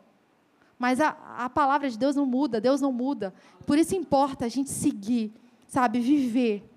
Mas 0.79 1.01
a, 1.01 1.16
a 1.39 1.49
palavra 1.49 1.89
de 1.89 1.97
Deus 1.97 2.14
não 2.14 2.26
muda, 2.26 2.61
Deus 2.61 2.83
não 2.83 2.93
muda. 2.93 3.33
Por 3.64 3.79
isso 3.79 3.97
importa 3.97 4.45
a 4.45 4.49
gente 4.49 4.68
seguir, 4.68 5.33
sabe, 5.66 5.99
viver. 5.99 6.70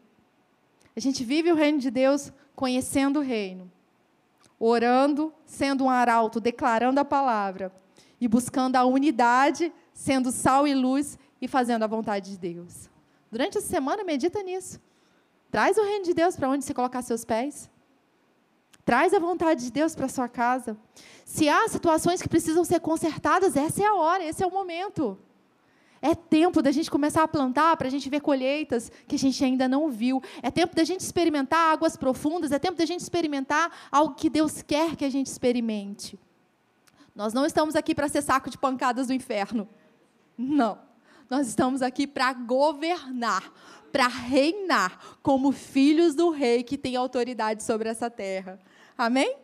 A 0.95 1.01
gente 1.01 1.21
vive 1.21 1.51
o 1.51 1.55
reino 1.55 1.79
de 1.79 1.91
Deus 1.91 2.31
conhecendo 2.55 3.19
o 3.19 3.23
reino, 3.23 3.69
orando, 4.57 5.33
sendo 5.45 5.83
um 5.83 5.89
arauto, 5.89 6.39
declarando 6.39 7.01
a 7.01 7.05
palavra 7.05 7.73
e 8.21 8.27
buscando 8.27 8.77
a 8.77 8.85
unidade, 8.85 9.73
sendo 9.93 10.31
sal 10.31 10.65
e 10.65 10.73
luz 10.73 11.19
e 11.41 11.47
fazendo 11.47 11.83
a 11.83 11.87
vontade 11.87 12.31
de 12.31 12.37
Deus. 12.37 12.89
Durante 13.31 13.57
a 13.57 13.61
semana, 13.61 14.03
medita 14.03 14.43
nisso. 14.43 14.79
Traz 15.49 15.77
o 15.77 15.83
reino 15.83 16.05
de 16.05 16.13
Deus 16.13 16.35
para 16.35 16.49
onde 16.49 16.63
você 16.63 16.73
colocar 16.73 17.01
seus 17.01 17.25
pés. 17.25 17.69
Traz 18.85 19.13
a 19.13 19.19
vontade 19.19 19.65
de 19.65 19.71
Deus 19.71 19.95
para 19.95 20.07
sua 20.07 20.29
casa. 20.29 20.77
Se 21.25 21.49
há 21.49 21.67
situações 21.67 22.21
que 22.21 22.29
precisam 22.29 22.63
ser 22.63 22.79
consertadas, 22.79 23.55
essa 23.55 23.81
é 23.81 23.85
a 23.85 23.95
hora, 23.95 24.23
esse 24.23 24.43
é 24.43 24.47
o 24.47 24.51
momento. 24.51 25.17
É 26.01 26.15
tempo 26.15 26.63
da 26.63 26.71
gente 26.71 26.89
começar 26.89 27.21
a 27.21 27.27
plantar 27.27 27.77
para 27.77 27.87
a 27.87 27.91
gente 27.91 28.09
ver 28.09 28.21
colheitas 28.21 28.91
que 29.07 29.15
a 29.15 29.19
gente 29.19 29.43
ainda 29.43 29.67
não 29.67 29.89
viu. 29.89 30.21
É 30.41 30.49
tempo 30.49 30.75
da 30.75 30.83
gente 30.83 31.01
experimentar 31.01 31.71
águas 31.71 31.95
profundas. 31.95 32.51
É 32.51 32.57
tempo 32.57 32.75
da 32.75 32.85
gente 32.85 33.01
experimentar 33.01 33.71
algo 33.91 34.15
que 34.15 34.29
Deus 34.29 34.63
quer 34.63 34.95
que 34.95 35.05
a 35.05 35.09
gente 35.11 35.27
experimente. 35.27 36.19
Nós 37.13 37.33
não 37.33 37.45
estamos 37.45 37.75
aqui 37.75 37.93
para 37.93 38.07
ser 38.07 38.23
saco 38.23 38.49
de 38.49 38.57
pancadas 38.57 39.07
do 39.07 39.13
inferno. 39.13 39.69
Não. 40.35 40.79
Nós 41.31 41.47
estamos 41.47 41.81
aqui 41.81 42.05
para 42.05 42.33
governar, 42.33 43.53
para 43.89 44.05
reinar 44.05 45.17
como 45.23 45.53
filhos 45.53 46.13
do 46.13 46.29
rei 46.29 46.61
que 46.61 46.77
tem 46.77 46.97
autoridade 46.97 47.63
sobre 47.63 47.87
essa 47.87 48.09
terra. 48.09 48.59
Amém? 48.97 49.37